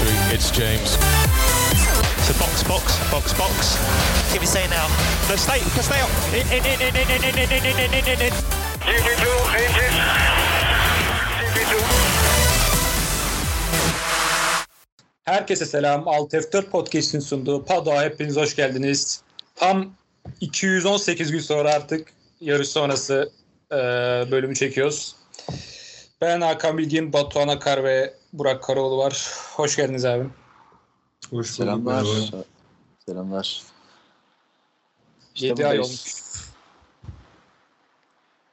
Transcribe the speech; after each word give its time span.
victory. 0.00 0.34
It's 0.34 0.50
James. 0.50 0.90
So 2.26 2.32
box, 2.38 2.62
box, 2.64 3.10
box, 3.10 3.32
box. 3.34 4.32
Give 4.32 4.40
me 4.40 4.46
say 4.46 4.66
now. 4.68 4.86
No, 5.28 5.36
stay, 5.36 5.58
stay 5.82 6.00
up. 6.00 6.10
In, 6.32 6.46
in, 6.52 6.64
in, 6.64 6.80
in, 6.80 6.96
in, 6.96 7.10
in, 7.10 7.34
in, 7.34 7.52
in, 7.52 7.66
in, 7.66 7.94
in, 7.94 8.04
in, 8.04 8.20
in. 8.20 8.32
GP2, 8.80 9.26
engine. 9.56 9.96
GP2. 11.54 11.74
Herkese 15.24 15.66
selam. 15.66 16.08
Alt 16.08 16.34
F4 16.34 16.70
Podcast'in 16.70 17.20
sunduğu 17.20 17.64
Pado'a 17.64 18.02
hepiniz 18.02 18.36
hoş 18.36 18.56
geldiniz. 18.56 19.22
Tam 19.56 19.94
218 20.40 21.32
gün 21.32 21.40
sonra 21.40 21.74
artık 21.74 22.08
yarış 22.40 22.68
sonrası 22.68 23.32
e, 23.72 23.76
bölümü 24.30 24.54
çekiyoruz. 24.54 25.16
Ben 26.20 26.40
Hakan 26.40 26.78
Bilgin, 26.78 27.12
Batuhan 27.12 27.48
Akar 27.48 27.84
ve 27.84 28.14
Burak 28.32 28.62
Karaoğlu 28.62 28.98
var. 28.98 29.30
Hoş 29.56 29.76
geldiniz 29.76 30.04
abi. 30.04 30.24
Hoş 30.24 31.32
bulduk. 31.32 31.46
Selamlar. 31.46 32.02
merhaba. 32.02 32.44
Selamlar. 33.06 33.62
İşte 35.34 35.46
7 35.46 35.66
ay 35.66 35.80
olmuş. 35.80 36.14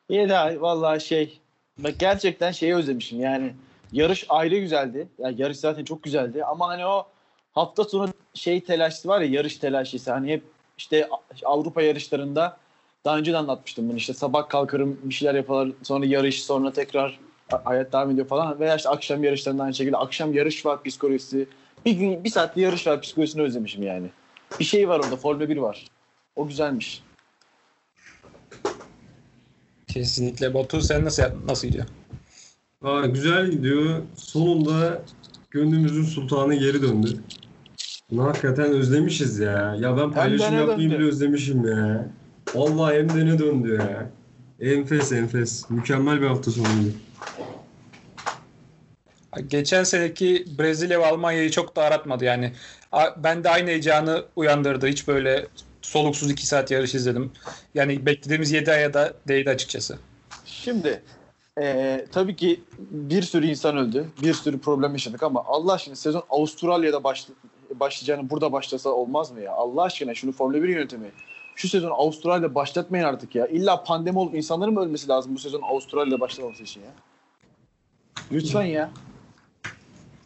7 0.10 0.36
ay 0.36 0.62
vallahi 0.62 1.02
şey. 1.02 1.40
Bak 1.78 1.94
gerçekten 2.00 2.52
şeyi 2.52 2.76
özlemişim 2.76 3.20
yani. 3.20 3.54
Yarış 3.92 4.26
ayrı 4.30 4.58
güzeldi. 4.58 5.08
Ya 5.20 5.34
yarış 5.38 5.58
zaten 5.58 5.86
çok 5.86 6.04
güzeldi 6.04 6.46
ama 6.46 6.68
hani 6.68 6.86
o 6.86 7.08
hafta 7.54 7.84
sonu 7.84 8.10
şey 8.34 8.64
telaşlı 8.64 9.10
var 9.10 9.22
ya 9.22 9.28
yarış 9.28 9.58
telaşlısı. 9.58 10.12
Hani 10.12 10.32
hep 10.32 10.44
işte 10.78 11.10
Avrupa 11.46 11.82
yarışlarında 11.82 12.58
daha 13.06 13.18
önce 13.18 13.34
de 13.34 13.38
anlatmıştım 13.38 13.90
bunu 13.90 13.98
işte 13.98 14.14
sabah 14.14 14.50
kalkarım 14.50 15.00
bir 15.04 15.14
şeyler 15.14 15.36
yaparlar 15.36 15.76
sonra 15.84 16.06
yarış 16.06 16.44
sonra 16.44 16.74
tekrar 16.74 17.20
hayat 17.64 17.94
devam 17.94 18.12
ediyor 18.12 18.28
falan 18.28 18.60
veya 18.60 18.76
işte 18.76 18.90
akşam 18.90 19.24
yarışlarında 19.24 19.64
aynı 19.64 19.74
şekilde 19.74 19.98
akşam 19.98 20.34
yarış 20.34 20.66
var 20.66 20.84
psikolojisi 20.84 21.48
bir 21.86 21.92
gün 21.92 22.24
bir 22.24 22.30
saatli 22.30 22.62
yarış 22.62 22.88
var 22.88 23.02
psikolojisini 23.02 23.42
özlemişim 23.42 23.84
yani. 23.84 24.10
Bir 24.60 24.66
şey 24.66 24.90
var 24.90 25.00
orada 25.00 25.16
Formula 25.16 25.50
1 25.50 25.58
var. 25.58 25.86
O 26.36 26.48
güzelmiş. 26.48 27.04
Kesinlikle. 29.88 30.54
Batu 30.54 30.82
sen 30.82 31.06
nasıl 31.06 31.24
nasıl 31.48 31.68
gidiyor? 31.68 31.86
Aa, 32.84 33.06
güzel 33.06 33.52
gidiyor. 33.52 34.02
Sonunda 34.16 35.02
gönlümüzün 35.52 36.04
sultanı 36.04 36.56
geri 36.56 36.82
döndü. 36.82 37.08
Bunu 38.12 38.24
hakikaten 38.24 38.72
özlemişiz 38.72 39.40
ya. 39.40 39.76
Ya 39.80 39.98
ben 39.98 40.12
paylaşım 40.12 40.56
yapmayı 40.56 40.92
bile 40.92 41.08
özlemişim 41.08 41.68
ya. 41.68 42.08
Vallahi 42.56 42.98
hem 42.98 43.10
de 43.10 43.26
ne 43.26 43.40
döndü 43.40 43.78
ya. 43.80 44.10
Enfes 44.72 45.12
enfes. 45.12 45.70
Mükemmel 45.70 46.22
bir 46.22 46.28
hafta 46.28 46.52
sonuydu. 46.52 46.94
Geçen 49.48 49.84
seneki 49.84 50.46
Brezilya 50.60 51.00
ve 51.00 51.06
Almanya'yı 51.06 51.52
çok 51.52 51.76
da 51.76 51.84
aratmadı 51.84 52.26
yani. 52.26 52.54
Ben 53.18 53.44
de 53.44 53.50
aynı 53.50 53.70
heyecanı 53.70 54.26
uyandırdı. 54.36 54.88
Hiç 54.88 55.08
böyle 55.08 55.48
soluksuz 55.82 56.32
2 56.32 56.48
saat 56.48 56.72
yarış 56.72 56.96
izledim. 56.96 57.32
Yani 57.74 58.06
beklediğimiz 58.06 58.52
7 58.52 58.72
aya 58.72 58.94
da 58.94 59.14
değdi 59.28 59.50
açıkçası. 59.50 59.98
Şimdi 60.46 61.02
eee, 61.60 62.06
tabii 62.12 62.36
ki 62.36 62.62
bir 62.80 63.22
sürü 63.22 63.48
insan 63.48 63.78
öldü. 63.78 64.06
Bir 64.22 64.34
sürü 64.34 64.60
problem 64.60 64.92
yaşadık 64.94 65.24
ama 65.24 65.44
Allah 65.48 65.74
aşkına 65.74 65.96
sezon 65.96 66.24
Avustralya'da 66.30 67.04
başla- 67.04 67.34
başlayacağını 67.76 68.30
burada 68.30 68.52
başlasa 68.52 68.90
olmaz 68.90 69.32
mı 69.32 69.42
ya? 69.42 69.52
Allah 69.52 69.82
aşkına 69.84 70.14
şunu 70.16 70.32
Formula 70.32 70.64
1 70.64 70.70
yönetimi. 70.70 71.12
Şu 71.58 71.70
sezon 71.70 71.92
Avustralya'da 71.92 72.56
başlatmayın 72.56 73.04
artık 73.06 73.36
ya. 73.36 73.48
İlla 73.48 73.84
pandemi 73.84 74.20
olup 74.20 74.36
insanların 74.36 74.74
mı 74.74 74.82
ölmesi 74.82 75.08
lazım 75.10 75.36
bu 75.36 75.40
sezon 75.40 75.62
Avustralya'da 75.62 76.20
başlamaması 76.20 76.64
için 76.64 76.82
ya? 76.82 76.92
Lütfen 78.32 78.64
ya. 78.64 78.92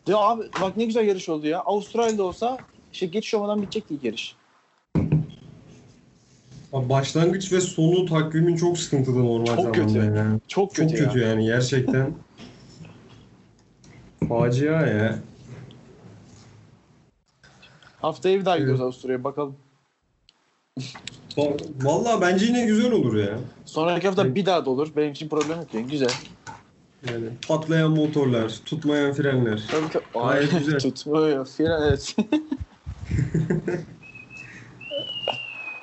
Ya 0.07 0.17
abi 0.17 0.43
bak 0.61 0.77
ne 0.77 0.85
güzel 0.85 1.07
yarış 1.07 1.29
oldu 1.29 1.47
ya. 1.47 1.59
Avustralya'da 1.59 2.23
olsa 2.23 2.57
işte 2.93 3.05
geçiş 3.05 3.33
olmadan 3.33 3.61
bitecekti 3.61 3.93
ilk 3.95 4.03
yarış. 4.03 4.35
Abi 6.73 6.89
başlangıç 6.89 7.51
ve 7.53 7.61
sonu 7.61 8.05
takvimin 8.05 8.55
çok 8.55 8.77
sıkıntılı 8.77 9.25
normal 9.25 9.45
Çok 9.45 9.59
zamanda 9.59 9.73
kötü. 9.85 9.97
ya. 9.99 10.39
Çok 10.47 10.75
Çok 10.75 10.89
kötü, 10.89 10.95
kötü 11.05 11.19
ya. 11.19 11.27
yani 11.27 11.45
gerçekten. 11.45 12.13
Facia 14.29 14.87
ya. 14.87 15.19
Haftaya 18.01 18.39
bir 18.39 18.45
daha 18.45 18.57
gidiyoruz 18.57 18.81
Evet. 18.81 18.85
Avustralya'ya 18.93 19.23
bakalım. 19.23 19.55
Va- 21.37 21.57
Vallahi 21.83 22.21
bence 22.21 22.45
yine 22.45 22.65
güzel 22.65 22.91
olur 22.91 23.15
ya. 23.15 23.39
Sonraki 23.65 24.07
hafta 24.07 24.35
bir 24.35 24.45
daha 24.45 24.65
da 24.65 24.69
olur. 24.69 24.91
Benim 24.97 25.11
için 25.11 25.29
problem 25.29 25.57
yok 25.57 25.73
yani. 25.73 25.87
Güzel. 25.87 26.09
Yani 27.09 27.25
patlayan 27.47 27.91
motorlar, 27.91 28.49
tutmayan 28.65 29.13
frenler. 29.13 29.63
Tabii 29.71 29.89
tabii. 29.89 30.03
Gayet 30.25 30.51
güzel. 30.59 30.79
Tutmuyor. 30.79 31.45
Fren 31.45 31.81
evet. 31.81 32.15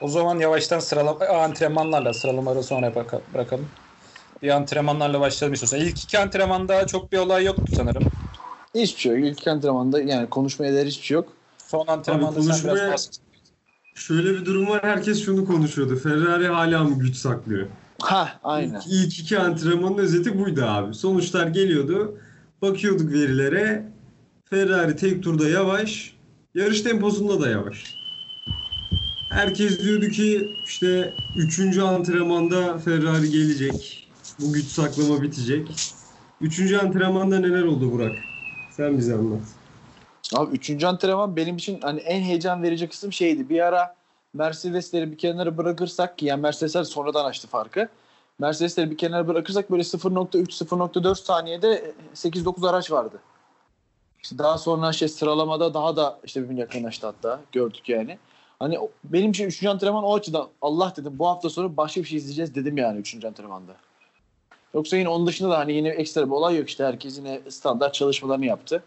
O 0.00 0.08
zaman 0.08 0.38
yavaştan 0.38 0.78
sıralama 0.78 1.26
antrenmanlarla 1.26 2.12
sıralamaları 2.14 2.62
sonra 2.62 2.86
bırak- 2.94 3.34
bırakalım. 3.34 3.66
Bir 4.42 4.48
antrenmanlarla 4.48 5.20
başlayalım 5.20 5.54
istiyorsan. 5.54 5.80
İlk 5.80 6.02
iki 6.04 6.18
antrenmanda 6.18 6.86
çok 6.86 7.12
bir 7.12 7.18
olay 7.18 7.44
yoktu 7.44 7.72
sanırım. 7.76 8.02
hiçbir 8.74 9.00
şey 9.00 9.12
yok. 9.20 9.26
İlk 9.28 9.46
antrenmanda 9.48 10.00
yani 10.02 10.30
konuşmaya 10.30 10.72
değer 10.72 10.86
hiçbir 10.86 11.04
şey 11.06 11.14
yok. 11.14 11.28
Son 11.58 11.86
antrenmanda 11.86 12.42
sen 12.42 12.48
konuşmaya- 12.50 12.74
biraz 12.76 12.92
bahset. 12.92 13.18
Şöyle 13.98 14.34
bir 14.34 14.44
durum 14.44 14.68
var. 14.68 14.80
Herkes 14.82 15.24
şunu 15.24 15.44
konuşuyordu. 15.44 15.96
Ferrari 15.96 16.46
hala 16.48 16.84
mı 16.84 16.98
güç 16.98 17.16
saklıyor? 17.16 17.66
Ha 18.02 18.40
aynen. 18.44 18.80
İlk, 18.80 18.86
ilk 18.86 19.18
iki 19.18 19.38
antrenmanın 19.38 19.98
özeti 19.98 20.38
buydu 20.38 20.62
abi. 20.64 20.94
Sonuçlar 20.94 21.46
geliyordu. 21.46 22.18
Bakıyorduk 22.62 23.12
verilere. 23.12 23.92
Ferrari 24.50 24.96
tek 24.96 25.22
turda 25.22 25.48
yavaş. 25.48 26.14
Yarış 26.54 26.80
temposunda 26.80 27.40
da 27.40 27.48
yavaş. 27.48 27.94
Herkes 29.30 29.82
diyordu 29.82 30.08
ki 30.08 30.48
işte 30.66 31.14
üçüncü 31.36 31.80
antrenmanda 31.82 32.78
Ferrari 32.78 33.30
gelecek. 33.30 34.08
Bu 34.40 34.52
güç 34.52 34.64
saklama 34.64 35.22
bitecek. 35.22 35.68
Üçüncü 36.40 36.76
antrenmanda 36.76 37.40
neler 37.40 37.62
oldu 37.62 37.92
Burak? 37.92 38.16
Sen 38.70 38.98
bize 38.98 39.14
anlat. 39.14 39.42
Abi 40.34 40.56
üçüncü 40.56 40.86
antrenman 40.86 41.36
benim 41.36 41.56
için 41.56 41.80
hani 41.80 42.00
en 42.00 42.20
heyecan 42.20 42.62
verici 42.62 42.88
kısım 42.88 43.12
şeydi. 43.12 43.48
Bir 43.48 43.60
ara 43.60 43.94
Mercedesleri 44.34 45.12
bir 45.12 45.18
kenara 45.18 45.56
bırakırsak 45.56 46.18
ki 46.18 46.26
yani 46.26 46.40
Mercedesler 46.40 46.84
sonradan 46.84 47.24
açtı 47.24 47.48
farkı. 47.48 47.88
Mercedesleri 48.38 48.90
bir 48.90 48.98
kenara 48.98 49.28
bırakırsak 49.28 49.70
böyle 49.70 49.82
0.3-0.4 49.82 51.14
saniyede 51.14 51.92
8-9 52.14 52.70
araç 52.70 52.90
vardı. 52.90 53.20
İşte 54.22 54.38
daha 54.38 54.58
sonra 54.58 54.92
şey 54.92 55.08
sıralamada 55.08 55.74
daha 55.74 55.96
da 55.96 56.18
işte 56.24 56.42
birbirine 56.42 56.60
yakınlaştı 56.60 57.06
hatta 57.06 57.40
gördük 57.52 57.88
yani. 57.88 58.18
Hani 58.58 58.78
benim 59.04 59.30
için 59.30 59.46
üçüncü 59.46 59.68
antrenman 59.68 60.04
o 60.04 60.14
açıdan 60.14 60.48
Allah 60.62 60.92
dedim 60.96 61.18
bu 61.18 61.26
hafta 61.26 61.50
sonu 61.50 61.76
başka 61.76 62.00
bir 62.00 62.06
şey 62.06 62.18
izleyeceğiz 62.18 62.54
dedim 62.54 62.76
yani 62.76 62.98
üçüncü 62.98 63.26
antrenmanda. 63.26 63.72
Yoksa 64.74 64.96
yine 64.96 65.08
onun 65.08 65.26
dışında 65.26 65.50
da 65.50 65.58
hani 65.58 65.72
yine 65.72 65.88
ekstra 65.88 66.26
bir 66.26 66.30
olay 66.30 66.56
yok 66.58 66.68
işte 66.68 66.84
herkes 66.84 67.18
yine 67.18 67.40
standart 67.48 67.94
çalışmalarını 67.94 68.46
yaptı. 68.46 68.82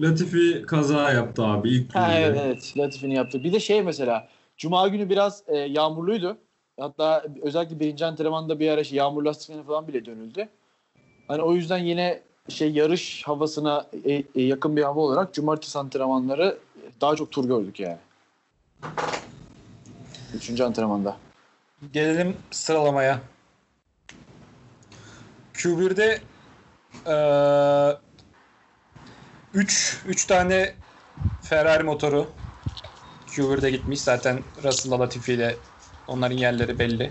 Latifi 0.00 0.62
kaza 0.66 1.12
yaptı 1.12 1.44
abi 1.44 1.70
ilk 1.70 1.88
turda. 1.90 2.02
Ha, 2.02 2.14
evet 2.14 2.38
evet 2.44 2.74
Latifi'nin 2.78 3.14
yaptı. 3.14 3.44
Bir 3.44 3.52
de 3.52 3.60
şey 3.60 3.82
mesela 3.82 4.28
Cuma 4.58 4.88
günü 4.88 5.10
biraz 5.10 5.42
e, 5.46 5.56
yağmurluydu. 5.56 6.38
Hatta 6.80 7.24
özellikle 7.42 7.80
birinci 7.80 8.06
antrenmanda 8.06 8.60
bir 8.60 8.70
ara 8.70 8.84
şey, 8.84 8.98
yağmur 8.98 9.22
lastiklerine 9.22 9.62
falan 9.62 9.88
bile 9.88 10.04
dönüldü. 10.04 10.48
Hani 11.28 11.42
o 11.42 11.54
yüzden 11.54 11.78
yine 11.78 12.20
şey 12.48 12.72
yarış 12.72 13.22
havasına 13.26 13.86
e, 14.04 14.12
e, 14.12 14.42
yakın 14.42 14.76
bir 14.76 14.82
hava 14.82 15.00
olarak 15.00 15.34
cumartesi 15.34 15.78
antrenmanları 15.78 16.58
daha 17.00 17.16
çok 17.16 17.30
tur 17.30 17.44
gördük 17.44 17.80
yani. 17.80 17.98
Üçüncü 20.34 20.64
antrenmanda. 20.64 21.16
Gelelim 21.92 22.36
sıralamaya. 22.50 23.20
Q1'de 25.54 26.20
3 29.54 30.00
3 30.06 30.26
tane 30.26 30.74
Ferrari 31.42 31.82
motoru 31.82 32.26
Q1'de 33.26 33.70
gitmiş. 33.70 34.00
Zaten 34.00 34.40
Russell'la 34.64 35.00
Latifi 35.00 35.32
ile 35.32 35.56
onların 36.06 36.36
yerleri 36.36 36.78
belli. 36.78 37.10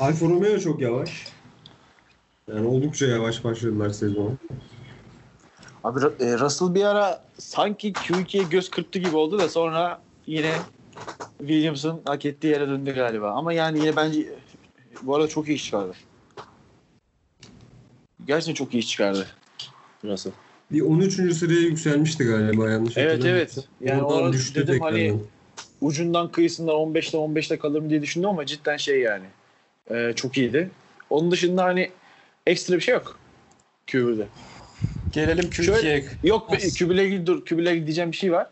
Alfa 0.00 0.26
Romeo 0.26 0.58
çok 0.58 0.80
yavaş. 0.80 1.26
Yani 2.48 2.66
oldukça 2.66 3.06
yavaş 3.06 3.44
başladılar 3.44 3.90
sezon. 3.90 4.38
Abi 5.84 6.00
e, 6.00 6.38
Russell 6.38 6.74
bir 6.74 6.84
ara 6.84 7.24
sanki 7.38 7.92
Q2'ye 7.92 8.44
göz 8.44 8.70
kırptı 8.70 8.98
gibi 8.98 9.16
oldu 9.16 9.38
da 9.38 9.48
sonra 9.48 10.02
yine 10.26 10.52
Williams'ın 11.38 12.00
hak 12.04 12.24
ettiği 12.24 12.46
yere 12.46 12.68
döndü 12.68 12.94
galiba. 12.94 13.30
Ama 13.30 13.52
yani 13.52 13.78
yine 13.78 13.96
bence 13.96 14.26
bu 15.02 15.16
arada 15.16 15.28
çok 15.28 15.48
iyi 15.48 15.54
iş 15.54 15.64
çıkardı. 15.64 15.92
Gerçekten 18.26 18.54
çok 18.54 18.74
iyi 18.74 18.78
iş 18.78 18.88
çıkardı 18.88 19.39
Russell. 20.04 20.32
Bir 20.72 20.80
13. 20.80 21.14
sıraya 21.36 21.60
yükselmişti 21.60 22.24
galiba 22.24 22.70
yanlış 22.70 22.96
Evet 22.96 23.24
evet. 23.24 23.58
Yani 23.80 24.02
Oradan 24.02 24.22
orada 24.22 24.32
düştü 24.32 24.54
dedim 24.54 24.74
tekrardan. 24.74 24.96
hani 24.96 25.16
ucundan 25.80 26.32
kıyısından 26.32 26.74
15'te 26.74 27.18
15'te 27.18 27.58
kalırım 27.58 27.90
diye 27.90 28.02
düşündüm 28.02 28.28
ama 28.28 28.46
cidden 28.46 28.76
şey 28.76 29.00
yani. 29.00 29.24
e, 29.90 30.12
çok 30.16 30.38
iyiydi. 30.38 30.70
Onun 31.10 31.30
dışında 31.30 31.64
hani 31.64 31.90
ekstra 32.46 32.74
bir 32.76 32.80
şey 32.80 32.94
yok 32.94 33.18
Q1'de. 33.86 34.26
Gelelim 35.12 35.44
Q2'ye. 35.44 36.04
Yok? 36.22 36.50
Kübü'yle 36.76 37.04
ilgili 37.06 37.26
dur. 37.26 37.44
Kübü'yle 37.44 37.70
ilgili 37.72 37.86
diyeceğim 37.86 38.12
bir 38.12 38.16
şey 38.16 38.32
var. 38.32 38.46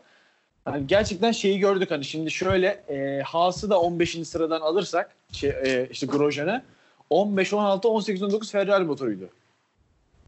Hani 0.64 0.86
gerçekten 0.86 1.32
şeyi 1.32 1.58
gördük 1.58 1.90
hani 1.90 2.04
şimdi 2.04 2.30
şöyle 2.30 2.66
e, 2.88 3.22
Haas'ı 3.22 3.70
da 3.70 3.80
15. 3.80 4.28
sıradan 4.28 4.60
alırsak 4.60 5.10
şey, 5.32 5.50
e, 5.50 5.88
işte 5.90 6.06
Grosjean'ı 6.06 6.62
15, 7.10 7.52
16, 7.52 7.88
18, 7.88 8.22
19 8.22 8.52
Ferrari 8.52 8.84
motoruydu. 8.84 9.28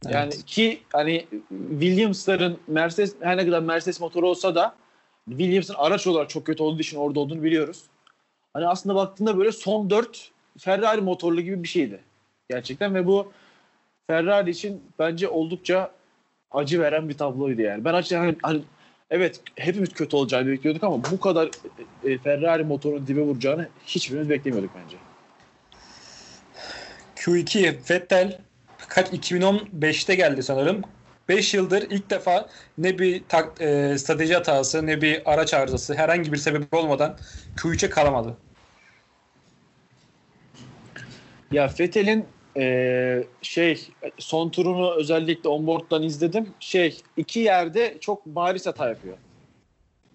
Yani 0.08 0.31
ki 0.47 0.81
hani 0.93 1.26
Williams'ların 1.70 2.58
Mercedes 2.67 3.14
her 3.20 3.37
ne 3.37 3.47
kadar 3.47 3.61
Mercedes 3.61 4.00
motoru 4.00 4.29
olsa 4.29 4.55
da 4.55 4.75
Williams'ın 5.29 5.75
araç 5.75 6.06
olarak 6.06 6.31
çok 6.31 6.47
kötü 6.47 6.62
olduğu 6.62 6.81
için 6.81 6.97
orada 6.97 7.20
olduğunu 7.20 7.43
biliyoruz. 7.43 7.82
Hani 8.52 8.69
aslında 8.69 8.94
baktığında 8.94 9.38
böyle 9.38 9.52
son 9.52 9.91
4 9.91 10.31
Ferrari 10.58 11.00
motorlu 11.00 11.41
gibi 11.41 11.62
bir 11.62 11.69
şeydi. 11.69 12.00
Gerçekten 12.49 12.94
ve 12.94 13.06
bu 13.06 13.32
Ferrari 14.06 14.50
için 14.50 14.82
bence 14.99 15.29
oldukça 15.29 15.91
acı 16.50 16.81
veren 16.81 17.08
bir 17.08 17.19
tabloydu 17.19 17.62
yani. 17.62 17.85
Ben 17.85 17.94
açıkçası 17.94 18.25
hani, 18.25 18.37
hani 18.43 18.62
evet 19.11 19.41
hepimiz 19.56 19.93
kötü 19.93 20.17
olacağını 20.17 20.47
bekliyorduk 20.47 20.85
ama 20.85 21.05
bu 21.11 21.20
kadar 21.20 21.50
e, 22.05 22.19
Ferrari 22.19 22.64
motorun 22.64 23.06
dibe 23.06 23.20
vuracağını 23.20 23.69
hiçbirimiz 23.87 24.29
beklemiyorduk 24.29 24.70
bence. 24.85 24.97
Q2 27.17 27.91
Vettel 27.91 28.38
kaç 28.90 29.08
2015'te 29.08 30.14
geldi 30.14 30.42
sanırım. 30.42 30.82
5 31.28 31.54
yıldır 31.54 31.87
ilk 31.90 32.10
defa 32.10 32.48
ne 32.78 32.98
bir 32.98 33.22
tak, 33.28 33.60
e, 33.60 33.98
strateji 33.98 34.34
hatası 34.34 34.87
ne 34.87 35.02
bir 35.02 35.32
araç 35.32 35.54
arızası 35.54 35.94
herhangi 35.94 36.32
bir 36.32 36.37
sebep 36.37 36.75
olmadan 36.75 37.16
Q3'e 37.56 37.90
kalamadı. 37.90 38.37
Ya 41.52 41.70
Vettel'in 41.81 42.25
e, 42.56 43.25
şey 43.42 43.88
son 44.19 44.48
turunu 44.48 44.94
özellikle 44.94 45.48
onboard'dan 45.48 46.02
izledim. 46.02 46.48
Şey 46.60 47.00
iki 47.16 47.40
yerde 47.40 47.96
çok 48.00 48.26
bariz 48.26 48.66
hata 48.66 48.88
yapıyor. 48.88 49.16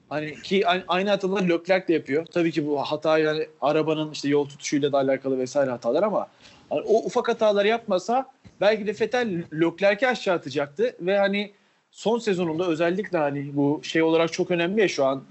Hani 0.10 0.42
ki 0.42 0.68
aynı 0.88 1.10
hataları 1.10 1.50
Leclerc 1.50 1.88
de 1.88 1.94
yapıyor. 1.94 2.26
Tabii 2.26 2.52
ki 2.52 2.68
bu 2.68 2.80
hata 2.80 3.18
yani 3.18 3.48
arabanın 3.62 4.12
işte 4.12 4.30
yol 4.30 4.46
tutuşuyla 4.46 4.92
da 4.92 4.98
alakalı 4.98 5.40
vesaire 5.40 5.72
hatalar 5.72 6.04
ama 6.04 6.28
hani 6.70 6.82
o 6.82 7.06
ufak 7.06 7.28
hataları 7.28 7.68
yapmasa 7.68 8.32
belki 8.62 8.88
de 8.88 8.92
Vettel 9.02 9.44
Leclerc'i 9.54 10.08
aşağı 10.08 10.36
atacaktı 10.36 10.96
ve 11.02 11.18
hani 11.18 11.52
son 11.92 12.20
sezonunda 12.20 12.68
özellikle 12.68 13.18
hani 13.18 13.56
bu 13.56 13.80
şey 13.84 14.04
olarak 14.04 14.34
çok 14.34 14.52
önemli 14.52 14.82
ya 14.82 14.88
şu 14.88 15.06
an 15.06 15.24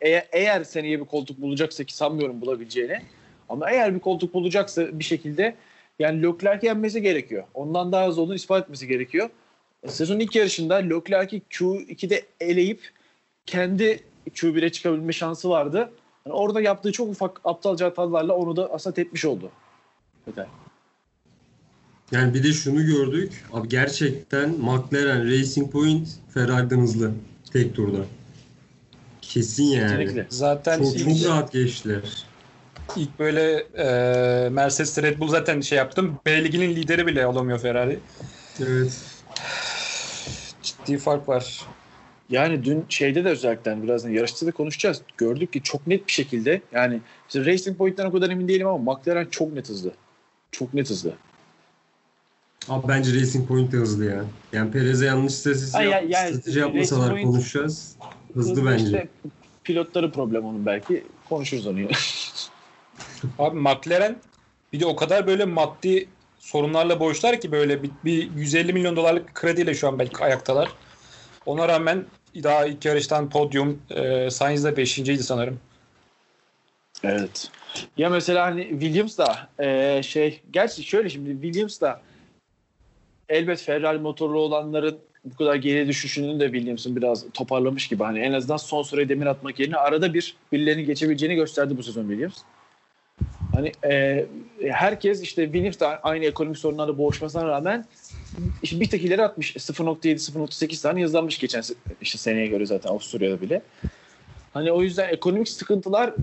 eğer, 0.00 0.26
eğer 0.32 0.64
seneye 0.64 1.00
bir 1.00 1.04
koltuk 1.04 1.40
bulacaksa 1.40 1.84
ki 1.84 1.96
sanmıyorum 1.96 2.40
bulabileceğini 2.40 2.98
ama 3.48 3.70
eğer 3.70 3.94
bir 3.94 4.00
koltuk 4.00 4.34
bulacaksa 4.34 4.98
bir 4.98 5.04
şekilde 5.04 5.54
yani 5.98 6.22
Leclerc'i 6.22 6.66
yenmesi 6.66 7.02
gerekiyor. 7.02 7.44
Ondan 7.54 7.92
daha 7.92 8.08
hızlı 8.08 8.22
olduğunu 8.22 8.34
ispat 8.34 8.62
etmesi 8.62 8.86
gerekiyor. 8.86 9.30
Sezonun 9.86 10.20
ilk 10.20 10.36
yarışında 10.36 10.74
Leclerc'i 10.74 11.42
Q2'de 11.50 12.22
eleyip 12.40 12.90
kendi 13.46 14.00
Q1'e 14.30 14.72
çıkabilme 14.72 15.12
şansı 15.12 15.50
vardı. 15.50 15.92
Yani 16.26 16.36
orada 16.36 16.60
yaptığı 16.60 16.92
çok 16.92 17.08
ufak 17.08 17.40
aptalca 17.44 17.86
hatalarla 17.86 18.36
onu 18.36 18.56
da 18.56 18.72
aslında 18.72 18.94
tepmiş 18.94 19.24
oldu. 19.24 19.50
Vettel. 20.28 20.46
Yani 22.12 22.34
bir 22.34 22.44
de 22.44 22.52
şunu 22.52 22.86
gördük. 22.86 23.44
Abi 23.52 23.68
gerçekten 23.68 24.50
McLaren 24.50 25.26
Racing 25.26 25.72
Point 25.72 26.08
Ferrari'den 26.34 26.80
hızlı 26.80 27.12
tek 27.52 27.76
turda. 27.76 28.04
Kesin 29.22 29.64
yani. 29.64 29.90
Kesinlikle. 29.90 30.26
Zaten 30.28 30.78
Çok, 30.78 30.96
ilk, 30.96 31.22
çok 31.22 31.28
rahat 31.30 31.52
geçtiler. 31.52 32.00
ilk 32.96 33.18
böyle 33.18 33.66
e, 33.78 34.48
Mercedes 34.48 34.98
Red 34.98 35.20
Bull 35.20 35.28
zaten 35.28 35.60
şey 35.60 35.78
yaptım. 35.78 36.18
B 36.26 36.44
liginin 36.44 36.76
lideri 36.76 37.06
bile 37.06 37.26
olamıyor 37.26 37.58
Ferrari. 37.58 37.98
Evet. 38.60 38.92
Ciddi 40.62 40.98
fark 40.98 41.28
var. 41.28 41.60
Yani 42.30 42.64
dün 42.64 42.84
şeyde 42.88 43.24
de 43.24 43.28
özellikle 43.28 43.70
hani 43.70 43.82
birazdan 43.82 44.10
yarışta 44.10 44.46
da 44.46 44.50
konuşacağız. 44.50 45.02
Gördük 45.16 45.52
ki 45.52 45.62
çok 45.62 45.86
net 45.86 46.06
bir 46.06 46.12
şekilde 46.12 46.62
yani 46.72 47.00
işte 47.28 47.44
Racing 47.44 47.78
Point'ten 47.78 48.06
o 48.06 48.12
kadar 48.12 48.30
emin 48.30 48.48
değilim 48.48 48.66
ama 48.66 48.92
McLaren 48.92 49.26
çok 49.30 49.52
net 49.52 49.68
hızlı. 49.68 49.92
Çok 50.52 50.74
net 50.74 50.90
hızlı. 50.90 51.12
Abi 52.70 52.88
bence 52.88 53.20
Racing 53.20 53.48
Point 53.48 53.72
de 53.72 53.76
hızlı 53.76 54.04
ya. 54.04 54.24
Yani 54.52 54.70
Perez'e 54.70 55.06
yanlış 55.06 55.34
strateji, 55.34 55.76
Ay, 55.76 55.86
yap- 55.88 55.92
ya- 56.10 56.20
yani 56.20 56.34
strateji 56.34 56.58
yapmasalar 56.58 57.10
Racing 57.10 57.18
Point- 57.26 57.32
konuşacağız. 57.32 57.96
Hızlı 58.34 58.66
bence. 58.66 58.84
işte 58.84 59.08
pilotları 59.64 60.12
problem 60.12 60.44
onun 60.44 60.66
belki. 60.66 61.04
Konuşuruz 61.28 61.66
onu 61.66 61.80
yine. 61.80 61.90
Abi 63.38 63.56
McLaren 63.60 64.16
bir 64.72 64.80
de 64.80 64.86
o 64.86 64.96
kadar 64.96 65.26
böyle 65.26 65.44
maddi 65.44 66.08
sorunlarla 66.38 67.00
boğuşlar 67.00 67.40
ki 67.40 67.52
böyle 67.52 67.82
bir, 67.82 67.90
bir 68.04 68.30
150 68.36 68.72
milyon 68.72 68.96
dolarlık 68.96 69.34
krediyle 69.34 69.74
şu 69.74 69.88
an 69.88 69.98
belki 69.98 70.24
ayaktalar. 70.24 70.68
Ona 71.46 71.68
rağmen 71.68 72.04
daha 72.42 72.66
ilk 72.66 72.84
yarıştan 72.84 73.30
podyum 73.30 73.82
e, 73.90 74.30
Sainz 74.30 74.64
de 74.64 74.68
5.ydi 74.68 75.22
sanırım. 75.22 75.60
Evet. 77.04 77.50
Ya 77.96 78.10
mesela 78.10 78.46
hani 78.46 78.68
Williams 78.70 79.18
da 79.18 79.48
eee, 79.60 80.00
şey 80.04 80.42
gerçi 80.52 80.82
şöyle 80.82 81.08
şimdi 81.08 81.30
Williams 81.42 81.80
da 81.80 82.00
elbet 83.30 83.62
Ferrari 83.62 83.98
motorlu 83.98 84.38
olanların 84.38 84.98
bu 85.24 85.36
kadar 85.36 85.54
geriye 85.54 85.86
düşüşünü 85.88 86.40
de 86.40 86.44
Williams'ın 86.44 86.96
biraz 86.96 87.24
toparlamış 87.34 87.88
gibi. 87.88 88.04
Hani 88.04 88.18
en 88.18 88.32
azından 88.32 88.56
son 88.56 88.82
sıraya 88.82 89.08
demir 89.08 89.26
atmak 89.26 89.60
yerine 89.60 89.76
arada 89.76 90.14
bir 90.14 90.36
birilerinin 90.52 90.86
geçebileceğini 90.86 91.34
gösterdi 91.34 91.76
bu 91.76 91.82
sezon 91.82 92.08
Williams. 92.08 92.38
Hani 93.54 93.72
eee, 93.84 94.26
herkes 94.70 95.22
işte 95.22 95.44
Williams 95.44 95.80
da 95.80 96.00
aynı 96.02 96.24
ekonomik 96.24 96.58
sorunlarla 96.58 96.98
boğuşmasına 96.98 97.46
rağmen 97.46 97.86
işte 98.62 98.80
bir 98.80 98.90
tek 98.90 99.04
ileri 99.04 99.22
atmış. 99.22 99.56
0.7 99.56 100.14
0.8 100.14 100.82
tane 100.82 101.02
hızlanmış 101.02 101.38
geçen 101.38 101.62
işte 102.00 102.18
seneye 102.18 102.46
göre 102.46 102.66
zaten 102.66 102.90
Avusturya'da 102.90 103.40
bile. 103.40 103.62
Hani 104.54 104.72
o 104.72 104.82
yüzden 104.82 105.08
ekonomik 105.08 105.48
sıkıntılar 105.48 106.14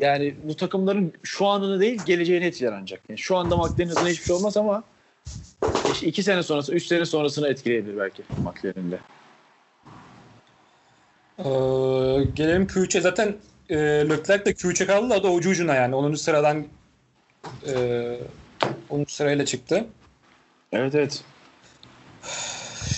yani 0.00 0.34
bu 0.42 0.56
takımların 0.56 1.12
şu 1.22 1.46
anını 1.46 1.80
değil 1.80 2.00
geleceğini 2.06 2.44
etkiler 2.44 2.72
ancak. 2.72 3.00
Yani 3.08 3.18
şu 3.18 3.36
anda 3.36 3.56
hızına 3.78 4.08
hiçbir 4.08 4.24
şey 4.24 4.36
olmaz 4.36 4.56
ama 4.56 4.82
işte 5.92 6.06
iki 6.06 6.22
sene 6.22 6.42
sonrası, 6.42 6.72
üç 6.74 6.86
sene 6.86 7.04
sonrasını 7.04 7.48
etkileyebilir 7.48 7.98
belki 7.98 8.22
McLaren'de. 8.44 8.98
Ee, 11.38 12.24
gelelim 12.34 12.66
Q3'e 12.66 13.00
zaten 13.00 13.36
e, 13.68 13.76
Leclerc 14.08 14.44
de 14.44 14.50
Q3'e 14.50 14.86
kaldı 14.86 15.10
da 15.10 15.14
o 15.14 15.22
da 15.22 15.30
ucu 15.30 15.50
ucuna 15.50 15.74
yani 15.74 15.94
10. 15.94 16.14
sıradan 16.14 16.66
e, 17.66 18.18
10. 18.90 19.04
sırayla 19.04 19.44
çıktı. 19.44 19.86
Evet 20.72 20.94
evet. 20.94 21.24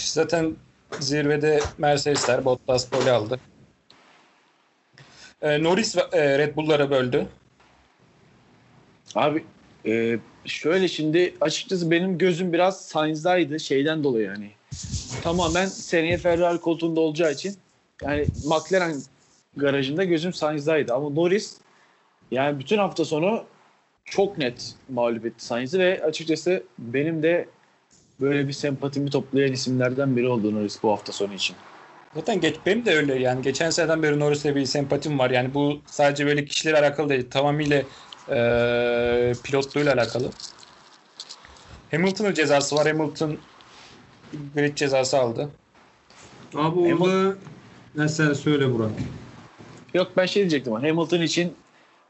Zaten 0.04 0.56
zirvede 1.00 1.60
Mercedesler 1.78 2.44
Bottas 2.44 2.88
pole 2.88 3.10
aldı. 3.10 3.40
E, 5.42 5.62
Norris 5.62 5.96
e, 6.12 6.38
Red 6.38 6.56
Bull'lara 6.56 6.90
böldü. 6.90 7.26
Abi 9.14 9.44
e, 9.86 10.18
şöyle 10.46 10.88
şimdi 10.88 11.34
açıkçası 11.40 11.90
benim 11.90 12.18
gözüm 12.18 12.52
biraz 12.52 12.86
Sainz'daydı 12.86 13.60
şeyden 13.60 14.04
dolayı 14.04 14.26
yani. 14.26 14.50
Tamamen 15.22 15.66
seneye 15.66 16.18
Ferrari 16.18 16.60
koltuğunda 16.60 17.00
olacağı 17.00 17.32
için 17.32 17.56
yani 18.02 18.26
McLaren 18.44 18.96
garajında 19.56 20.04
gözüm 20.04 20.32
Sainz'daydı 20.32 20.94
ama 20.94 21.10
Norris 21.10 21.56
yani 22.30 22.58
bütün 22.58 22.78
hafta 22.78 23.04
sonu 23.04 23.44
çok 24.04 24.38
net 24.38 24.74
mağlup 24.88 25.26
etti 25.26 25.44
Sainz'i 25.44 25.78
ve 25.78 26.04
açıkçası 26.04 26.62
benim 26.78 27.22
de 27.22 27.48
böyle 28.20 28.48
bir 28.48 28.52
sempatimi 28.52 29.10
toplayan 29.10 29.52
isimlerden 29.52 30.16
biri 30.16 30.28
oldu 30.28 30.54
Norris 30.54 30.82
bu 30.82 30.90
hafta 30.90 31.12
sonu 31.12 31.34
için. 31.34 31.56
Zaten 32.14 32.40
geç, 32.40 32.56
benim 32.66 32.86
de 32.86 32.96
öyle 32.96 33.18
yani 33.18 33.42
geçen 33.42 33.70
seneden 33.70 34.02
beri 34.02 34.20
Norris'le 34.20 34.44
bir 34.44 34.64
sempatim 34.64 35.18
var. 35.18 35.30
Yani 35.30 35.54
bu 35.54 35.80
sadece 35.86 36.26
böyle 36.26 36.44
kişilerle 36.44 36.78
alakalı 36.78 37.08
değil. 37.08 37.30
Tamamıyla 37.30 37.82
e, 38.28 39.32
pilotluğuyla 39.44 39.94
alakalı. 39.94 40.30
Hamilton'ın 41.90 42.34
cezası 42.34 42.76
var. 42.76 42.86
Hamilton 42.86 43.36
grid 44.54 44.76
cezası 44.76 45.18
aldı. 45.18 45.48
Abi 46.54 46.78
orada 46.78 47.36
ne 47.94 48.08
sen 48.08 48.32
söyle 48.32 48.72
Burak. 48.74 48.90
Yok 49.94 50.12
ben 50.16 50.26
şey 50.26 50.42
diyecektim 50.42 50.72
ama 50.72 50.88
Hamilton 50.88 51.20
için 51.20 51.52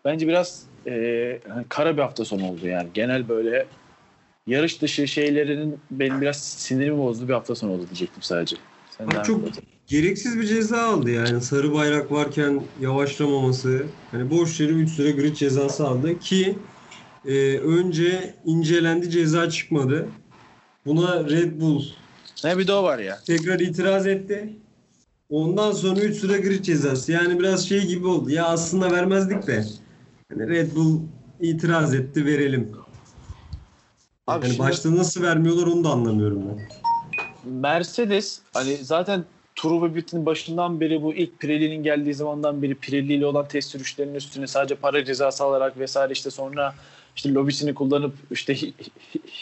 bence 0.04 0.28
biraz 0.28 0.66
e, 0.87 0.90
hani 1.49 1.64
kara 1.68 1.97
bir 1.97 2.02
hafta 2.02 2.25
sonu 2.25 2.50
oldu 2.50 2.66
yani. 2.66 2.88
Genel 2.92 3.28
böyle 3.28 3.66
yarış 4.47 4.83
dışı 4.83 5.09
şeylerinin 5.09 5.80
benim 5.90 6.21
biraz 6.21 6.37
sinirimi 6.37 6.99
bozduğu 6.99 7.28
bir 7.28 7.33
hafta 7.33 7.54
sonu 7.54 7.73
oldu 7.73 7.87
diyecektim 7.87 8.23
sadece. 8.23 8.56
Sen 8.99 9.06
Abi 9.06 9.26
çok 9.26 9.49
et. 9.49 9.74
Gereksiz 9.87 10.38
bir 10.41 10.47
ceza 10.47 10.83
aldı 10.83 11.11
yani. 11.11 11.41
Sarı 11.41 11.75
bayrak 11.75 12.12
varken 12.12 12.62
yavaşlamaması. 12.81 13.87
Hani 14.11 14.31
boş 14.31 14.61
yere 14.61 14.73
3 14.73 14.91
süre 14.91 15.11
grid 15.11 15.35
cezası 15.37 15.87
aldı 15.87 16.19
ki 16.19 16.59
e, 17.26 17.59
önce 17.59 18.35
incelendi 18.45 19.11
ceza 19.11 19.50
çıkmadı. 19.50 20.09
Buna 20.87 21.25
Red 21.31 21.61
Bull 21.61 21.83
Ne 22.45 22.59
bir 22.59 22.67
de 22.67 22.73
o 22.73 22.83
var 22.83 22.99
ya. 22.99 23.19
tekrar 23.26 23.61
itiraz 23.61 24.07
etti. 24.07 24.57
Ondan 25.31 25.73
sonra 25.73 26.00
3 26.00 26.17
süre 26.17 26.38
grid 26.38 26.62
cezası. 26.64 27.12
Yani 27.12 27.38
biraz 27.38 27.69
şey 27.69 27.87
gibi 27.87 28.07
oldu. 28.07 28.31
Ya 28.31 28.47
aslında 28.47 28.91
vermezdik 28.91 29.47
de. 29.47 29.64
Hani 30.33 30.49
Red 30.49 30.75
Bull 30.76 31.00
itiraz 31.41 31.95
etti 31.95 32.26
verelim. 32.26 32.73
Abi 34.26 34.45
yani 34.45 34.55
şimdi- 34.55 34.69
başta 34.69 34.97
nasıl 34.97 35.23
vermiyorlar 35.23 35.67
onu 35.67 35.85
da 35.85 35.88
anlamıyorum 35.88 36.43
ben. 36.49 36.69
Mercedes 37.53 38.41
hani 38.53 38.76
zaten 38.76 39.25
turu 39.54 39.82
ve 39.82 39.94
bitin 39.94 40.26
başından 40.26 40.80
beri 40.80 41.02
bu 41.02 41.14
ilk 41.14 41.40
Pirelli'nin 41.40 41.82
geldiği 41.82 42.14
zamandan 42.14 42.62
beri 42.62 42.75
Pirelli 42.75 43.12
ile 43.12 43.26
olan 43.26 43.49
test 43.49 43.70
sürüşlerinin 43.70 44.14
üstüne 44.14 44.46
sadece 44.46 44.75
para 44.75 45.04
cezası 45.04 45.44
alarak 45.44 45.78
vesaire 45.78 46.12
işte 46.12 46.30
sonra 46.30 46.75
işte 47.16 47.34
lobisini 47.34 47.75
kullanıp 47.75 48.14
işte, 48.30 48.56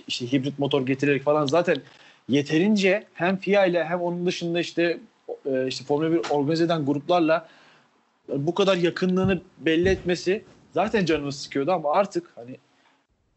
işte 0.08 0.32
hibrit 0.32 0.58
motor 0.58 0.86
getirerek 0.86 1.22
falan 1.22 1.46
zaten 1.46 1.76
yeterince 2.28 3.04
hem 3.14 3.36
FIA 3.36 3.66
ile 3.66 3.84
hem 3.84 4.00
onun 4.00 4.26
dışında 4.26 4.60
işte 4.60 4.98
e, 5.46 5.66
işte 5.66 5.84
Formula 5.84 6.12
1 6.12 6.20
organize 6.30 6.64
eden 6.64 6.86
gruplarla 6.86 7.48
bu 8.28 8.54
kadar 8.54 8.76
yakınlığını 8.76 9.40
belli 9.58 9.88
etmesi 9.88 10.44
zaten 10.74 11.04
canımı 11.04 11.32
sıkıyordu 11.32 11.72
ama 11.72 11.92
artık 11.92 12.32
hani 12.34 12.56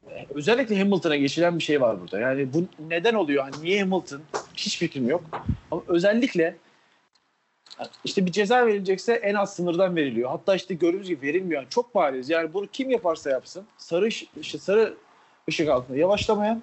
e, 0.10 0.26
özellikle 0.30 0.80
Hamilton'a 0.80 1.16
geçilen 1.16 1.58
bir 1.58 1.64
şey 1.64 1.82
var 1.82 2.02
burada. 2.02 2.20
Yani 2.20 2.54
bu 2.54 2.66
neden 2.90 3.14
oluyor? 3.14 3.44
Hani 3.44 3.64
niye 3.64 3.82
Hamilton? 3.82 4.22
Hiç 4.58 4.78
fikrim 4.78 5.10
yok. 5.10 5.24
Ama 5.72 5.82
özellikle 5.88 6.56
işte 8.06 8.26
bir 8.26 8.32
ceza 8.32 8.66
verilecekse 8.66 9.14
en 9.14 9.36
az 9.36 9.56
sınırdan 9.56 9.96
veriliyor. 9.96 10.30
Hatta 10.30 10.56
işte 10.56 10.74
gördüğünüz 10.74 11.08
gibi 11.08 11.28
verilmiyor. 11.28 11.62
Yani 11.62 11.70
çok 11.70 11.96
bariz. 11.96 12.30
Yani 12.30 12.54
bunu 12.54 12.68
kim 12.68 12.90
yaparsa 12.90 13.30
yapsın 13.30 13.66
sarı 13.78 14.08
işte 14.42 14.58
sarı 14.58 14.94
ışık 15.50 15.70
altında 15.70 15.98
yavaşlamayan 15.98 16.62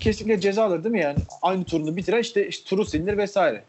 kesinlikle 0.00 0.40
ceza 0.40 0.64
alır 0.64 0.84
değil 0.84 0.92
mi 0.92 1.00
yani? 1.00 1.18
Aynı 1.42 1.64
turunu 1.64 1.96
bitiren 1.96 2.20
işte, 2.20 2.48
işte 2.48 2.68
turu 2.68 2.84
silinir 2.84 3.16
vesaire. 3.16 3.64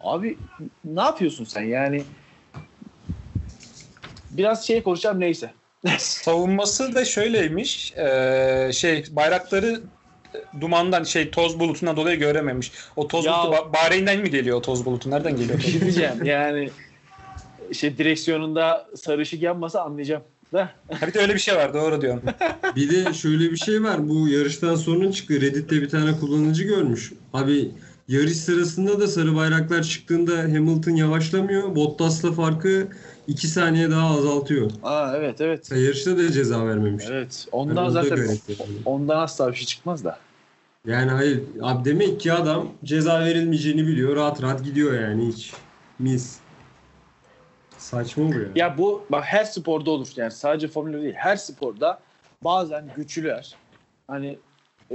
Abi 0.00 0.38
ne 0.84 1.00
yapıyorsun 1.00 1.44
sen 1.44 1.62
yani? 1.62 2.02
Biraz 4.30 4.66
şey 4.66 4.82
konuşacağım 4.82 5.20
neyse. 5.20 5.52
Savunması 5.98 6.94
da 6.94 7.04
şöyleymiş. 7.04 7.92
Ee, 7.96 8.70
şey 8.72 9.04
bayrakları 9.10 9.80
dumandan 10.60 11.04
şey 11.04 11.30
toz 11.30 11.60
bulutundan 11.60 11.96
dolayı 11.96 12.18
görememiş. 12.18 12.72
O 12.96 13.08
toz 13.08 13.24
Ya- 13.24 13.32
bulutu 13.42 13.56
Ba- 13.56 13.72
Bahreyn'den 13.72 14.20
mi 14.20 14.30
geliyor 14.30 14.56
o 14.56 14.62
toz 14.62 14.84
bulutu? 14.84 15.10
Nereden 15.10 15.36
geliyor? 15.36 15.58
Bir 15.58 15.64
şey 15.64 15.80
diyeceğim 15.80 16.24
yani 16.24 16.70
şey 17.72 17.98
direksiyonunda 17.98 18.86
sarı 18.96 19.20
ışık 19.22 19.42
yanmasa 19.42 19.82
anlayacağım. 19.82 20.22
Da. 20.52 20.70
Bir 21.06 21.14
de 21.14 21.18
öyle 21.18 21.34
bir 21.34 21.38
şey 21.38 21.56
var 21.56 21.74
doğru 21.74 22.00
diyorsun. 22.02 22.30
Bir 22.76 22.90
de 23.06 23.14
şöyle 23.14 23.50
bir 23.50 23.56
şey 23.56 23.82
var. 23.82 24.08
Bu 24.08 24.28
yarıştan 24.28 24.74
sonra 24.74 25.12
çıktı. 25.12 25.40
Reddit'te 25.40 25.76
bir 25.82 25.88
tane 25.88 26.12
kullanıcı 26.20 26.64
görmüş. 26.64 27.12
Abi 27.32 27.70
yarış 28.08 28.36
sırasında 28.36 29.00
da 29.00 29.06
sarı 29.06 29.36
bayraklar 29.36 29.82
çıktığında 29.82 30.38
Hamilton 30.38 30.92
yavaşlamıyor. 30.92 31.76
Bottas'la 31.76 32.32
farkı 32.32 32.88
2 33.26 33.48
saniye 33.48 33.90
daha 33.90 34.18
azaltıyor. 34.18 34.70
Aa 34.82 35.16
evet 35.16 35.40
evet. 35.40 35.70
Yarışta 35.70 36.18
da 36.18 36.32
ceza 36.32 36.66
vermemiş. 36.66 37.04
Evet. 37.10 37.46
Yani 37.52 37.62
Ondan 37.62 37.86
da 37.86 37.90
zaten 37.90 38.16
yani. 38.16 38.38
ondan 38.84 39.18
asla 39.18 39.50
bir 39.50 39.56
şey 39.56 39.66
çıkmaz 39.66 40.04
da. 40.04 40.18
Yani 40.86 41.10
hayır 41.10 41.42
abi 41.62 41.84
demek 41.84 42.20
ki 42.20 42.32
adam 42.32 42.68
ceza 42.84 43.20
verilmeyeceğini 43.20 43.86
biliyor. 43.86 44.16
Rahat 44.16 44.42
rahat 44.42 44.64
gidiyor 44.64 45.00
yani 45.00 45.28
hiç. 45.28 45.52
Mis. 45.98 46.36
Saçma 47.78 48.28
bu 48.28 48.34
ya. 48.38 48.48
Ya 48.54 48.78
bu 48.78 49.04
bak 49.10 49.24
her 49.24 49.44
sporda 49.44 49.90
olur. 49.90 50.08
Yani 50.16 50.30
sadece 50.30 50.68
Formula 50.68 50.96
1 50.96 51.02
değil. 51.02 51.14
Her 51.14 51.36
sporda 51.36 52.00
bazen 52.44 52.84
güçlüler 52.96 53.54
hani 54.06 54.38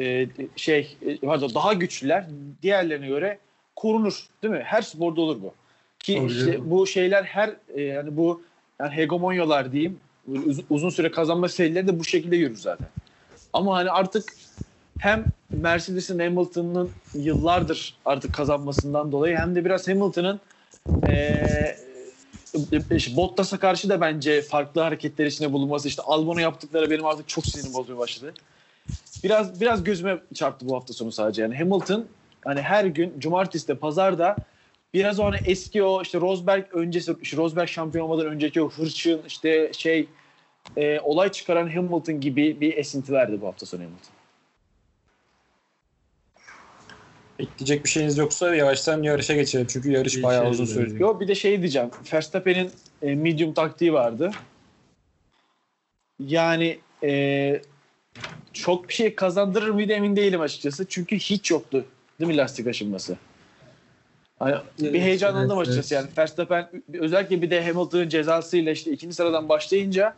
e, 0.01 0.27
şey 0.55 0.97
e, 1.05 1.17
pardon 1.17 1.51
daha 1.55 1.73
güçlüler 1.73 2.25
diğerlerine 2.61 3.07
göre 3.07 3.39
korunur. 3.75 4.27
Değil 4.43 4.53
mi? 4.53 4.61
Her 4.65 4.81
sporda 4.81 5.21
olur 5.21 5.41
bu. 5.41 5.53
Ki 5.99 6.15
Tabii 6.15 6.25
işte 6.31 6.51
canım. 6.51 6.71
bu 6.71 6.87
şeyler 6.87 7.23
her 7.23 7.53
e, 7.75 7.81
yani 7.81 8.17
bu 8.17 8.41
yani 8.79 8.95
hegemonyalar 8.95 9.71
diyeyim 9.71 9.99
uz- 10.27 10.63
uzun 10.69 10.89
süre 10.89 11.11
kazanma 11.11 11.49
serileri 11.49 11.87
de 11.87 11.99
bu 11.99 12.03
şekilde 12.05 12.35
yürür 12.35 12.57
zaten. 12.57 12.89
Ama 13.53 13.75
hani 13.77 13.91
artık 13.91 14.33
hem 14.97 15.25
Mercedes'in 15.51 16.19
Hamilton'ın 16.19 16.91
yıllardır 17.13 17.95
artık 18.05 18.33
kazanmasından 18.33 19.11
dolayı 19.11 19.37
hem 19.37 19.55
de 19.55 19.65
biraz 19.65 19.87
Hamilton'ın 19.87 20.39
eee 21.07 21.77
işte 22.91 23.15
Bottas'a 23.17 23.59
karşı 23.59 23.89
da 23.89 24.01
bence 24.01 24.41
farklı 24.41 24.81
hareketler 24.81 25.25
içinde 25.25 25.53
bulunması 25.53 25.87
işte 25.87 26.01
Albon'a 26.01 26.41
yaptıkları 26.41 26.89
benim 26.89 27.05
artık 27.05 27.27
çok 27.27 27.45
sinirimi 27.47 27.73
bozmaya 27.73 27.97
başladı. 27.97 28.33
Biraz 29.23 29.61
biraz 29.61 29.83
gözüme 29.83 30.19
çarptı 30.33 30.67
bu 30.67 30.75
hafta 30.75 30.93
sonu 30.93 31.11
sadece. 31.11 31.41
Yani 31.41 31.57
Hamilton 31.57 32.05
hani 32.45 32.61
her 32.61 32.85
gün 32.85 33.19
cumartesi 33.19 33.67
de 33.67 33.75
pazarda 33.75 34.35
biraz 34.93 35.19
o 35.19 35.25
hani 35.25 35.37
eski 35.45 35.83
o 35.83 36.01
işte 36.01 36.21
Rosberg 36.21 36.65
öncesi 36.73 37.15
işte 37.21 37.37
Rosberg 37.37 37.67
şampiyon 37.67 38.05
olmadan 38.05 38.27
önceki 38.27 38.61
o 38.61 38.69
hırçın 38.69 39.21
işte 39.27 39.71
şey 39.73 40.07
e, 40.77 40.99
olay 40.99 41.31
çıkaran 41.31 41.69
Hamilton 41.69 42.19
gibi 42.19 42.61
bir 42.61 42.77
esinti 42.77 43.13
verdi 43.13 43.41
bu 43.41 43.47
hafta 43.47 43.65
sonu 43.65 43.81
Hamilton. 43.81 44.13
Ekleyecek 47.39 47.83
bir 47.83 47.89
şeyiniz 47.89 48.17
yoksa 48.17 48.55
yavaştan 48.55 49.03
yarışa 49.03 49.33
geçelim. 49.33 49.67
Çünkü 49.69 49.91
yarış 49.91 50.23
bayağı 50.23 50.49
uzun 50.49 50.65
Geçelim 50.65 50.87
sürdü. 50.87 51.01
Yo 51.01 51.19
bir 51.19 51.27
de 51.27 51.35
şey 51.35 51.59
diyeceğim. 51.61 51.89
Verstappen'in 52.13 52.71
e, 53.01 53.15
medium 53.15 53.53
taktiği 53.53 53.93
vardı. 53.93 54.31
Yani 56.19 56.79
e, 57.03 57.61
çok 58.53 58.89
bir 58.89 58.93
şey 58.93 59.15
kazandırır 59.15 59.69
mıydı 59.69 59.93
emin 59.93 60.15
değilim 60.15 60.41
açıkçası. 60.41 60.85
Çünkü 60.89 61.15
hiç 61.15 61.51
yoktu. 61.51 61.85
Değil 62.19 62.31
mi 62.31 62.37
lastik 62.37 62.67
aşınması? 62.67 63.17
Hani 64.39 64.55
bir 64.79 65.01
heyecanlandım 65.01 65.57
evet, 65.57 65.67
açıkçası. 65.67 65.95
evet. 65.95 66.05
Yani 66.05 66.17
Verstappen 66.17 66.69
özellikle 66.93 67.41
bir 67.41 67.49
de 67.49 67.65
Hamilton'ın 67.65 68.09
cezasıyla 68.09 68.71
işte 68.71 68.91
ikinci 68.91 69.15
sıradan 69.15 69.49
başlayınca 69.49 70.15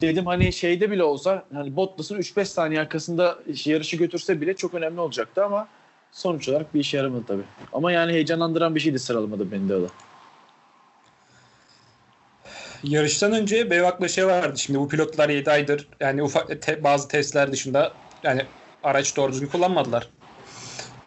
dedim 0.00 0.26
hani 0.26 0.52
şeyde 0.52 0.90
bile 0.90 1.02
olsa 1.02 1.44
hani 1.52 1.76
Bottas'ın 1.76 2.18
3-5 2.18 2.44
saniye 2.44 2.80
arkasında 2.80 3.38
yarışı 3.64 3.96
götürse 3.96 4.40
bile 4.40 4.56
çok 4.56 4.74
önemli 4.74 5.00
olacaktı 5.00 5.44
ama 5.44 5.68
sonuç 6.12 6.48
olarak 6.48 6.74
bir 6.74 6.80
işe 6.80 6.96
yaramadı 6.96 7.24
tabii. 7.26 7.42
Ama 7.72 7.92
yani 7.92 8.12
heyecanlandıran 8.12 8.74
bir 8.74 8.80
şeydi 8.80 8.98
sıralamada 8.98 9.52
beni 9.52 9.68
de 9.68 9.76
o 9.76 9.82
da. 9.82 9.86
Yarıştan 12.82 13.32
önce 13.32 13.70
Bevak'la 13.70 14.08
şey 14.08 14.26
vardı. 14.26 14.58
Şimdi 14.58 14.78
bu 14.78 14.88
pilotlar 14.88 15.28
7 15.28 15.50
aydır 15.50 15.88
yani 16.00 16.22
ufak 16.22 16.62
te- 16.62 16.84
bazı 16.84 17.08
testler 17.08 17.52
dışında 17.52 17.92
yani 18.22 18.42
araç 18.82 19.16
doğru 19.16 19.32
düzgün 19.32 19.46
kullanmadılar. 19.46 20.08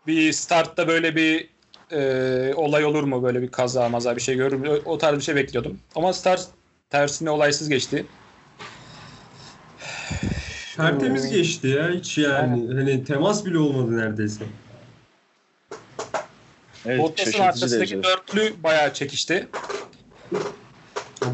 Bir 0.08 0.34
startta 0.34 0.88
böyle 0.88 1.16
bir 1.16 1.50
e, 1.92 2.54
olay 2.56 2.86
olur 2.86 3.04
mu? 3.04 3.24
Böyle 3.24 3.42
bir 3.42 3.52
kaza 3.52 3.90
maza 3.90 4.16
bir 4.16 4.22
şey 4.22 4.36
görür 4.36 4.56
mü? 4.58 4.70
O, 4.70 4.92
o 4.92 4.98
tarz 4.98 5.18
bir 5.18 5.24
şey 5.24 5.36
bekliyordum. 5.36 5.80
Ama 5.96 6.14
start 6.14 6.48
tersine 6.90 7.30
olaysız 7.30 7.70
geçti. 7.70 8.06
Tertemiz 10.78 11.30
geçti 11.30 11.68
ya 11.68 11.90
hiç 11.90 12.18
yani. 12.18 12.76
Hani 12.76 13.04
temas 13.04 13.46
bile 13.46 13.58
olmadı 13.58 13.98
neredeyse. 13.98 14.46
Evet, 16.86 17.00
Bottas'ın 17.00 17.40
arkasındaki 17.40 18.04
dörtlü 18.04 18.54
bayağı 18.64 18.94
çekişti. 18.94 19.48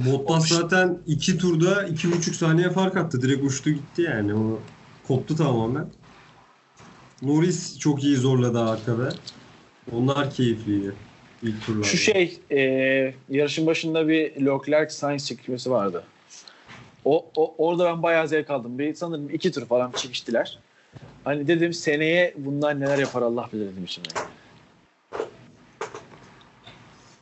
Bottas 0.05 0.47
zaten 0.47 0.97
iki 1.07 1.37
turda 1.37 1.83
iki 1.83 2.11
buçuk 2.11 2.35
saniye 2.35 2.69
fark 2.69 2.97
attı. 2.97 3.21
Direkt 3.21 3.43
uçtu 3.43 3.69
gitti 3.69 4.01
yani. 4.01 4.35
O 4.35 4.59
koptu 5.07 5.35
tamamen. 5.35 5.87
Norris 7.21 7.79
çok 7.79 8.03
iyi 8.03 8.17
zorladı 8.17 8.59
arkada. 8.59 9.13
Onlar 9.91 10.31
keyifliydi. 10.31 10.93
ilk 11.43 11.65
turlarda. 11.65 11.87
Şu 11.87 11.97
şey 11.97 12.39
e, 12.51 12.59
yarışın 13.29 13.65
başında 13.65 14.07
bir 14.07 14.45
Leclerc 14.45 14.93
Sainz 14.93 15.27
çekişmesi 15.27 15.71
vardı. 15.71 16.03
O, 17.05 17.25
o 17.35 17.55
orada 17.57 17.85
ben 17.85 18.03
bayağı 18.03 18.27
zevk 18.27 18.49
aldım. 18.49 18.79
Bir 18.79 18.93
sanırım 18.93 19.29
iki 19.29 19.51
tur 19.51 19.65
falan 19.65 19.91
çekiştiler. 19.91 20.59
Hani 21.23 21.47
dedim 21.47 21.73
seneye 21.73 22.33
bunlar 22.37 22.79
neler 22.79 22.97
yapar 22.97 23.21
Allah 23.21 23.49
bilir 23.53 23.71
dedim 23.71 23.83
içimden. 23.83 24.23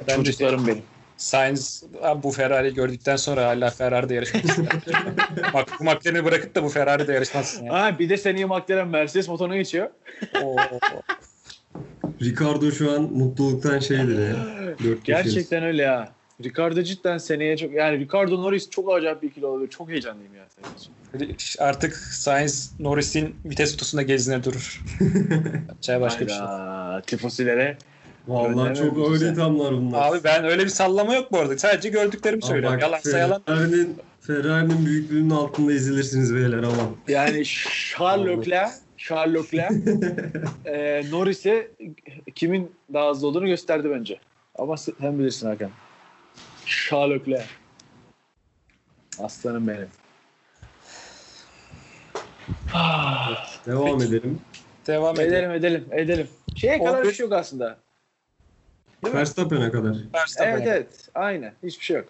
Ben 0.07 0.19
de 0.19 0.23
Çocuklarım 0.23 0.67
benim. 0.67 0.83
Sainz 1.19 1.83
bu 2.23 2.31
Ferrari 2.31 2.73
gördükten 2.73 3.15
sonra 3.15 3.47
hala 3.47 3.69
Ferrari'de 3.69 4.13
yarışmak 4.13 4.45
ister. 4.45 4.65
Bak 5.53 5.69
bu 5.79 5.83
McLaren'i 5.83 6.25
bırakıp 6.25 6.55
da 6.55 6.63
bu 6.63 6.69
Ferrari'de 6.69 7.13
yarışmazsın 7.13 7.65
ya. 7.65 7.73
Ha 7.73 7.99
bir 7.99 8.09
de 8.09 8.17
seneye 8.17 8.45
McLaren 8.45 8.87
Mercedes 8.87 9.27
motoruna 9.27 9.55
geçiyor. 9.55 9.89
Ricardo 12.21 12.71
şu 12.71 12.91
an 12.91 13.01
mutluluktan 13.01 13.79
şeydir 13.79 14.19
ya. 14.29 14.35
Gerçekten 15.03 15.63
öyle 15.63 15.81
ya. 15.81 16.11
Ricardo 16.43 16.83
cidden 16.83 17.17
seneye 17.17 17.57
çok 17.57 17.73
yani 17.73 17.99
Ricardo 17.99 18.41
Norris 18.43 18.69
çok 18.69 18.93
acayip 18.93 19.21
bir 19.21 19.27
ikili 19.29 19.45
olabilir. 19.45 19.69
Çok 19.69 19.89
heyecanlıyım 19.89 20.35
ya 20.35 20.45
senin 20.49 20.75
için. 21.33 21.61
Artık 21.63 21.95
Sainz 21.95 22.73
Norris'in 22.79 23.35
vites 23.45 23.71
kutusunda 23.71 24.01
gezine 24.01 24.43
durur. 24.43 24.83
Yapacağı 25.67 26.01
başka 26.01 26.25
bir 26.25 26.31
şey. 26.31 26.39
Hayda, 26.39 27.01
Tifosilere. 27.01 27.77
Vallahi 28.29 28.75
çok 28.75 28.95
güzel. 28.95 29.11
öyle 29.27 29.33
tamlar 29.35 29.71
bunlar. 29.73 30.07
Abi 30.11 30.23
ben 30.23 30.45
öyle 30.45 30.63
bir 30.63 30.69
sallama 30.69 31.15
yok 31.15 31.31
bu 31.31 31.37
arada. 31.39 31.57
Sadece 31.57 31.89
gördüklerimi 31.89 32.39
Ama 32.43 32.49
söylüyorum. 32.51 32.75
bak, 32.75 32.81
Yalansa 32.83 33.17
yalan. 33.17 33.41
Ferrari'nin, 33.45 33.97
Ferrari'nin 34.21 34.85
büyüklüğünün 34.85 35.29
altında 35.29 35.73
ezilirsiniz 35.73 36.35
beyler 36.35 36.57
aman. 36.57 36.95
Yani 37.07 37.43
Charles 37.45 38.27
Leclerc 39.53 39.75
e, 40.65 41.03
Norris'e 41.11 41.71
kimin 42.35 42.71
daha 42.93 43.09
hızlı 43.09 43.27
olduğunu 43.27 43.47
gösterdi 43.47 43.89
bence. 43.95 44.19
Ama 44.55 44.77
sen 44.77 45.19
bilirsin 45.19 45.47
Hakan. 45.47 45.71
Leclerc. 46.93 47.45
Aslanım 49.19 49.67
benim. 49.67 49.87
Ah, 52.73 53.47
Devam 53.65 54.01
edelim. 54.01 54.39
Devam 54.87 55.19
edelim. 55.19 55.51
edelim 55.51 55.51
edelim 55.51 55.85
edelim. 55.91 56.27
Şeye 56.55 56.83
kadar 56.83 57.03
bir- 57.03 57.11
şey 57.13 57.23
yok 57.23 57.33
aslında. 57.33 57.77
Değil 59.03 59.13
mi? 59.13 59.19
Verstappen'e 59.19 59.71
kadar. 59.71 59.95
Verstappen. 60.13 60.51
Evet 60.51 60.67
evet. 60.67 60.87
Aynen. 61.15 61.53
Hiçbir 61.63 61.85
şey 61.85 61.97
yok. 61.97 62.09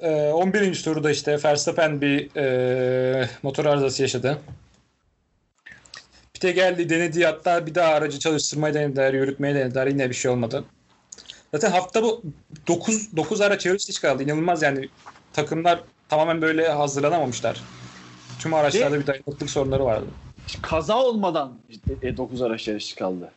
Ee, 0.00 0.10
11. 0.10 0.82
turda 0.82 1.10
işte 1.10 1.38
Verstappen 1.44 2.00
bir 2.00 2.36
e, 2.36 3.28
motor 3.42 3.64
arızası 3.64 4.02
yaşadı. 4.02 4.38
Pite 6.34 6.50
geldi 6.50 6.88
denedi 6.88 7.24
hatta 7.26 7.66
bir 7.66 7.74
daha 7.74 7.94
aracı 7.94 8.18
çalıştırmayı 8.18 8.74
denediler, 8.74 9.14
yürütmeyi 9.14 9.54
denediler. 9.54 9.86
Yine 9.86 10.10
bir 10.10 10.14
şey 10.14 10.30
olmadı. 10.30 10.64
Zaten 11.54 11.70
hafta 11.70 12.02
bu 12.02 12.22
9, 12.66 13.16
9 13.16 13.40
araç 13.40 13.66
yarış 13.66 13.88
dışı 13.88 14.00
kaldı. 14.00 14.22
İnanılmaz 14.22 14.62
yani 14.62 14.88
takımlar 15.32 15.80
tamamen 16.08 16.42
böyle 16.42 16.68
hazırlanamamışlar. 16.68 17.62
Tüm 18.38 18.54
araçlarda 18.54 19.00
bir 19.00 19.06
dayanıklılık 19.06 19.50
sorunları 19.50 19.84
vardı. 19.84 20.06
Kaza 20.62 21.02
olmadan 21.02 21.58
işte 21.68 22.16
9 22.16 22.42
araç 22.42 22.68
yarışı 22.68 22.96
kaldı. 22.96 23.30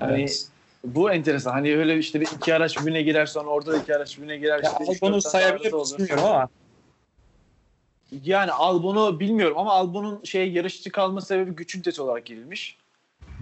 Yani 0.00 0.20
Evet. 0.20 0.46
Bu 0.84 1.12
enteresan. 1.12 1.52
Hani 1.52 1.76
öyle 1.76 1.98
işte 1.98 2.20
bir 2.20 2.26
iki 2.36 2.54
araç 2.54 2.80
birbirine 2.80 3.02
girer 3.02 3.26
sonra 3.26 3.48
orada 3.48 3.72
da 3.72 3.76
iki 3.78 3.96
araç 3.96 4.16
birbirine 4.16 4.36
girer. 4.36 4.62
Ya 4.62 4.72
işte 4.80 5.06
Albon'u 5.06 5.22
sayabilir 5.22 5.72
bilmiyorum 5.72 6.24
ama 6.24 6.48
Yani 8.24 8.50
Albon'u 8.50 9.20
bilmiyorum 9.20 9.58
ama 9.58 9.72
Albon'un 9.72 10.24
şey 10.24 10.52
yarışçı 10.52 10.92
kalma 10.92 11.20
sebebi 11.20 11.50
güç 11.50 11.74
ünitesi 11.74 12.02
olarak 12.02 12.24
girilmiş. 12.24 12.76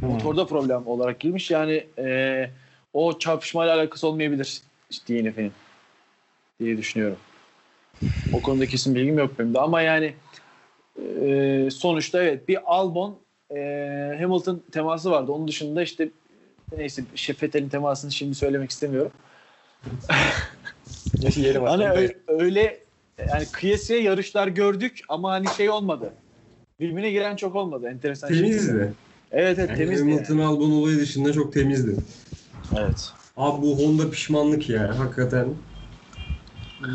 Motorda 0.00 0.46
problem 0.46 0.86
olarak 0.86 1.20
girmiş. 1.20 1.50
Yani 1.50 1.86
e, 1.98 2.50
o 2.92 3.18
çarpışmayla 3.18 3.74
alakası 3.76 4.06
olmayabilir 4.06 4.62
işte 4.90 5.24
DNF'nin 5.24 5.52
diye 6.60 6.76
düşünüyorum. 6.76 7.18
O 8.32 8.42
konuda 8.42 8.66
kesin 8.66 8.94
bilgim 8.94 9.18
yok 9.18 9.38
benim 9.38 9.54
de 9.54 9.60
ama 9.60 9.82
yani 9.82 10.14
e, 11.20 11.68
sonuçta 11.70 12.22
evet 12.22 12.48
bir 12.48 12.58
Albon 12.64 13.18
e, 13.50 13.56
Hamilton 14.20 14.62
teması 14.72 15.10
vardı. 15.10 15.32
Onun 15.32 15.48
dışında 15.48 15.82
işte 15.82 16.08
neyse 16.76 17.04
Şefetel'in 17.14 17.68
temasını 17.68 18.12
şimdi 18.12 18.34
söylemek 18.34 18.70
istemiyorum. 18.70 19.12
yeri 21.36 21.62
var. 21.62 21.70
Hani 21.70 21.88
öyle, 21.90 22.16
öyle 22.28 22.78
yani 23.18 23.46
kıyasıya 23.52 24.00
yarışlar 24.00 24.48
gördük 24.48 25.00
ama 25.08 25.30
hani 25.30 25.46
şey 25.56 25.70
olmadı. 25.70 26.12
Birbirine 26.80 27.10
giren 27.10 27.36
çok 27.36 27.56
olmadı. 27.56 27.88
Enteresan. 27.88 28.28
Temizdi. 28.28 28.92
Evet 29.32 29.58
evet 29.58 29.68
Yani 29.70 29.78
temizdi. 29.78 30.00
yani. 30.10 30.12
Hamilton 30.12 30.38
Albon 30.38 30.70
olayı 30.70 30.98
dışında 30.98 31.32
çok 31.32 31.52
temizdi. 31.52 31.96
Evet. 32.76 33.12
Abi 33.36 33.62
bu 33.62 33.78
Honda 33.78 34.10
pişmanlık 34.10 34.68
ya 34.68 34.98
hakikaten. 34.98 35.48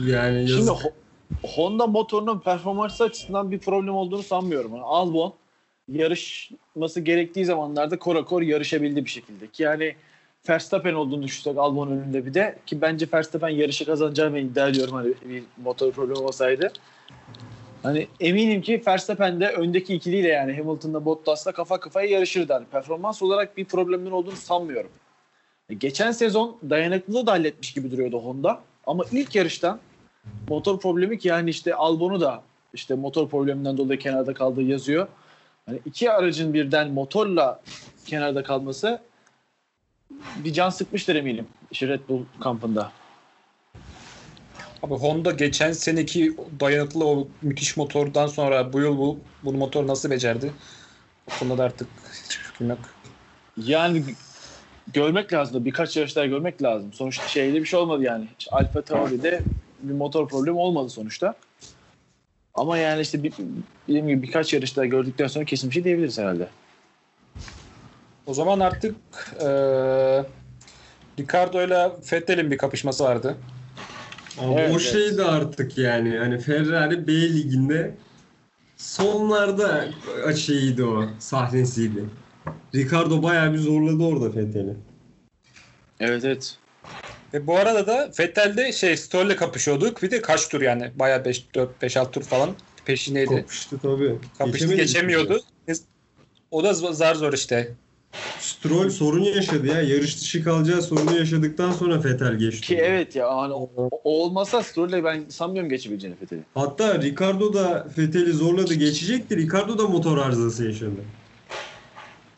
Yani 0.05 0.39
yazık. 0.39 0.57
Şimdi 0.57 0.69
Ho- 0.69 0.91
Honda 1.43 1.87
motorunun 1.87 2.39
performansı 2.39 3.03
açısından 3.03 3.51
bir 3.51 3.59
problem 3.59 3.95
olduğunu 3.95 4.23
sanmıyorum. 4.23 4.71
Yani 4.71 4.83
Albon 4.83 5.33
yarışması 5.91 7.01
gerektiği 7.01 7.45
zamanlarda 7.45 7.99
kora 7.99 8.25
kor 8.25 8.41
yarışabildi 8.41 9.05
bir 9.05 9.09
şekilde. 9.09 9.47
Ki 9.47 9.63
yani 9.63 9.95
Verstappen 10.49 10.93
olduğunu 10.93 11.23
düşünsek 11.23 11.57
Albon 11.57 11.91
önünde 11.91 12.25
bir 12.25 12.33
de 12.33 12.57
ki 12.65 12.81
bence 12.81 13.07
Verstappen 13.13 13.49
yarışı 13.49 13.85
kazanacağını 13.85 14.39
iddia 14.39 14.67
ediyorum 14.67 14.93
hani 14.93 15.13
bir 15.25 15.43
motor 15.63 15.91
problemi 15.91 16.19
olsaydı. 16.19 16.71
Hani 17.83 18.07
eminim 18.19 18.61
ki 18.61 18.81
Verstappen 18.87 19.39
de 19.39 19.49
öndeki 19.49 19.93
ikiliyle 19.93 20.27
yani 20.27 20.57
Hamilton'la 20.57 21.05
Bottas'la 21.05 21.51
kafa 21.51 21.79
kafaya 21.79 22.09
yarışırdı. 22.09 22.53
Hani 22.53 22.65
performans 22.65 23.21
olarak 23.21 23.57
bir 23.57 23.65
problemin 23.65 24.11
olduğunu 24.11 24.35
sanmıyorum. 24.35 24.89
E, 25.69 25.73
Geçen 25.73 26.11
sezon 26.11 26.57
dayanıklılığı 26.69 27.27
da 27.27 27.31
halletmiş 27.31 27.73
gibi 27.73 27.91
duruyordu 27.91 28.19
Honda. 28.19 28.59
Ama 28.87 29.03
ilk 29.11 29.35
yarıştan 29.35 29.79
motor 30.49 30.79
problemi 30.79 31.19
ki 31.19 31.27
yani 31.27 31.49
işte 31.49 31.75
Albon'u 31.75 32.21
da 32.21 32.43
işte 32.73 32.95
motor 32.95 33.29
probleminden 33.29 33.77
dolayı 33.77 33.99
kenarda 33.99 34.33
kaldığı 34.33 34.61
yazıyor. 34.61 35.07
Hani 35.67 35.79
iki 35.85 36.11
aracın 36.11 36.53
birden 36.53 36.91
motorla 36.91 37.61
kenarda 38.05 38.43
kalması 38.43 39.01
bir 40.43 40.53
can 40.53 40.69
sıkmıştır 40.69 41.15
eminim. 41.15 41.47
İşte 41.71 41.87
Red 41.87 41.99
Bull 42.09 42.23
kampında. 42.39 42.91
Abi 44.83 44.93
Honda 44.93 45.31
geçen 45.31 45.71
seneki 45.71 46.37
dayanıklı 46.59 47.05
o 47.05 47.27
müthiş 47.41 47.77
motordan 47.77 48.27
sonra 48.27 48.73
bu 48.73 48.79
yıl 48.79 48.97
bu, 48.97 49.19
bu 49.43 49.53
motor 49.53 49.87
nasıl 49.87 50.11
becerdi? 50.11 50.51
O 51.27 51.39
konuda 51.39 51.57
da 51.57 51.63
artık 51.63 51.87
hiçbir 52.25 52.43
fikrim 52.43 52.69
yok. 52.69 52.79
Yani 53.57 54.03
görmek 54.93 55.33
lazım. 55.33 55.65
Birkaç 55.65 55.97
yarışlar 55.97 56.25
görmek 56.25 56.63
lazım. 56.63 56.93
Sonuçta 56.93 57.27
şeyde 57.27 57.59
bir 57.59 57.65
şey 57.65 57.79
olmadı 57.79 58.03
yani. 58.03 58.27
İşte 58.39 58.51
Alfa 58.55 58.81
Tauri'de 58.81 59.41
bir 59.79 59.93
motor 59.93 60.27
problemi 60.27 60.57
olmadı 60.57 60.89
sonuçta. 60.89 61.35
Ama 62.57 62.77
yani 62.77 63.01
işte 63.01 63.23
bir, 63.23 63.33
dediğim 63.87 64.07
gibi 64.07 64.23
birkaç 64.23 64.53
yarışta 64.53 64.85
gördükten 64.85 65.27
sonra 65.27 65.45
kesin 65.45 65.69
bir 65.69 65.73
şey 65.73 65.83
diyebiliriz 65.83 66.17
herhalde. 66.17 66.49
O 68.25 68.33
zaman 68.33 68.59
artık 68.59 68.95
eee 69.41 70.25
Ricardo 71.19 71.61
ile 71.65 71.91
Vettel'in 72.13 72.51
bir 72.51 72.57
kapışması 72.57 73.03
vardı. 73.03 73.37
Abi 74.39 74.59
Evet, 74.59 74.75
o 74.75 74.79
şey 74.79 75.17
de 75.17 75.23
artık 75.23 75.77
yani 75.77 76.17
hani 76.17 76.39
Ferrari 76.39 77.07
B 77.07 77.11
liginde 77.13 77.91
sonlarda 78.77 79.85
şeyiydi 80.35 80.83
o 80.83 81.05
sahnesiydi. 81.19 82.05
Ricardo 82.75 83.23
bayağı 83.23 83.53
bir 83.53 83.57
zorladı 83.57 84.03
orada 84.03 84.35
Vettel'i. 84.35 84.73
Evet 85.99 86.25
evet. 86.25 86.57
Ve 87.33 87.47
bu 87.47 87.57
arada 87.57 87.87
da 87.87 88.11
Vettel'de 88.19 88.71
şey 88.71 88.97
Stroll'le 88.97 89.35
kapışıyorduk. 89.35 90.03
Bir 90.03 90.11
de 90.11 90.21
kaç 90.21 90.49
tur 90.49 90.61
yani? 90.61 90.91
Bayağı 90.95 91.25
5 91.25 91.45
4 91.55 91.81
5 91.81 91.97
6 91.97 92.11
tur 92.11 92.23
falan 92.23 92.49
peşindeydi. 92.85 93.29
Kopuştu 93.29 93.79
tabii. 93.81 94.15
Kapıştı 94.37 94.67
Geçemedi 94.67 94.81
geçemiyordu. 94.81 95.41
O 96.51 96.63
da 96.63 96.73
zar 96.73 97.15
zor 97.15 97.33
işte. 97.33 97.71
Stroll 98.39 98.89
sorun 98.89 99.23
yaşadı 99.23 99.67
ya. 99.67 99.81
Yarış 99.81 100.21
dışı 100.21 100.43
kalacağı 100.43 100.81
sorunu 100.81 101.17
yaşadıktan 101.17 101.71
sonra 101.71 102.03
Vettel 102.03 102.35
geçti. 102.35 102.67
Ki 102.67 102.77
evet 102.77 103.15
ya 103.15 103.37
hani 103.37 103.53
olmasa 104.03 104.63
Stroll'le 104.63 105.03
ben 105.03 105.25
sanmıyorum 105.29 105.69
geçebileceğini 105.69 106.17
Fethel'i. 106.17 106.41
Hatta 106.53 107.01
Ricardo 107.01 107.53
da 107.53 107.87
Vettel'i 107.97 108.33
zorladı 108.33 108.73
geçecekti. 108.73 109.37
Ricardo 109.37 109.77
da 109.77 109.87
motor 109.87 110.17
arızası 110.17 110.65
yaşadı. 110.65 110.91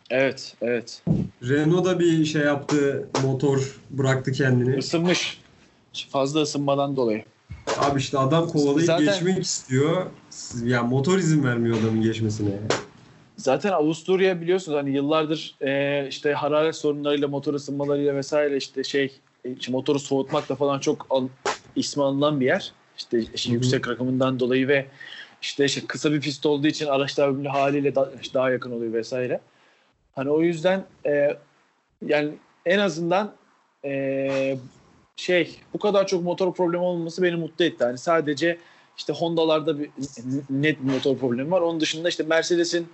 Evet 0.10 0.56
evet. 0.62 1.02
Renault 1.50 1.86
da 1.86 2.00
bir 2.00 2.26
şey 2.26 2.42
yaptı. 2.42 3.08
Motor 3.24 3.80
bıraktı 3.90 4.32
kendini. 4.32 4.78
Isınmış. 4.78 5.42
Fazla 6.10 6.42
ısınmadan 6.42 6.96
dolayı. 6.96 7.24
Abi 7.78 8.00
işte 8.00 8.18
adam 8.18 8.48
kovalayıp 8.48 8.86
Zaten- 8.88 9.06
geçmek 9.06 9.44
istiyor. 9.44 10.06
Ya 10.64 10.84
motor 10.84 11.18
izin 11.18 11.44
vermiyor 11.44 11.78
adamın 11.82 12.02
geçmesine. 12.02 12.50
Zaten 13.38 13.72
Avusturya 13.72 14.42
biliyorsunuz 14.42 14.78
hani 14.78 14.90
yıllardır 14.96 15.56
e, 15.62 16.08
işte 16.10 16.34
hararet 16.34 16.76
sorunlarıyla 16.76 17.28
motor 17.28 17.54
ısınmalarıyla 17.54 18.16
vesaire 18.16 18.58
işte 18.58 18.84
şey 18.84 19.12
e, 19.46 19.50
motoru 19.70 20.00
soğutmakla 20.00 20.56
falan 20.56 20.80
çok 20.80 21.08
al, 21.10 21.28
ismi 21.76 22.04
alınan 22.04 22.40
bir 22.40 22.46
yer. 22.46 22.72
İşte, 22.98 23.20
işte 23.36 23.50
Hı 23.50 23.52
hı. 23.52 23.56
yüksek 23.56 23.88
rakımından 23.88 24.40
dolayı 24.40 24.68
ve 24.68 24.86
işte, 25.42 25.66
işte 25.66 25.82
kısa 25.88 26.12
bir 26.12 26.22
pist 26.22 26.46
olduğu 26.46 26.68
için 26.68 26.86
araçlar 26.86 27.46
haliyle 27.46 27.96
da- 27.96 28.12
işte 28.22 28.34
daha 28.34 28.52
yakın 28.52 28.72
oluyor 28.72 28.94
vesaire. 28.94 29.40
Hani 30.16 30.30
o 30.30 30.42
yüzden 30.42 30.86
e, 31.06 31.38
yani 32.06 32.32
en 32.66 32.80
azından 32.80 33.34
e, 33.86 34.58
şey 35.16 35.60
bu 35.74 35.80
kadar 35.80 36.08
çok 36.08 36.24
motor 36.24 36.54
problemi 36.54 36.84
olmaması 36.84 37.24
beni 37.24 37.36
mutlu 37.36 37.66
etti. 37.66 37.84
Hani 37.84 37.98
sadece 37.98 38.58
işte 38.98 39.14
Honda'larda 39.14 39.80
bir 39.80 39.90
net 40.50 40.80
bir 40.84 40.92
motor 40.92 41.18
problemi 41.18 41.52
var. 41.52 41.62
Onun 41.62 41.80
dışında 41.80 42.10
işte 42.10 42.24
Mercedes'in 42.24 42.88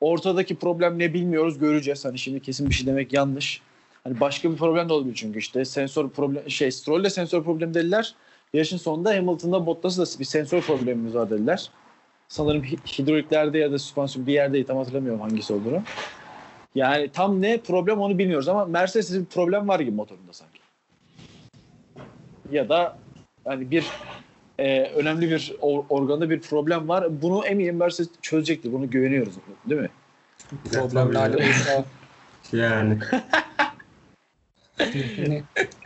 ortadaki 0.00 0.56
problem 0.56 0.98
ne 0.98 1.14
bilmiyoruz 1.14 1.58
göreceğiz. 1.58 2.04
Hani 2.04 2.18
şimdi 2.18 2.40
kesin 2.42 2.68
bir 2.68 2.74
şey 2.74 2.86
demek 2.86 3.12
yanlış. 3.12 3.62
Hani 4.04 4.20
başka 4.20 4.52
bir 4.52 4.56
problem 4.56 4.88
de 4.88 4.92
olabilir 4.92 5.14
çünkü 5.14 5.38
işte 5.38 5.64
sensör 5.64 6.08
problem 6.08 6.50
şey 6.50 6.70
Stroll'le 6.70 7.10
sensör 7.10 7.42
problemi 7.42 7.74
dediler. 7.74 8.14
Yarışın 8.54 8.76
sonunda 8.76 9.10
Hamilton'da 9.10 9.66
Bottas'la 9.66 10.06
da 10.06 10.20
bir 10.20 10.24
sensör 10.24 10.60
problemimiz 10.60 11.14
var 11.14 11.30
dediler. 11.30 11.70
Sanırım 12.28 12.62
hi- 12.62 12.98
hidroliklerde 12.98 13.58
ya 13.58 13.72
da 13.72 13.78
süspansiyon 13.78 14.26
bir 14.26 14.32
yerdeydi 14.32 14.66
tam 14.66 14.76
hatırlamıyorum 14.76 15.20
hangisi 15.20 15.52
olduğunu. 15.52 15.82
Yani 16.74 17.08
tam 17.12 17.42
ne 17.42 17.60
problem 17.60 17.98
onu 18.00 18.18
bilmiyoruz 18.18 18.48
ama 18.48 18.64
Mercedes'in 18.64 19.20
bir 19.20 19.26
problem 19.26 19.68
var 19.68 19.80
gibi 19.80 19.90
motorunda 19.96 20.32
sanki. 20.32 20.58
Ya 22.50 22.68
da 22.68 22.98
hani 23.44 23.70
bir 23.70 23.86
e, 24.58 24.82
önemli 24.82 25.30
bir 25.30 25.54
or- 25.60 25.84
organda 25.88 26.30
bir 26.30 26.40
problem 26.40 26.88
var. 26.88 27.22
Bunu 27.22 27.46
eminim 27.46 27.76
Mercedes 27.76 28.10
çözecektir. 28.22 28.72
Bunu 28.72 28.90
güveniyoruz. 28.90 29.34
Değil 29.68 29.80
mi? 29.80 29.88
Hali 30.94 31.36
olursa 31.36 31.84
Yani. 32.52 32.98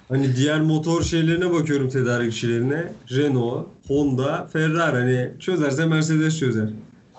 Hani 0.08 0.36
diğer 0.36 0.60
motor 0.60 1.02
şeylerine 1.02 1.52
bakıyorum 1.52 1.88
tedarikçilerine. 1.88 2.84
Renault, 3.10 3.66
Honda, 3.88 4.48
Ferrari 4.52 4.96
hani 4.96 5.30
çözerse 5.40 5.86
Mercedes 5.86 6.38
çözer. 6.38 6.68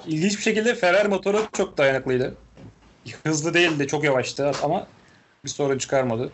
ilginç 0.07 0.37
bir 0.37 0.41
şekilde 0.43 0.75
Ferrari 0.75 1.07
motoru 1.07 1.37
çok 1.53 1.77
dayanıklıydı. 1.77 2.33
Hızlı 3.23 3.53
değildi, 3.53 3.87
çok 3.87 4.03
yavaştı 4.03 4.51
ama 4.63 4.87
bir 5.45 5.49
sorun 5.49 5.77
çıkarmadı. 5.77 6.31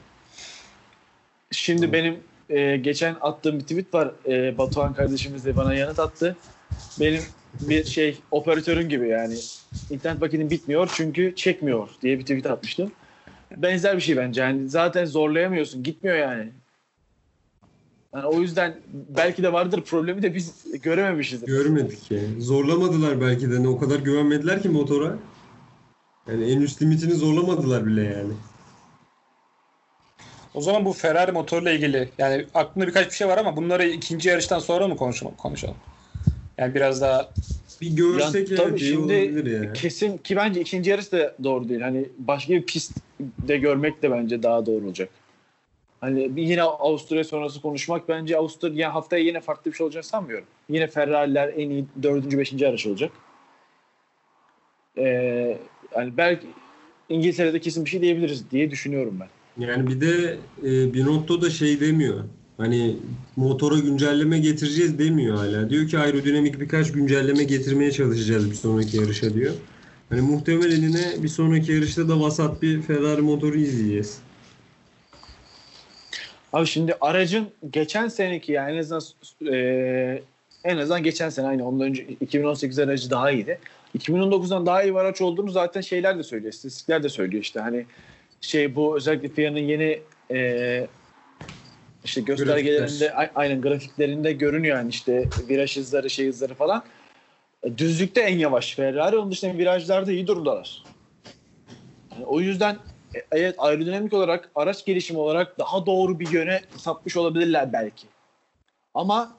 Şimdi 1.52 1.94
benim 1.94 2.20
e, 2.50 2.78
geçen 2.78 3.16
attığım 3.22 3.60
bir 3.60 3.64
tweet 3.64 3.94
var. 3.94 4.12
E, 4.28 4.58
Batuhan 4.58 4.94
kardeşimiz 4.94 5.46
de 5.46 5.56
bana 5.56 5.74
yanıt 5.74 6.00
attı. 6.00 6.36
Benim 7.00 7.22
bir 7.62 7.84
şey 7.84 8.18
operatörün 8.32 8.90
gibi 8.90 9.08
yani. 9.08 9.36
İnternet 9.90 10.20
paketin 10.20 10.50
bitmiyor 10.50 10.90
çünkü 10.94 11.36
çekmiyor 11.36 11.90
diye 12.02 12.20
bir 12.20 12.24
tweet 12.24 12.46
atmıştım. 12.46 12.92
Benzer 13.58 13.96
bir 13.96 14.02
şey 14.02 14.18
bence. 14.18 14.42
Yani 14.42 14.70
zaten 14.70 15.06
zorlayamıyorsun. 15.06 15.84
Gitmiyor 15.84 16.18
yani. 16.18 16.50
Yani 18.16 18.26
o 18.26 18.42
yüzden 18.42 18.76
belki 18.94 19.44
de 19.44 19.54
vardır 19.54 19.82
problemi 19.82 20.22
de 20.22 20.36
biz 20.36 20.66
görememişizdir. 20.82 21.48
Görmedik 21.48 22.12
yani. 22.12 22.42
Zorlamadılar 22.42 23.22
belki 23.22 23.52
de. 23.52 23.64
Ne 23.64 23.68
o 23.68 23.80
kadar 23.80 24.00
güvenmediler 24.00 24.62
ki 24.62 24.70
motora. 24.70 25.18
Yani 26.32 26.52
en 26.52 26.62
üst 26.62 26.82
limitini 26.82 27.14
zorlamadılar 27.14 27.86
bile 27.86 28.04
yani. 28.04 28.34
O 30.54 30.62
zaman 30.62 30.86
bu 30.86 30.94
Ferrari 30.94 31.32
motorla 31.32 31.72
ilgili 31.72 32.10
yani 32.18 32.46
aklımda 32.54 32.88
birkaç 32.88 33.08
bir 33.08 33.16
şey 33.16 33.28
var 33.28 33.38
ama 33.38 33.56
bunları 33.56 33.88
ikinci 33.88 34.30
yarıştan 34.30 34.60
sonra 34.60 34.88
mı 34.88 34.98
konuşalım? 34.98 35.36
konuşalım? 35.38 35.76
Yani 36.58 36.76
biraz 36.76 37.02
daha 37.02 37.30
Bir 37.82 37.96
görsek 37.96 38.36
Yani 38.36 38.46
evet 38.50 38.58
tabii 38.58 38.80
iyi 38.80 38.90
şimdi 38.92 39.14
olabilir 39.14 39.64
ya. 39.64 39.74
kesin 39.74 40.18
ki 40.18 40.36
bence 40.36 40.62
ikinci 40.62 40.90
yarısı 40.90 41.12
da 41.12 41.36
doğru 41.44 41.70
değil. 41.70 41.82
Hani 41.82 42.06
başka 42.18 42.54
bir 42.54 42.66
pistte 42.66 43.58
görmek 43.58 44.04
de 44.04 44.12
bence 44.12 44.44
daha 44.44 44.66
doğru 44.66 44.86
olacak. 44.86 45.10
Hani 46.02 46.36
bir 46.36 46.44
yine 46.44 46.64
Avusturya 46.64 47.24
sonrası 47.24 47.62
konuşmak 47.62 48.10
bence 48.10 48.38
Avusturya 48.38 48.94
haftaya 48.94 49.24
yine 49.24 49.42
farklı 49.42 49.72
bir 49.72 49.78
şey 49.78 49.86
olacağını 49.86 50.04
sanmıyorum. 50.04 50.46
Yine 50.70 50.88
Ferrari'ler 50.88 51.54
en 51.58 51.70
iyi 51.70 51.86
dördüncü, 52.04 52.38
beşinci 52.38 52.68
araç 52.68 52.88
olacak. 52.88 53.12
Ee, 54.98 55.58
yani 55.96 56.14
belki 56.18 56.48
İngiltere'de 57.10 57.60
kesin 57.60 57.86
bir 57.86 57.90
şey 57.90 58.02
diyebiliriz 58.02 58.52
diye 58.52 58.72
düşünüyorum 58.72 59.20
ben. 59.20 59.28
Yani 59.66 59.88
bir 59.88 60.02
de 60.02 60.38
e, 60.64 60.94
Binotto 60.94 61.42
da 61.42 61.50
şey 61.50 61.80
demiyor. 61.80 62.24
Hani 62.58 62.96
motora 63.36 63.80
güncelleme 63.80 64.40
getireceğiz 64.40 65.00
demiyor 65.00 65.38
hala. 65.38 65.70
Diyor 65.70 65.88
ki 65.88 66.00
aerodinamik 66.00 66.60
birkaç 66.60 66.92
güncelleme 66.92 67.44
getirmeye 67.44 67.92
çalışacağız 67.92 68.52
bir 68.52 68.56
sonraki 68.56 68.98
yarışa 68.98 69.34
diyor. 69.34 69.54
Hani 70.10 70.22
muhtemelen 70.22 70.82
yine 70.82 71.24
bir 71.24 71.28
sonraki 71.28 71.72
yarışta 71.72 72.10
da 72.10 72.20
vasat 72.20 72.62
bir 72.62 72.82
Ferrari 72.82 73.22
motoru 73.22 73.58
izleyeceğiz. 73.58 74.18
Abi 76.54 76.68
şimdi 76.68 76.96
aracın 77.02 77.48
geçen 77.72 78.08
seneki 78.08 78.52
yani 78.52 78.72
en 78.72 78.78
azından 78.80 79.02
e, 79.54 80.22
en 80.64 80.78
azından 80.78 81.04
geçen 81.04 81.30
sene 81.30 81.48
aynı 81.48 81.68
ondan 81.68 81.88
önce 81.88 82.04
2018 82.22 82.80
aracı 82.80 83.10
daha 83.10 83.32
iyiydi. 83.32 83.60
2019'dan 83.94 84.66
daha 84.66 84.84
iyi 84.84 84.94
bir 84.94 85.00
araç 85.00 85.22
olduğunu 85.22 85.50
zaten 85.52 85.82
şeyler 85.82 86.18
de 86.18 86.24
söylüyor. 86.24 86.54
istatistikler 86.54 87.04
de 87.04 87.10
söylüyor 87.10 87.44
işte 87.44 87.60
hani 87.60 87.86
şey 88.42 88.76
bu 88.76 88.98
özellikle 88.98 89.30
FIA'nın 89.30 89.60
yeni 89.60 90.02
e, 90.32 90.88
işte 92.04 92.22
göstergelerinde 92.22 93.14
a- 93.14 93.32
aynen 93.36 93.62
grafiklerinde 93.62 94.34
görünüyor 94.34 94.78
yani 94.78 94.90
işte 94.90 95.30
viraj 95.38 95.78
hızları 95.78 96.10
şey 96.10 96.28
hızları 96.28 96.54
falan. 96.54 96.84
E, 97.64 97.78
Düzlükte 97.78 98.22
en 98.22 98.38
yavaş 98.38 98.76
Ferrari. 98.76 99.18
Onun 99.18 99.32
dışında 99.32 99.58
virajlarda 99.58 100.12
iyi 100.12 100.28
durumdalar. 100.28 100.84
Yani 102.12 102.26
o 102.26 102.40
yüzden 102.40 102.78
e, 103.16 103.20
evet 103.32 103.56
aerodinamik 103.58 104.14
olarak 104.14 104.50
araç 104.56 104.86
gelişimi 104.86 105.20
olarak 105.20 105.60
daha 105.60 105.86
doğru 105.86 106.20
bir 106.20 106.30
yöne 106.32 106.62
sapmış 106.78 107.18
olabilirler 107.18 107.74
belki. 107.74 108.08
Ama 108.94 109.36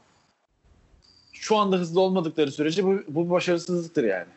şu 1.33 1.57
anda 1.57 1.77
hızlı 1.77 2.01
olmadıkları 2.01 2.53
sürece 2.53 2.85
bu, 2.85 3.03
bu 3.09 3.31
başarısızlıktır 3.31 4.05
yani. 4.05 4.29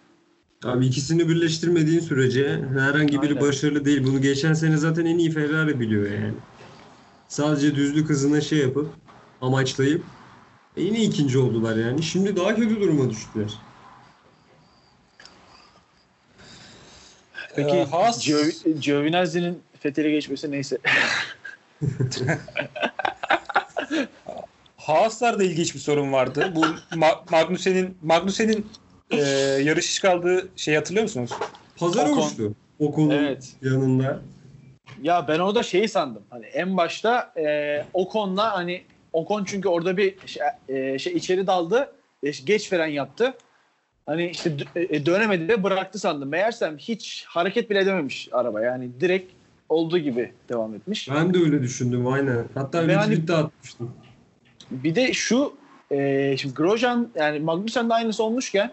Abi 0.64 0.86
ikisini 0.86 1.30
birleştirmediğin 1.30 2.00
sürece 2.00 2.62
herhangi 2.74 3.22
biri 3.22 3.30
Aynen. 3.34 3.42
başarılı 3.42 3.86
değil. 3.86 4.04
Bunu 4.04 4.22
geçen 4.22 4.54
sene 4.54 4.78
zaten 4.78 5.06
en 5.06 5.18
iyi 5.18 5.32
Ferrari 5.32 5.80
biliyor 5.80 6.12
yani. 6.12 6.34
Sadece 7.28 7.76
düzlük 7.76 8.10
hızına 8.10 8.42
şey 8.42 8.60
yapıp 8.60 8.90
amaçlayıp 9.42 10.04
e, 10.78 10.82
yine 10.82 11.04
ikinci 11.04 11.38
oldular 11.38 11.76
yani. 11.76 12.04
Şimdi 12.04 12.36
daha 12.36 12.56
kötü 12.56 12.80
duruma 12.82 13.10
düştüler. 13.10 13.54
Peki 17.56 17.76
Ee, 17.76 17.84
Haas- 17.84 18.28
Gio- 18.28 18.80
Giovinazzi'nin 18.80 19.60
Fethel'e 19.80 20.12
geçmesi 20.12 20.52
neyse. 20.52 20.78
Haas'larda 24.78 25.44
ilginç 25.44 25.76
bir 25.76 25.80
sorun 25.80 26.12
vardı. 26.12 26.52
Bu 26.56 26.66
Ma- 26.96 27.32
Magnussen'in 27.32 27.98
Magnussen'in 28.04 28.68
e, 29.18 29.62
yarış 29.64 30.00
kaldığı 30.00 30.48
şeyi 30.56 30.78
hatırlıyor 30.78 31.04
musunuz? 31.04 31.32
Pazar 31.78 32.06
Ocon. 32.10 32.28
uçtu. 32.28 32.54
Ocon'un 32.80 33.10
Evet. 33.10 33.50
yanında. 33.62 34.20
Ya 35.02 35.28
ben 35.28 35.40
orada 35.40 35.64
şeyi 35.64 35.88
sandım. 35.88 36.24
Hani 36.30 36.46
en 36.46 36.78
başta 36.78 37.34
e, 37.38 37.78
Ocon'la 37.94 38.54
hani 38.54 38.82
Ocon 39.14 39.44
çünkü 39.44 39.68
orada 39.68 39.98
bir 39.98 40.16
şey, 40.26 40.44
e, 40.70 41.00
şey 41.00 41.14
içeri 41.14 41.48
daldı. 41.48 41.94
e, 42.24 42.32
geç 42.46 42.70
fren 42.70 42.88
yaptı. 42.88 43.34
Hani 44.06 44.30
işte 44.30 44.54
e, 44.76 45.06
dönemedi 45.06 45.48
ve 45.48 45.64
bıraktı 45.64 46.00
sandım. 46.00 46.30
Meğersem 46.30 46.78
hiç 46.78 47.26
hareket 47.28 47.70
bile 47.70 47.80
edememiş 47.80 48.30
araba. 48.32 48.62
Yani 48.62 48.90
direkt 49.00 49.32
olduğu 49.70 49.98
gibi 49.98 50.32
devam 50.50 50.76
etmiş. 50.76 51.10
Ben 51.10 51.34
de 51.34 51.38
öyle 51.38 51.62
düşündüm 51.62 52.08
aynen. 52.08 52.46
Hatta 52.54 52.88
bir 52.88 52.94
hani- 52.94 53.14
tweet 53.14 53.28
de 53.28 53.36
atmıştım. 53.36 53.92
Bir 54.72 54.96
de 54.96 55.14
şu 55.14 55.54
e, 55.92 56.36
şimdi 56.38 56.56
Grosjean 56.56 57.10
yani 57.16 57.40
Magnussen 57.40 57.90
de 57.90 57.94
aynısı 57.94 58.24
olmuşken 58.24 58.72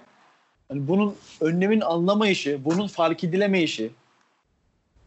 hani 0.71 0.89
bunun 0.89 1.17
önlemin 1.41 1.81
anlamayışı, 1.81 2.61
bunun 2.65 2.87
fark 2.87 3.25
edilemeyişi 3.25 3.91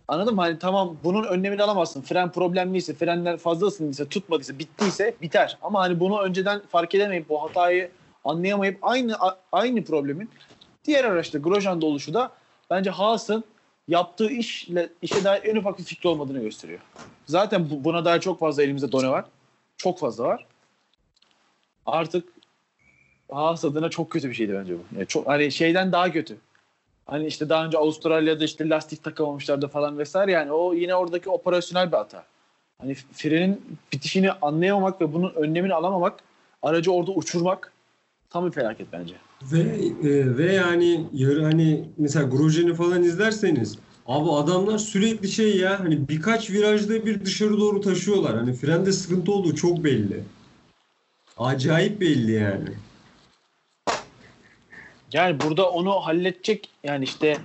anladın 0.07 0.35
mı? 0.35 0.41
Hani 0.41 0.59
tamam 0.59 0.97
bunun 1.03 1.23
önlemini 1.23 1.63
alamazsın. 1.63 2.01
Fren 2.01 2.31
problemliyse, 2.31 2.93
frenler 2.93 3.37
fazla 3.37 3.67
ısındıysa, 3.67 4.05
tutmadıysa, 4.05 4.59
bittiyse 4.59 5.15
biter. 5.21 5.57
Ama 5.61 5.79
hani 5.81 5.99
bunu 5.99 6.21
önceden 6.21 6.61
fark 6.69 6.95
edemeyip 6.95 7.29
bu 7.29 7.43
hatayı 7.43 7.91
anlayamayıp 8.25 8.77
aynı 8.81 9.17
aynı 9.51 9.83
problemin 9.83 10.29
diğer 10.85 11.03
araçta 11.03 11.39
Grosjean'da 11.39 11.85
oluşu 11.85 12.13
da 12.13 12.31
bence 12.69 12.89
Haas'ın 12.89 13.43
yaptığı 13.87 14.29
işle 14.29 14.89
işe 15.01 15.23
dair 15.23 15.43
en 15.43 15.55
ufak 15.55 15.79
bir 15.79 15.83
fikri 15.83 16.09
olmadığını 16.09 16.41
gösteriyor. 16.41 16.79
Zaten 17.25 17.69
bu, 17.69 17.83
buna 17.83 18.05
dair 18.05 18.21
çok 18.21 18.39
fazla 18.39 18.63
elimizde 18.63 18.91
done 18.91 19.09
var. 19.09 19.25
Çok 19.77 19.99
fazla 19.99 20.23
var 20.23 20.45
artık 21.85 22.32
Haas 23.33 23.65
adına 23.65 23.89
çok 23.89 24.09
kötü 24.09 24.29
bir 24.29 24.33
şeydi 24.33 24.53
bence 24.53 24.73
bu. 24.73 24.97
Yani 24.97 25.07
çok 25.07 25.27
hani 25.27 25.51
şeyden 25.51 25.91
daha 25.91 26.11
kötü. 26.11 26.37
Hani 27.05 27.25
işte 27.27 27.49
daha 27.49 27.65
önce 27.65 27.77
Avustralya'da 27.77 28.43
işte 28.45 28.69
lastik 28.69 29.03
takamamışlardı 29.03 29.67
falan 29.67 29.97
vesaire 29.97 30.31
yani 30.31 30.51
o 30.51 30.73
yine 30.73 30.95
oradaki 30.95 31.29
operasyonel 31.29 31.91
bir 31.91 31.97
hata. 31.97 32.25
Hani 32.81 32.95
frenin 33.13 33.61
bitişini 33.93 34.31
anlayamamak 34.31 35.01
ve 35.01 35.13
bunun 35.13 35.33
önlemini 35.33 35.73
alamamak, 35.73 36.19
aracı 36.61 36.91
orada 36.91 37.11
uçurmak 37.11 37.71
tam 38.29 38.45
bir 38.45 38.51
felaket 38.51 38.87
bence. 38.93 39.15
Ve 39.41 39.59
e, 40.09 40.37
ve 40.37 40.53
yani 40.53 41.05
yarı 41.13 41.43
hani 41.43 41.85
mesela 41.97 42.25
Grosjean'i 42.25 42.73
falan 42.73 43.03
izlerseniz 43.03 43.77
abi 44.07 44.31
adamlar 44.31 44.77
sürekli 44.77 45.27
şey 45.27 45.57
ya 45.57 45.79
hani 45.79 46.07
birkaç 46.09 46.51
virajda 46.51 47.05
bir 47.05 47.25
dışarı 47.25 47.59
doğru 47.59 47.81
taşıyorlar. 47.81 48.35
Hani 48.35 48.53
frende 48.53 48.91
sıkıntı 48.91 49.31
olduğu 49.31 49.55
çok 49.55 49.83
belli. 49.83 50.23
Acayip 51.37 52.01
belli 52.01 52.31
yani. 52.31 52.69
Yani 55.13 55.39
burada 55.39 55.69
onu 55.69 55.91
halledecek 55.91 56.69
yani 56.83 57.03
işte 57.03 57.37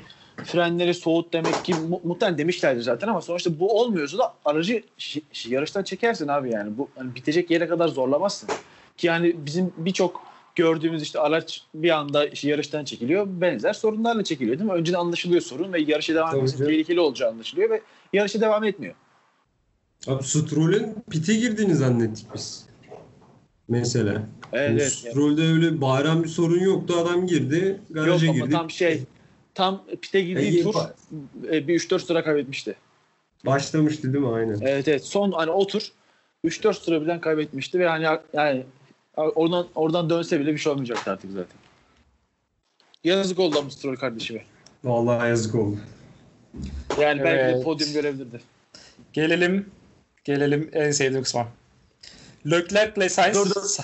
frenleri 0.45 0.95
soğut 0.95 1.33
demek 1.33 1.65
ki 1.65 1.75
mu- 1.75 2.01
muhtemelen 2.05 2.39
demişlerdi 2.39 2.83
zaten 2.83 3.09
ama 3.09 3.21
sonuçta 3.21 3.59
bu 3.61 3.81
olmuyorsa 3.81 4.19
da 4.19 4.35
aracı 4.45 4.83
şi- 4.99 5.23
şi- 5.33 5.55
yarıştan 5.55 5.83
çekersin 5.83 6.29
abi 6.29 6.51
yani. 6.51 6.79
Bu 6.79 6.89
hani 6.97 7.15
bitecek 7.15 7.51
yere 7.51 7.69
kadar 7.69 7.89
zorlamazsın. 7.89 8.49
Ki 8.97 9.07
yani 9.07 9.37
bizim 9.47 9.73
birçok 9.77 10.23
gördüğümüz 10.55 11.03
işte 11.03 11.21
araç 11.21 11.63
bir 11.75 11.91
anda 11.91 12.27
işte 12.27 12.49
yarıştan 12.49 12.85
çekiliyor. 12.85 13.27
Benzer 13.29 13.73
sorunlarla 13.73 14.25
çekiliyor 14.25 14.59
değil 14.59 14.71
mi? 14.71 14.77
Önceden 14.77 14.99
anlaşılıyor 14.99 15.41
sorun 15.41 15.73
ve 15.73 15.81
yarışa 15.81 16.15
devam 16.15 16.37
etmesi 16.37 16.57
tehlikeli 16.67 17.01
olacağı 17.01 17.31
anlaşılıyor 17.31 17.71
ve 17.71 17.81
yarışa 18.13 18.41
devam 18.41 18.65
etmiyor. 18.65 18.95
Abi 20.07 20.23
Stroll'ün 20.25 20.95
pite 21.11 21.35
girdiğini 21.35 21.75
zannettik 21.75 22.27
biz. 22.35 22.67
Mesela. 23.69 24.23
Evet, 24.53 25.03
evet. 25.05 25.17
Öyle 25.41 25.81
bağıran 25.81 26.25
bir 26.25 26.29
sorun 26.29 26.61
yoktu. 26.61 26.95
Adam 26.99 27.27
girdi, 27.27 27.67
Yok 27.67 27.79
garaja 27.91 28.31
ama 28.31 28.39
girdi. 28.39 28.51
tam 28.51 28.71
şey 28.71 29.03
tam 29.55 29.85
pite 30.03 30.21
girdiği 30.21 30.61
E, 30.61 30.63
tur 30.63 30.75
e, 31.53 31.69
bir 31.69 31.81
3-4 31.81 31.99
sıra 31.99 32.25
kaybetmişti. 32.25 32.75
Başlamıştı 33.47 34.13
değil 34.13 34.25
mi? 34.25 34.35
Aynen. 34.35 34.59
Evet 34.61 34.89
evet 34.89 35.05
son 35.05 35.33
hani 35.33 35.51
o 35.51 35.67
tur 35.67 35.93
3-4 36.45 36.75
sıra 36.85 37.03
birden 37.03 37.21
kaybetmişti 37.21 37.79
ve 37.79 37.89
hani 37.89 38.07
yani 38.33 38.67
oradan 39.17 39.67
oradan 39.75 40.11
dönse 40.11 40.41
bile 40.41 40.53
bir 40.53 40.59
şey 40.59 40.73
olmayacaktı 40.73 41.11
artık 41.11 41.31
zaten. 41.31 41.57
Yazık 43.05 43.39
oldu 43.39 43.59
ama 43.59 43.71
Stroll 43.71 43.97
kardeşime. 43.97 44.45
Vallahi 44.85 45.29
yazık 45.29 45.55
oldu. 45.55 45.77
Yani 47.01 47.25
belki 47.25 47.45
de 47.45 47.53
Evet. 47.53 47.65
podyum 47.65 47.93
görebilirdi. 47.93 48.41
Gelelim 49.13 49.71
gelelim 50.25 50.71
en 50.73 50.91
sevdiğim 50.91 51.23
kısma. 51.23 51.49
Leclerc'le 52.51 53.09
Sainz. 53.11 53.35
Dur, 53.37 53.55
dur. 53.55 53.77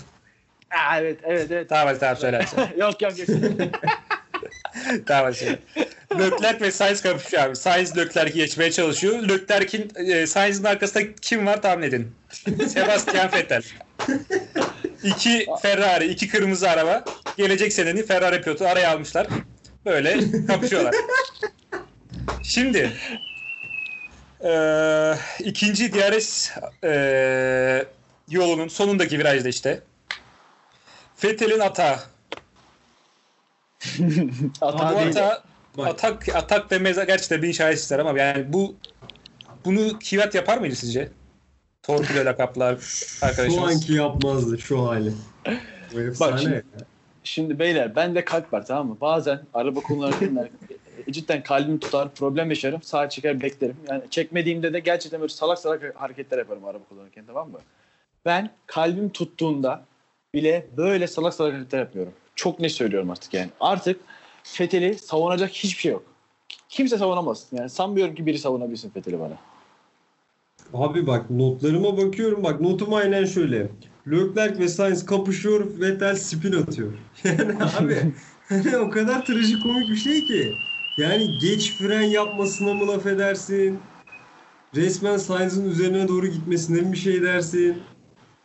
Aa, 0.75 1.01
evet 1.01 1.19
evet 1.25 1.51
evet. 1.51 1.69
Tamam 1.69 1.87
hadi 1.87 1.99
tamam 1.99 2.17
söyle. 2.17 2.45
yok 2.77 3.03
yok 3.03 3.19
yok. 3.19 3.29
tamam 5.07 5.25
hadi 5.25 5.37
söyle. 5.37 5.59
Leclerc 6.19 6.61
ve 6.61 6.71
Sainz 6.71 7.03
kapışıyor 7.03 7.43
abi. 7.43 7.57
Sainz 7.57 7.97
Leclerc'i 7.97 8.35
geçmeye 8.35 8.73
çalışıyor. 8.73 9.29
Leclerc'in 9.29 9.91
e, 9.97 10.27
Sainz'in 10.27 10.65
arkasında 10.65 11.05
kim 11.23 11.47
var 11.47 11.63
tahmin 11.63 11.83
edin. 11.83 12.13
Sebastian 12.69 13.33
Vettel. 13.33 13.63
İki 15.05 15.47
Ferrari, 15.63 16.07
iki 16.07 16.29
kırmızı 16.29 16.71
araba. 16.71 17.05
gelecek 17.37 17.73
senenin 17.73 18.03
Ferrari 18.03 18.43
pilotu 18.43 18.65
araya 18.67 18.91
almışlar. 18.91 19.27
Böyle 19.87 20.19
kapışıyorlar. 20.47 20.95
Şimdi 22.43 22.93
eee, 24.45 25.15
ikinci 25.41 25.93
DRS 25.93 26.51
eee, 26.85 27.85
yolunun 28.31 28.69
sonundaki 28.69 29.19
virajda 29.19 29.49
işte 29.49 29.81
Vettel'in 31.25 31.61
atağı. 31.61 31.97
Hata 34.61 34.79
bu 34.95 34.99
hata 34.99 35.43
Bak. 35.77 35.89
atak 35.89 36.29
atak 36.37 36.71
demez 36.71 36.97
gerçekten 37.07 37.43
bin 37.43 37.53
şahit 37.53 37.79
ister 37.79 37.99
ama 37.99 38.19
yani 38.19 38.53
bu 38.53 38.75
bunu 39.65 39.99
Kivet 39.99 40.35
yapar 40.35 40.59
mıydı 40.59 40.75
sizce? 40.75 41.09
Torpido 41.83 42.25
lakaplar 42.25 42.77
Şu 42.79 43.27
arkadaşımız. 43.27 43.71
anki 43.75 43.93
yapmazdı 43.93 44.59
şu 44.59 44.87
hali. 44.89 45.13
Efsane. 45.97 46.39
şimdi- 46.41 46.65
Şimdi 47.25 47.59
beyler 47.59 47.97
bende 47.97 48.25
kalp 48.25 48.53
var 48.53 48.67
tamam 48.67 48.87
mı? 48.89 48.97
Bazen 49.01 49.41
araba 49.55 49.81
kullanırken 49.81 50.37
e, 51.07 51.13
cidden 51.13 51.43
kalbim 51.43 51.79
tutar, 51.79 52.15
problem 52.15 52.51
yaşarım, 52.51 52.83
sağa 52.83 53.09
çeker 53.09 53.41
beklerim. 53.41 53.77
Yani 53.89 54.03
çekmediğimde 54.11 54.73
de 54.73 54.81
gerçekten 54.81 55.21
böyle 55.21 55.33
salak 55.33 55.59
salak 55.59 56.01
hareketler 56.01 56.39
yaparım 56.39 56.65
araba 56.65 56.85
kullanırken 56.89 57.25
tamam 57.27 57.51
mı? 57.51 57.59
Ben 58.25 58.51
kalbim 58.67 59.09
tuttuğunda 59.09 59.85
bile 60.35 60.67
böyle 60.77 61.07
salak 61.07 61.35
salak 61.35 61.53
hareketler 61.55 61.79
yapıyorum. 61.79 62.13
Çok 62.37 62.61
ne 62.61 62.69
söylüyorum 62.69 63.11
artık 63.11 63.35
yani. 63.35 63.51
Artık 63.61 64.01
Fethel'i 64.43 64.99
savunacak 64.99 65.51
hiçbir 65.51 65.81
şey 65.81 65.93
yok. 65.93 66.03
Kimse 66.69 66.99
savunamaz. 66.99 67.47
Yani 67.53 67.71
sanmıyorum 67.71 68.15
ki 68.15 68.27
biri 68.27 68.39
savunabilsin 68.39 68.91
Fethel'i 68.91 69.21
bana. 69.21 69.39
Abi 70.75 71.07
bak 71.07 71.31
notlarıma 71.31 71.97
bakıyorum. 71.97 72.45
Bak 72.45 72.61
notum 72.61 72.95
aynen 72.95 73.25
şöyle. 73.25 73.69
Leclerc 74.11 74.59
ve 74.59 74.69
Sainz 74.69 75.07
kapışıyor. 75.07 75.81
Vettel 75.81 76.17
spin 76.17 76.53
atıyor. 76.53 76.93
Yani 77.25 77.53
abi 77.79 78.13
hani 78.49 78.77
o 78.77 78.91
kadar 78.91 79.27
trajikomik 79.27 79.89
bir 79.89 79.97
şey 79.97 80.25
ki. 80.25 80.53
Yani 80.99 81.39
geç 81.39 81.73
fren 81.73 82.03
yapmasına 82.03 82.75
mı 82.75 82.89
laf 82.89 83.07
edersin? 83.07 83.79
Resmen 84.75 85.17
Sainz'ın 85.17 85.71
üzerine 85.71 86.09
doğru 86.09 86.27
gitmesine 86.27 86.81
mi 86.81 86.93
bir 86.93 86.99
şey 86.99 87.23
dersin? 87.23 87.83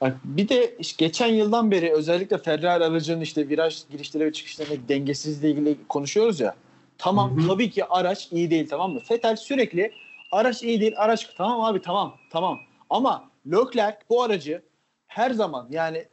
Bak 0.02 0.18
bir 0.24 0.50
de 0.50 0.78
geçen 0.98 1.28
yıldan 1.28 1.72
beri 1.72 1.94
özellikle 1.94 2.38
Ferrari 2.38 2.84
aracının 2.84 3.22
işte 3.22 3.50
viraj 3.50 3.78
girişleri 3.90 4.26
ve 4.26 4.34
çıkışlarındaki 4.34 4.88
dengesizliğiyle 4.90 5.72
ilgili 5.72 5.88
konuşuyoruz 5.88 6.40
ya. 6.40 6.56
Tamam 6.98 7.38
Hı 7.38 7.42
hı. 7.42 7.48
tabii 7.48 7.70
ki 7.70 7.86
araç 7.86 8.28
iyi 8.32 8.52
değil 8.52 8.70
tamam 8.70 8.92
mı? 8.92 9.02
Vettel 9.12 9.36
sürekli 9.36 9.92
araç 10.32 10.64
iyi 10.64 10.82
değil 10.82 10.94
araç 10.98 11.30
tamam 11.38 11.62
abi 11.62 11.82
tamam 11.82 12.14
tamam. 12.30 12.60
Ama 12.90 13.24
Leclerc 13.52 13.98
bu 14.10 14.24
aracı 14.24 14.62
her 15.08 15.32
zaman 15.32 15.68
yani 15.70 16.06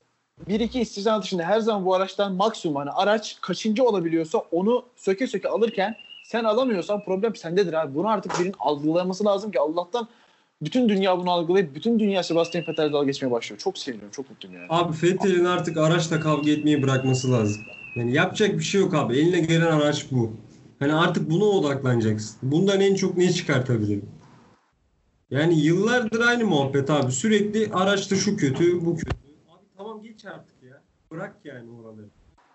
bir 0.48 0.60
iki 0.60 0.80
istisna 0.80 1.22
dışında 1.22 1.42
her 1.42 1.60
zaman 1.60 1.84
bu 1.84 1.94
araçtan 1.94 2.32
maksimum 2.32 2.76
hani 2.76 2.90
araç 2.90 3.38
kaçıncı 3.40 3.84
olabiliyorsa 3.84 4.38
onu 4.38 4.84
söke 4.96 5.26
söke 5.26 5.48
alırken 5.48 5.96
sen 6.24 6.44
alamıyorsan 6.44 7.04
problem 7.04 7.36
sendedir 7.36 7.72
abi. 7.72 7.94
Bunu 7.94 8.08
artık 8.08 8.38
birinin 8.38 8.54
algılaması 8.58 9.24
lazım 9.24 9.50
ki 9.50 9.60
Allah'tan 9.60 10.08
bütün 10.62 10.88
dünya 10.88 11.18
bunu 11.18 11.30
algılayıp 11.30 11.74
bütün 11.74 11.98
dünya 11.98 12.22
Sebastian 12.22 12.64
Vettel'e 12.68 12.92
dalga 12.92 13.06
geçmeye 13.06 13.30
başlıyor. 13.30 13.60
Çok 13.60 13.78
seviniyorum, 13.78 14.12
çok 14.12 14.30
mutluyum 14.30 14.56
yani. 14.56 14.66
Abi 14.70 14.96
Vettel'in 15.02 15.44
artık 15.44 15.76
araçla 15.76 16.20
kavga 16.20 16.50
etmeyi 16.50 16.82
bırakması 16.82 17.32
lazım. 17.32 17.62
Yani 17.96 18.12
yapacak 18.12 18.52
bir 18.58 18.64
şey 18.64 18.80
yok 18.80 18.94
abi. 18.94 19.18
Eline 19.18 19.40
gelen 19.40 19.72
araç 19.72 20.06
bu. 20.10 20.32
Hani 20.78 20.94
artık 20.94 21.30
buna 21.30 21.44
odaklanacaksın. 21.44 22.38
Bundan 22.42 22.80
en 22.80 22.94
çok 22.94 23.16
ne 23.16 23.32
çıkartabilirim? 23.32 24.08
Yani 25.30 25.60
yıllardır 25.60 26.20
aynı 26.20 26.44
muhabbet 26.44 26.90
abi. 26.90 27.12
Sürekli 27.12 27.72
araçta 27.72 28.16
şu 28.16 28.36
kötü, 28.36 28.86
bu 28.86 28.96
kötü. 28.96 29.16
Abi 29.48 29.64
tamam 29.76 30.02
geç 30.02 30.24
artık 30.24 30.62
ya. 30.62 30.82
Bırak 31.10 31.36
yani 31.44 31.70
oraları. 31.70 32.06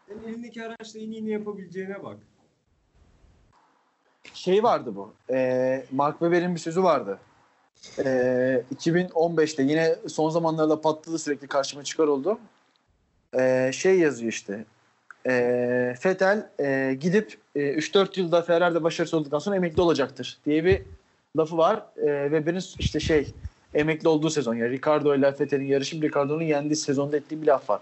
Sen 0.08 0.30
elindeki 0.30 0.64
araçla 0.64 1.00
en 1.00 1.12
iyi 1.12 1.26
ne 1.26 1.32
yapabileceğine 1.32 2.04
bak. 2.04 2.18
Şey 4.34 4.64
vardı 4.64 4.96
bu. 4.96 5.14
E, 5.34 5.86
Mark 5.92 6.20
Webber'in 6.20 6.56
bir 6.56 6.60
sözü 6.60 6.84
vardı. 6.84 7.20
E, 7.98 8.64
2015'te 8.76 9.64
yine 9.64 9.96
son 10.08 10.30
zamanlarda 10.30 10.82
patladı 10.82 11.20
sürekli 11.20 11.48
karşıma 11.48 11.84
çıkar 11.84 12.08
oldu. 12.08 12.40
E, 13.40 13.72
şey 13.74 14.00
yazıyor 14.00 14.32
işte. 14.32 14.66
E, 15.26 15.34
Vettel 16.06 16.50
e, 16.60 16.98
gidip 17.00 17.38
e, 17.56 17.60
3-4 17.60 18.20
yılda 18.20 18.42
Ferrari'de 18.42 18.84
başarısız 18.84 19.14
olduktan 19.14 19.40
sonra 19.40 19.56
emekli 19.56 19.82
olacaktır 19.82 20.38
diye 20.46 20.66
bir 20.66 20.82
lafı 21.38 21.58
var. 21.58 21.84
E, 21.98 22.24
Webber'in 22.24 22.64
işte 22.80 23.00
şey 23.00 23.28
emekli 23.74 24.08
olduğu 24.08 24.30
sezon 24.30 24.56
yani 24.56 24.72
Ricardo 24.72 25.16
ile 25.16 25.28
Vettel'in 25.40 25.66
yarışıp 25.66 26.04
Ricardo'nun 26.04 26.44
yendiği 26.44 26.76
sezonda 26.76 27.18
ettiği 27.18 27.42
bir 27.42 27.48
laf 27.48 27.70
var. 27.70 27.82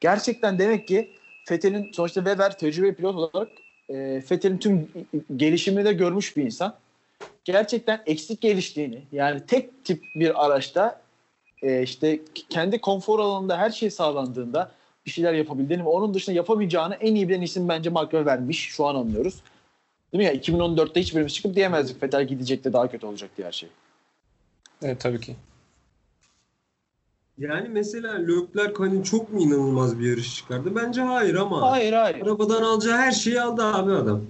Gerçekten 0.00 0.58
demek 0.58 0.88
ki 0.88 1.10
Vettel'in 1.50 1.92
sonuçta 1.92 2.20
Weber 2.20 2.58
tecrübeli 2.58 2.94
pilot 2.94 3.14
olarak 3.14 3.48
e, 3.88 3.94
Vettel'in 4.30 4.58
tüm 4.58 4.88
gelişimini 5.36 5.84
de 5.84 5.92
görmüş 5.92 6.36
bir 6.36 6.42
insan. 6.42 6.74
Gerçekten 7.46 8.02
eksik 8.06 8.40
geliştiğini 8.40 9.02
yani 9.12 9.46
tek 9.46 9.84
tip 9.84 10.04
bir 10.14 10.46
araçta 10.46 11.00
e, 11.62 11.82
işte 11.82 12.20
kendi 12.50 12.80
konfor 12.80 13.18
alanında 13.18 13.58
her 13.58 13.70
şey 13.70 13.90
sağlandığında 13.90 14.70
bir 15.06 15.10
şeyler 15.10 15.32
yapabildiğini 15.32 15.84
ve 15.84 15.88
onun 15.88 16.14
dışında 16.14 16.36
yapamayacağını 16.36 16.94
en 16.94 17.14
iyi 17.14 17.28
bilen 17.28 17.40
isim 17.40 17.68
bence 17.68 17.90
Mark 17.90 18.10
Webber'miş. 18.10 18.68
Şu 18.68 18.86
an 18.86 18.94
anlıyoruz. 18.94 19.42
Değil 20.12 20.18
mi 20.18 20.24
ya? 20.24 20.34
2014'te 20.34 21.00
hiçbirimiz 21.00 21.34
çıkıp 21.34 21.54
diyemezdik 21.54 22.02
Vettel 22.02 22.26
gidecek 22.26 22.64
de 22.64 22.72
daha 22.72 22.90
kötü 22.90 23.06
olacak 23.06 23.30
diye 23.36 23.46
her 23.46 23.52
şey. 23.52 23.68
Evet 24.82 25.00
tabii 25.00 25.20
ki. 25.20 25.36
Yani 27.38 27.68
mesela 27.68 28.14
Leclerc 28.14 28.74
hani 28.78 29.04
çok 29.04 29.32
mu 29.32 29.40
inanılmaz 29.40 29.98
bir 29.98 30.10
yarış 30.10 30.36
çıkardı? 30.36 30.76
Bence 30.76 31.00
hayır 31.00 31.34
ama. 31.34 31.70
Hayır 31.70 31.92
hayır. 31.92 32.22
Arabadan 32.22 32.62
alacağı 32.62 32.98
her 32.98 33.12
şeyi 33.12 33.40
aldı 33.40 33.64
abi 33.64 33.92
adam. 33.92 34.22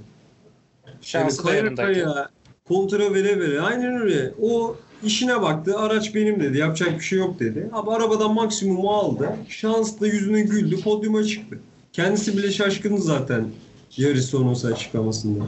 Şansı 1.00 1.38
da 1.38 1.48
kaya 1.48 1.56
yanındaydı. 1.56 2.30
Kontra 2.68 3.14
vere 3.14 3.40
vere. 3.40 3.60
Aynen 3.60 4.00
öyle. 4.00 4.34
O 4.42 4.76
işine 5.02 5.42
baktı. 5.42 5.78
Araç 5.78 6.14
benim 6.14 6.40
dedi. 6.40 6.58
Yapacak 6.58 6.98
bir 6.98 7.04
şey 7.04 7.18
yok 7.18 7.40
dedi. 7.40 7.70
Abi 7.72 7.90
arabadan 7.90 8.34
maksimumu 8.34 8.90
aldı. 8.90 9.36
Şans 9.48 10.00
da 10.00 10.06
yüzüne 10.06 10.40
güldü. 10.40 10.80
Podyuma 10.80 11.24
çıktı. 11.24 11.58
Kendisi 11.92 12.36
bile 12.36 12.50
şaşkındı 12.52 13.00
zaten 13.00 13.48
yarış 13.96 14.24
sonrası 14.24 14.66
açıklamasında. 14.68 15.44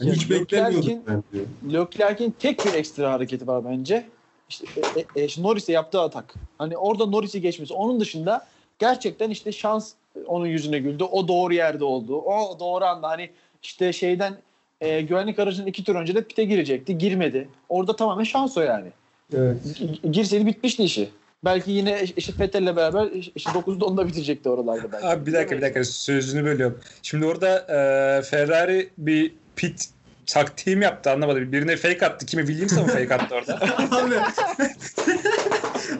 Yani 0.00 0.08
Ya 0.08 0.14
hiç 0.14 0.30
beklemiyordum 0.30 0.98
ben 1.08 1.22
diyor. 1.32 1.46
Leclerc'in 1.72 2.34
tek 2.38 2.66
bir 2.66 2.74
ekstra 2.74 3.12
hareketi 3.12 3.46
var 3.46 3.64
bence. 3.64 4.06
İşte 4.48 4.66
e, 4.96 5.20
e, 5.20 5.24
e, 5.24 5.28
Norris'e 5.38 5.72
yaptığı 5.72 6.00
atak. 6.00 6.34
Hani 6.58 6.76
orada 6.76 7.06
Norris'i 7.06 7.40
geçmesi. 7.40 7.74
Onun 7.74 8.00
dışında 8.00 8.46
gerçekten 8.78 9.30
işte 9.30 9.52
şans 9.52 9.92
onun 10.26 10.46
yüzüne 10.46 10.78
güldü. 10.78 11.04
O 11.04 11.28
doğru 11.28 11.54
yerde 11.54 11.84
oldu. 11.84 12.16
O 12.16 12.58
doğru 12.60 12.84
anda 12.84 13.08
hani 13.08 13.30
işte 13.62 13.92
şeyden 13.92 14.34
e, 14.80 15.00
güvenlik 15.00 15.38
aracının 15.38 15.66
iki 15.66 15.84
tur 15.84 15.94
önce 15.94 16.14
de 16.14 16.22
pite 16.22 16.44
girecekti. 16.44 16.98
Girmedi. 16.98 17.48
Orada 17.68 17.96
tamamen 17.96 18.24
şans 18.24 18.56
o 18.56 18.60
yani. 18.60 18.88
Evet. 19.36 19.56
G- 19.78 20.08
Girseydi 20.10 20.46
bitmişti 20.46 20.82
işi. 20.84 21.08
Belki 21.44 21.70
yine 21.70 22.04
işte 22.16 22.32
Vettel'le 22.40 22.76
beraber 22.76 23.08
işte 23.34 23.50
9'da 23.50 23.84
10'da 23.84 24.06
bitirecekti 24.08 24.48
oralarda 24.48 24.92
belki. 24.92 25.06
Abi 25.06 25.26
bir 25.26 25.32
dakika 25.32 25.56
bir 25.56 25.62
dakika 25.62 25.84
sözünü 25.84 26.44
bölüyorum. 26.44 26.78
Şimdi 27.02 27.26
orada 27.26 27.58
e, 27.58 28.22
Ferrari 28.22 28.90
bir 28.98 29.32
pit 29.56 29.88
taktiği 30.26 30.76
mi 30.76 30.84
yaptı 30.84 31.10
anlamadım. 31.10 31.52
Birine 31.52 31.76
fake 31.76 32.06
attı. 32.06 32.26
Kimi 32.26 32.46
Williams'a 32.46 32.82
mı 32.82 32.86
fake 32.88 33.14
attı 33.14 33.34
orada? 33.34 33.60
abi. 33.96 34.14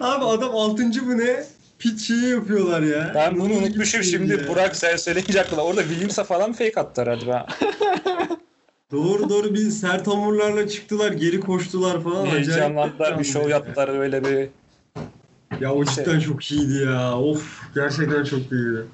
abi 0.01 0.25
adam 0.25 0.55
6. 0.55 0.83
mı 0.83 1.19
ne? 1.19 1.45
Pit 1.79 2.01
şeyi 2.01 2.29
yapıyorlar 2.29 2.83
ya. 2.83 3.13
Ben 3.15 3.39
bunu 3.41 3.53
unutmuşum 3.53 4.03
şey 4.03 4.13
şimdi. 4.13 4.33
ya. 4.33 4.49
Burak 4.49 4.77
sen 4.77 4.97
söyleyince 4.97 5.41
aklıma. 5.41 5.63
Orada 5.63 5.83
Williams'a 5.83 6.25
falan 6.25 6.53
fake 6.53 6.81
attı 6.81 7.03
herhalde. 7.03 7.43
Doğru 8.93 9.29
doğru 9.29 9.55
bir 9.55 9.71
sert 9.71 10.07
hamurlarla 10.07 10.69
çıktılar. 10.69 11.13
Geri 11.13 11.41
koştular 11.41 12.03
falan. 12.03 12.27
Heyecanlandılar. 12.27 13.19
Bir 13.19 13.25
şov 13.25 13.49
yaptılar 13.49 13.89
öyle 14.01 14.25
bir. 14.25 14.49
Ya 15.61 15.73
o 15.75 15.85
cidden 15.85 16.21
çok 16.21 16.53
iyiydi 16.53 16.85
ya. 16.85 17.19
Of 17.19 17.61
gerçekten 17.75 18.25
çok 18.25 18.41
iyiydi. 18.53 18.85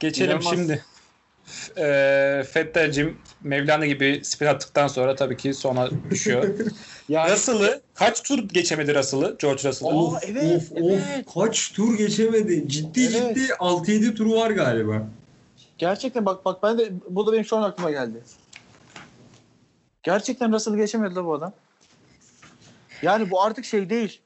Geçelim 0.00 0.30
İnanılmaz. 0.30 0.54
şimdi. 0.54 0.84
E, 1.78 2.44
Fettel'cim 2.52 3.16
Mevlana 3.42 3.86
gibi 3.86 4.20
spin 4.24 4.46
attıktan 4.46 4.88
sonra 4.88 5.14
tabii 5.16 5.36
ki 5.36 5.54
sona 5.54 5.88
düşüyor. 6.10 6.44
Yani 7.08 7.32
Russell'ı 7.32 7.80
kaç 7.94 8.22
tur 8.22 8.38
geçemedi 8.48 8.94
Russell'ı? 8.94 9.36
George 9.38 9.68
Russell'ı. 9.68 9.90
Aa, 9.90 9.94
Of 9.94 10.24
evet, 10.30 10.56
of 10.56 10.72
of 10.82 10.90
evet. 10.92 11.24
kaç 11.34 11.72
tur 11.72 11.98
geçemedi. 11.98 12.68
Ciddi 12.68 13.00
Evet. 13.00 13.36
ciddi 13.36 13.52
6-7 13.52 14.14
turu 14.14 14.32
var 14.34 14.50
galiba. 14.50 15.06
Gerçekten 15.80 16.26
bak 16.26 16.44
bak 16.44 16.62
ben 16.62 16.78
de 16.78 16.92
bu 17.08 17.26
da 17.26 17.32
benim 17.32 17.44
şu 17.44 17.56
an 17.56 17.62
aklıma 17.62 17.90
geldi. 17.90 18.22
Gerçekten 20.02 20.52
Russell'ı 20.52 20.76
geçemedi 20.76 21.24
bu 21.24 21.34
adam. 21.34 21.52
Yani 23.02 23.30
bu 23.30 23.42
artık 23.42 23.64
şey 23.64 23.90
değil. 23.90 24.20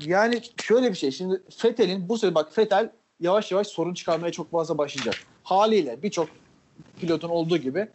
Yani 0.00 0.42
şöyle 0.62 0.90
bir 0.90 0.96
şey. 0.96 1.10
Şimdi 1.10 1.42
Fettel'in 1.56 2.08
bu 2.08 2.18
sene 2.18 2.34
bak 2.34 2.52
Fettel 2.52 2.90
yavaş 3.20 3.52
yavaş 3.52 3.66
sorun 3.66 3.94
çıkarmaya 3.94 4.32
çok 4.32 4.50
fazla 4.50 4.78
başlayacak. 4.78 5.14
Haliyle 5.44 6.02
birçok 6.02 6.28
pilotun 7.00 7.28
olduğu 7.28 7.56
gibi 7.56 7.88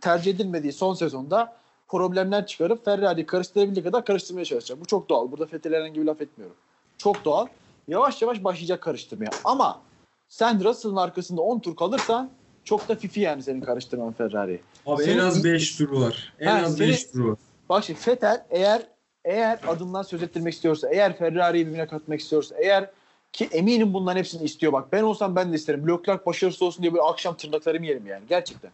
tercih 0.00 0.34
edilmediği 0.34 0.72
son 0.72 0.94
sezonda 0.94 1.56
problemler 1.88 2.46
çıkarıp 2.46 2.84
Ferrari'yi 2.84 3.26
karıştırabildiği 3.26 3.84
kadar 3.84 4.04
karıştırmaya 4.04 4.44
çalışacak. 4.44 4.80
Bu 4.80 4.84
çok 4.84 5.08
doğal. 5.08 5.32
Burada 5.32 5.46
Fettel'e 5.46 5.76
herhangi 5.76 6.00
bir 6.00 6.06
laf 6.06 6.20
etmiyorum. 6.20 6.56
Çok 6.98 7.24
doğal. 7.24 7.46
yavaş 7.88 8.22
yavaş 8.22 8.44
başlayacak 8.44 8.80
karıştırmaya. 8.80 9.30
Ama 9.44 9.89
sen 10.30 10.64
Russell'ın 10.64 10.96
arkasında 10.96 11.40
10 11.42 11.58
tur 11.58 11.76
kalırsan 11.76 12.30
çok 12.64 12.88
da 12.88 12.94
fifi 12.94 13.20
yani 13.20 13.42
senin 13.42 13.60
karıştırman 13.60 14.12
Ferrari. 14.12 14.60
Abi 14.86 15.04
Senin- 15.04 15.18
en 15.18 15.24
az 15.24 15.44
5 15.44 15.76
turu 15.76 16.00
var. 16.00 16.32
En 16.40 16.46
Ha, 16.46 16.62
az 16.64 16.76
senin- 16.76 16.90
5 16.90 17.04
turu 17.04 17.30
var. 17.30 17.38
Bak 17.68 17.84
şimdi 17.84 18.00
Vettel 18.08 18.46
eğer 18.50 18.82
eğer 19.24 19.58
adından 19.68 20.02
söz 20.02 20.22
ettirmek 20.22 20.54
istiyorsa, 20.54 20.88
eğer 20.88 21.16
Ferrari'yi 21.18 21.66
birbirine 21.66 21.86
katmak 21.86 22.20
istiyorsa, 22.20 22.54
eğer 22.58 22.90
ki 23.32 23.48
eminim 23.52 23.94
bunların 23.94 24.18
hepsini 24.18 24.42
istiyor 24.44 24.72
bak. 24.72 24.92
Ben 24.92 25.02
olsam 25.02 25.36
ben 25.36 25.52
de 25.52 25.56
isterim. 25.56 25.88
Leclerc 25.88 26.26
başarısız 26.26 26.62
olsun 26.62 26.82
diye 26.82 26.92
böyle 26.92 27.02
akşam 27.02 27.36
tırnaklarımı 27.36 27.86
yerim 27.86 28.06
yani 28.06 28.22
gerçekten. 28.28 28.70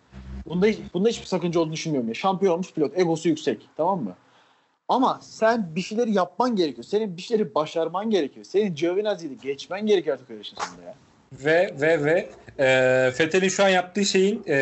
Bunda, 0.46 0.66
hiç- 0.66 0.78
bunda 0.94 1.08
hiçbir 1.08 1.26
sakınca 1.26 1.60
olduğunu 1.60 1.72
düşünmüyorum. 1.72 2.08
Ya. 2.08 2.14
Şampiyon 2.14 2.52
olmuş 2.54 2.72
pilot. 2.72 2.98
Egosu 2.98 3.28
yüksek. 3.28 3.68
Tamam 3.76 4.02
mı? 4.04 4.14
Ama 4.88 5.18
sen 5.22 5.70
bir 5.76 5.80
şeyleri 5.80 6.12
yapman 6.12 6.56
gerekiyor. 6.56 6.84
Senin 6.84 7.16
bir 7.16 7.22
şeyleri 7.22 7.54
başarman 7.54 8.10
gerekiyor. 8.10 8.44
Senin 8.46 8.74
Giovinazzi'yi 8.74 9.38
geçmen 9.42 9.86
gerekiyor 9.86 10.18
artık 10.18 10.44
işin 10.44 10.56
sonunda 10.56 10.82
ya. 10.82 10.94
Ve 11.32 11.74
ve 11.80 12.04
ve 12.04 12.28
e, 12.58 13.10
Fethel'in 13.10 13.48
şu 13.48 13.64
an 13.64 13.68
yaptığı 13.68 14.04
şeyin 14.04 14.42
e, 14.46 14.54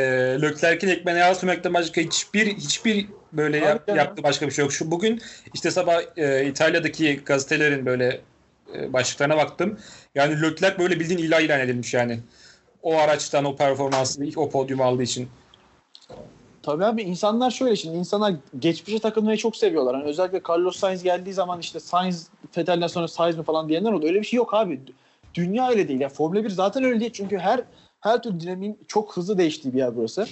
Leclerc'in 0.43 0.89
ekmeğine 0.89 1.21
yağ 1.21 1.35
sürmekten 1.35 1.75
başka 1.75 2.01
hiçbir 2.01 2.47
hiçbir 2.47 3.07
böyle 3.33 3.61
Tabii 3.61 3.69
yap- 3.69 3.87
canım. 3.87 3.99
yaptığı 3.99 4.23
başka 4.23 4.47
bir 4.47 4.53
şey 4.53 4.63
yok. 4.63 4.73
Şu 4.73 4.91
bugün 4.91 5.21
işte 5.55 5.71
sabah 5.71 6.03
e, 6.17 6.47
İtalya'daki 6.47 7.17
gazetelerin 7.25 7.87
böyle 7.87 8.21
e, 8.75 8.93
başlıklarına 8.93 9.37
baktım. 9.37 9.79
Yani 10.15 10.43
Leclerc 10.43 10.79
böyle 10.79 11.01
bildiğin 11.01 11.19
ilah 11.19 11.41
ilan 11.41 11.61
edilmiş 11.61 11.95
yani. 11.95 12.21
O 12.83 12.97
araçtan 12.97 13.45
o 13.45 13.57
performansını 13.57 14.29
o 14.37 14.51
podyumu 14.51 14.83
aldığı 14.85 15.03
için. 15.03 15.29
Tabii 16.63 16.85
abi 16.85 17.03
insanlar 17.03 17.51
şöyle 17.51 17.77
şimdi 17.77 17.97
insanlar 17.97 18.35
geçmişe 18.59 18.99
takılmayı 18.99 19.39
çok 19.39 19.57
seviyorlar. 19.57 19.95
Hani 19.95 20.05
özellikle 20.05 20.41
Carlos 20.49 20.77
Sainz 20.79 21.03
geldiği 21.03 21.33
zaman 21.33 21.61
işte 21.61 21.81
Sainz 21.81 22.29
Vettel'den 22.59 22.87
sonra 22.87 23.09
Sainz 23.09 23.37
mi 23.37 23.45
falan 23.45 23.69
diyenler 23.69 23.93
oldu. 23.93 24.07
Öyle 24.07 24.21
bir 24.21 24.27
şey 24.27 24.37
yok 24.37 24.55
abi. 24.55 24.81
Dünya 25.35 25.69
öyle 25.69 25.89
değil. 25.89 26.01
Ya 26.01 26.09
Formula 26.09 26.45
1 26.45 26.51
zaten 26.51 26.85
öyle 26.85 27.01
değil. 27.01 27.13
Çünkü 27.13 27.39
her 27.39 27.61
her 28.01 28.23
türlü 28.23 28.41
dinamiğin 28.41 28.79
çok 28.89 29.17
hızlı 29.17 29.39
değiştiği 29.39 29.75
bir 29.75 29.79
yer 29.79 29.97
burası. 29.97 30.27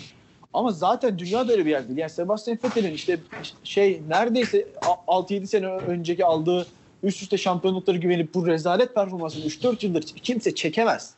Ama 0.52 0.70
zaten 0.70 1.18
dünya 1.18 1.48
da 1.48 1.52
öyle 1.52 1.66
bir 1.66 1.70
yer 1.70 1.88
değil. 1.88 1.98
Yani 1.98 2.10
Sebastian 2.10 2.58
Vettel'in 2.64 2.92
işte 2.92 3.18
şey 3.64 4.02
neredeyse 4.08 4.68
6-7 5.06 5.46
sene 5.46 5.66
önceki 5.66 6.24
aldığı 6.24 6.66
üst 7.02 7.22
üste 7.22 7.38
şampiyonlukları 7.38 7.98
güvenip 7.98 8.34
bu 8.34 8.46
rezalet 8.46 8.94
performansını 8.94 9.44
3-4 9.44 9.86
yıldır 9.86 10.02
kimse 10.02 10.54
çekemez. 10.54 11.14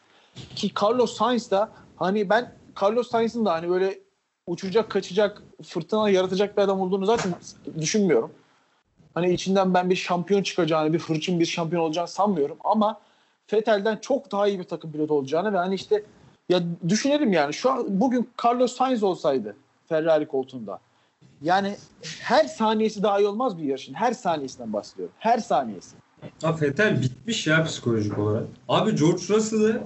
Ki 0.56 0.70
Carlos 0.82 1.16
Sainz 1.16 1.50
da 1.50 1.70
hani 1.96 2.30
ben 2.30 2.52
Carlos 2.82 3.10
Sainz'ın 3.10 3.44
da 3.44 3.52
hani 3.52 3.68
böyle 3.68 3.98
uçacak, 4.46 4.90
kaçacak, 4.90 5.42
fırtına 5.62 6.10
yaratacak 6.10 6.56
bir 6.56 6.62
adam 6.62 6.80
olduğunu 6.80 7.06
zaten 7.06 7.34
düşünmüyorum. 7.80 8.30
Hani 9.14 9.32
içinden 9.32 9.74
ben 9.74 9.90
bir 9.90 9.96
şampiyon 9.96 10.42
çıkacağını, 10.42 10.92
bir 10.92 10.98
hırçın 10.98 11.40
bir 11.40 11.46
şampiyon 11.46 11.82
olacağını 11.82 12.08
sanmıyorum 12.08 12.56
ama 12.64 13.00
Vettel'den 13.52 13.96
çok 13.96 14.32
daha 14.32 14.48
iyi 14.48 14.58
bir 14.58 14.64
takım 14.64 14.92
pilotu 14.92 15.14
olacağını 15.14 15.52
ve 15.52 15.56
hani 15.56 15.74
işte 15.74 16.02
ya 16.48 16.62
düşünelim 16.88 17.32
yani 17.32 17.54
şu 17.54 17.70
an 17.70 18.00
bugün 18.00 18.28
Carlos 18.44 18.76
Sainz 18.76 19.02
olsaydı 19.02 19.56
Ferrari 19.88 20.28
koltuğunda 20.28 20.80
yani 21.42 21.76
her 22.20 22.44
saniyesi 22.44 23.02
daha 23.02 23.20
iyi 23.20 23.26
olmaz 23.26 23.58
bir 23.58 23.62
yarışın. 23.62 23.94
Her 23.94 24.12
saniyesinden 24.12 24.72
bahsediyorum. 24.72 25.14
Her 25.18 25.38
saniyesi. 25.38 25.96
Abi 26.42 26.60
Vettel 26.60 27.02
bitmiş 27.02 27.46
ya 27.46 27.64
psikolojik 27.64 28.18
olarak. 28.18 28.44
Abi 28.68 28.96
George 28.96 29.22
Russell'ı 29.28 29.82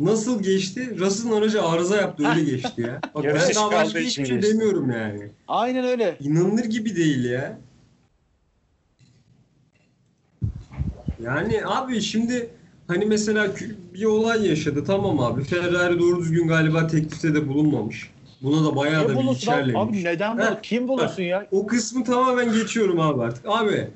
nasıl 0.00 0.42
geçti? 0.42 0.98
Russell'ın 0.98 1.36
aracı 1.36 1.62
arıza 1.62 1.96
yaptı 1.96 2.28
öyle 2.28 2.44
geçti 2.44 2.80
ya. 2.82 3.00
Bak 3.14 3.24
ben 3.24 3.54
daha 3.54 3.72
başka 3.72 3.98
hiçbir 3.98 4.26
şey 4.26 4.36
geçti. 4.36 4.52
demiyorum 4.52 4.90
yani. 4.90 5.30
Aynen 5.48 5.84
öyle. 5.84 6.16
İnanılır 6.20 6.64
gibi 6.64 6.96
değil 6.96 7.24
ya. 7.24 7.58
Yani 11.22 11.62
abi 11.66 12.00
şimdi 12.00 12.50
hani 12.90 13.06
mesela 13.06 13.46
bir 13.94 14.04
olay 14.04 14.48
yaşadı 14.48 14.84
tamam 14.84 15.20
abi. 15.20 15.44
Ferrari 15.44 15.98
doğru 15.98 16.20
düzgün 16.20 16.48
galiba 16.48 16.86
teklifte 16.86 17.34
de 17.34 17.48
bulunmamış. 17.48 18.10
Buna 18.42 18.64
da 18.64 18.76
bayağı 18.76 19.04
Ne 19.04 19.08
da 19.08 19.20
bir 19.20 19.36
içerlemiş. 19.36 19.74
Abi 19.76 20.04
neden 20.04 20.38
bu? 20.38 20.42
Kim 20.62 20.88
bulursun 20.88 21.22
ya? 21.22 21.46
O 21.52 21.66
kısmı 21.66 22.04
tamamen 22.04 22.52
geçiyorum 22.52 23.00
abi 23.00 23.22
artık. 23.22 23.44
Abi 23.48 23.86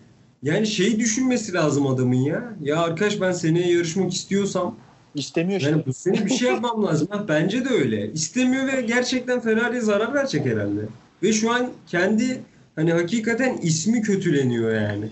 yani 0.42 0.66
şeyi 0.66 1.00
düşünmesi 1.00 1.52
lazım 1.52 1.86
adamın 1.86 2.14
ya. 2.14 2.54
Ya 2.62 2.80
arkadaş 2.80 3.20
ben 3.20 3.32
seneye 3.32 3.72
yarışmak 3.72 4.12
istiyorsam 4.12 4.74
İstemiyor 5.14 5.60
yani 5.60 5.82
bu 5.86 5.92
sene 5.92 6.26
bir 6.26 6.30
şey 6.30 6.48
yapmam 6.48 6.84
lazım. 6.86 7.08
Ha, 7.10 7.24
bence 7.28 7.64
de 7.64 7.68
öyle. 7.68 8.12
İstemiyor 8.12 8.66
ve 8.72 8.80
gerçekten 8.82 9.40
Ferrari'ye 9.40 9.80
zarar 9.80 10.14
verecek 10.14 10.46
herhalde. 10.46 10.80
Ve 11.22 11.32
şu 11.32 11.52
an 11.52 11.70
kendi 11.86 12.40
hani 12.76 12.92
hakikaten 12.92 13.56
ismi 13.62 14.02
kötüleniyor 14.02 14.74
yani. 14.74 15.08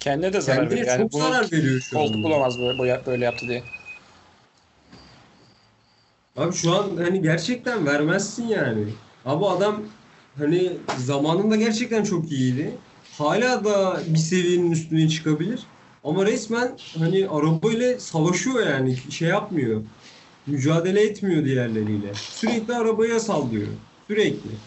Kendine 0.00 0.32
de 0.32 0.40
zarar 0.40 0.70
Kendine 0.70 0.70
veriyor. 0.70 0.86
Yani 0.88 1.08
çok 1.08 1.12
bunu 1.12 1.22
zarar 1.24 1.52
veriyor 1.52 1.80
şu 1.80 1.98
koltuk 1.98 2.22
an. 2.24 2.24
bulamaz 2.24 2.60
böyle, 2.60 2.78
bu- 2.78 3.06
böyle 3.06 3.24
yaptı 3.24 3.48
diye. 3.48 3.70
Abi 6.36 6.52
şu 6.54 6.72
an 6.72 6.96
hani 6.96 7.22
gerçekten 7.22 7.86
vermezsin 7.86 8.46
yani. 8.46 8.98
Abi 9.24 9.46
adam 9.46 9.92
hani 10.36 10.86
zamanında 10.94 11.56
gerçekten 11.56 12.02
çok 12.04 12.32
iyiydi. 12.32 12.84
Hala 13.18 13.64
da 13.64 14.04
bir 14.14 14.18
seviyenin 14.18 14.70
üstüne 14.70 15.08
çıkabilir. 15.08 15.72
Ama 16.02 16.26
resmen 16.26 16.80
hani 16.98 17.28
arabayla 17.28 17.98
savaşıyor 18.00 18.66
yani. 18.66 18.96
Şey 19.12 19.28
yapmıyor. 19.28 19.84
Mücadele 20.46 21.02
etmiyor 21.02 21.44
diğerleriyle. 21.44 22.22
Sürekli 22.28 22.74
arabaya 22.74 23.20
sallıyor. 23.20 23.80
Sürekli. 24.10 24.62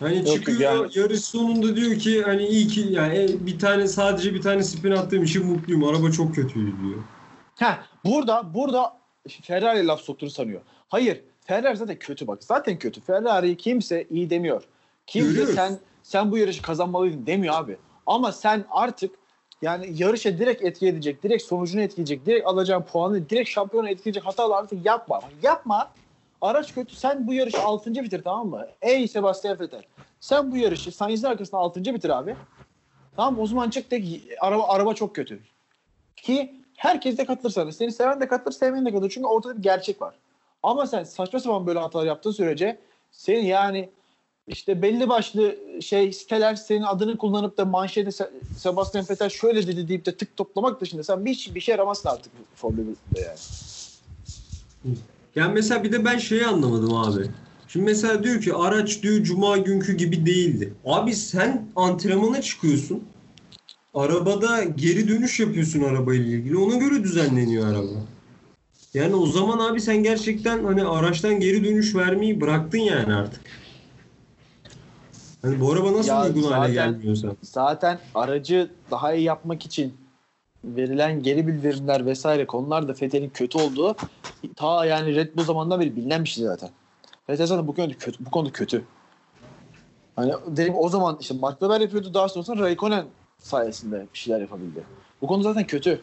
Hani 0.00 0.26
çıkıyor 0.26 0.60
yani- 0.60 0.90
yarış 0.94 1.20
sonunda 1.20 1.76
diyor 1.76 1.98
ki 1.98 2.22
hani 2.22 2.46
iyi 2.46 2.66
ki 2.66 2.86
yani 2.90 3.18
e, 3.18 3.46
bir 3.46 3.58
tane 3.58 3.88
sadece 3.88 4.34
bir 4.34 4.42
tane 4.42 4.62
spin 4.62 4.90
attığım 4.90 5.24
için 5.24 5.46
mutluyum. 5.46 5.84
Araba 5.84 6.10
çok 6.10 6.34
kötüydü 6.34 6.72
diyor. 6.82 6.98
Ha 7.58 7.78
burada 8.04 8.54
burada 8.54 8.96
Ferrari 9.42 9.86
laf 9.86 10.00
soktuğunu 10.00 10.30
sanıyor. 10.30 10.60
Hayır. 10.88 11.20
Ferrari 11.46 11.76
zaten 11.76 11.96
kötü 11.96 12.26
bak. 12.26 12.44
Zaten 12.44 12.78
kötü. 12.78 13.00
Ferrari 13.00 13.56
kimse 13.56 14.06
iyi 14.10 14.30
demiyor. 14.30 14.62
Kimse 15.06 15.28
Görüyoruz. 15.28 15.54
sen 15.54 15.78
sen 16.02 16.30
bu 16.30 16.38
yarışı 16.38 16.62
kazanmalıydın 16.62 17.26
demiyor 17.26 17.54
abi. 17.54 17.76
Ama 18.06 18.32
sen 18.32 18.64
artık 18.70 19.14
yani 19.62 19.92
yarışa 19.96 20.38
direkt 20.38 20.64
etki 20.64 20.86
edecek, 20.86 21.22
direkt 21.22 21.42
sonucunu 21.42 21.80
etkileyecek, 21.80 22.26
direkt 22.26 22.46
alacağın 22.46 22.82
puanı, 22.82 23.30
direkt 23.30 23.50
şampiyonu 23.50 23.88
etkileyecek 23.88 24.26
hatalar 24.26 24.58
artık 24.58 24.86
yapma. 24.86 25.20
Yapma. 25.42 25.90
Araç 26.40 26.74
kötü. 26.74 26.96
Sen 26.96 27.26
bu 27.26 27.32
yarışı 27.34 27.62
6. 27.62 27.94
bitir 27.94 28.22
tamam 28.24 28.48
mı? 28.48 28.66
Ey 28.82 29.08
Sebastian 29.08 29.60
Vettel. 29.60 29.82
Sen 30.20 30.52
bu 30.52 30.56
yarışı 30.56 30.92
Sainz'in 30.92 31.26
arkasında 31.26 31.60
6. 31.60 31.80
bitir 31.84 32.10
abi. 32.18 32.36
Tamam 33.16 33.40
o 33.40 33.46
zaman 33.46 33.70
çık 33.70 33.90
de 33.90 34.02
araba 34.40 34.64
araba 34.68 34.94
çok 34.94 35.14
kötü. 35.14 35.40
Ki 36.16 36.54
herkes 36.76 37.18
de 37.18 37.26
katılır 37.26 37.50
sana. 37.50 37.72
Seni 37.72 37.92
seven 37.92 38.20
de 38.20 38.28
katılır, 38.28 38.52
sevmeyen 38.54 38.86
de 38.86 38.92
katılır. 38.92 39.10
Çünkü 39.10 39.26
ortada 39.26 39.56
bir 39.58 39.62
gerçek 39.62 40.02
var. 40.02 40.14
Ama 40.62 40.86
sen 40.86 41.04
saçma 41.04 41.40
sapan 41.40 41.66
böyle 41.66 41.78
hatalar 41.78 42.06
yaptığın 42.06 42.30
sürece 42.30 42.78
senin 43.12 43.44
yani 43.44 43.90
işte 44.46 44.82
belli 44.82 45.08
başlı 45.08 45.56
şey 45.82 46.12
siteler 46.12 46.54
senin 46.54 46.82
adını 46.82 47.16
kullanıp 47.18 47.56
da 47.58 47.64
manşete 47.64 48.10
Se- 48.10 48.30
Sebastian 48.56 49.06
Vettel 49.10 49.28
şöyle 49.28 49.66
dedi 49.66 49.88
deyip 49.88 50.06
de 50.06 50.16
tık 50.16 50.36
toplamak 50.36 50.80
dışında 50.80 51.02
sen 51.04 51.24
bir, 51.24 51.50
bir 51.54 51.60
şey 51.60 51.72
yaramazsın 51.72 52.08
artık 52.08 52.32
Formula 52.54 52.80
1'de 53.12 53.20
yani. 53.20 53.38
Yani 55.36 55.52
mesela 55.54 55.84
bir 55.84 55.92
de 55.92 56.04
ben 56.04 56.18
şeyi 56.18 56.46
anlamadım 56.46 56.94
abi. 56.94 57.26
Şimdi 57.68 57.84
mesela 57.86 58.24
diyor 58.24 58.40
ki 58.40 58.54
araç 58.54 59.02
diyor 59.02 59.22
cuma 59.24 59.56
günkü 59.56 59.92
gibi 59.92 60.26
değildi. 60.26 60.72
Abi 60.86 61.14
sen 61.14 61.66
antrenmana 61.76 62.40
çıkıyorsun. 62.40 63.02
Arabada 63.94 64.62
geri 64.64 65.08
dönüş 65.08 65.40
yapıyorsun 65.40 65.80
arabayla 65.82 66.24
ilgili. 66.36 66.56
Ona 66.58 66.76
göre 66.76 67.02
düzenleniyor 67.04 67.66
araba. 67.66 67.88
Yani 68.94 69.14
o 69.14 69.26
zaman 69.26 69.58
abi 69.58 69.80
sen 69.80 70.02
gerçekten 70.02 70.64
hani 70.64 70.84
araçtan 70.84 71.40
geri 71.40 71.64
dönüş 71.64 71.94
vermeyi 71.94 72.40
bıraktın 72.40 72.78
yani 72.78 73.14
artık. 73.14 73.40
Hani 75.42 75.60
bu 75.60 75.72
araba 75.72 75.92
nasıl 75.92 76.08
Ya 76.08 76.24
uygun 76.26 76.42
hale 76.42 76.74
zaten- 76.74 76.92
gelmiyorsa. 76.92 77.28
Zaten 77.42 77.98
aracı 78.14 78.70
daha 78.90 79.14
iyi 79.14 79.24
yapmak 79.24 79.66
için 79.66 79.94
verilen 80.64 81.22
geri 81.22 81.46
bildirimler 81.46 82.06
vesaire 82.06 82.46
konular 82.46 82.88
da 82.88 82.92
Vettel'in 82.92 83.30
kötü 83.30 83.58
olduğu 83.58 83.96
ta 84.56 84.84
yani 84.84 85.14
Red 85.14 85.36
Bull 85.36 85.44
zamanından 85.44 85.80
beri 85.80 85.96
bilinen 85.96 86.24
bir 86.24 86.28
şey 86.28 86.44
zaten. 86.44 86.70
Vettel 87.28 87.46
zaten 87.46 87.66
bu 87.68 87.74
konuda 87.74 87.94
kötü. 87.94 88.24
Bu 88.24 88.30
konuda 88.30 88.52
kötü. 88.52 88.84
Hani 90.16 90.32
dedim 90.46 90.74
o 90.76 90.88
zaman 90.88 91.18
işte 91.20 91.34
Mark 91.34 91.60
Webber 91.60 91.80
yapıyordu 91.80 92.14
daha 92.14 92.28
sonrasında 92.28 92.62
Raikkonen 92.62 93.04
sayesinde 93.38 94.06
bir 94.14 94.18
şeyler 94.18 94.40
yapabildi. 94.40 94.84
Bu 95.22 95.26
konu 95.26 95.42
zaten 95.42 95.66
kötü. 95.66 96.00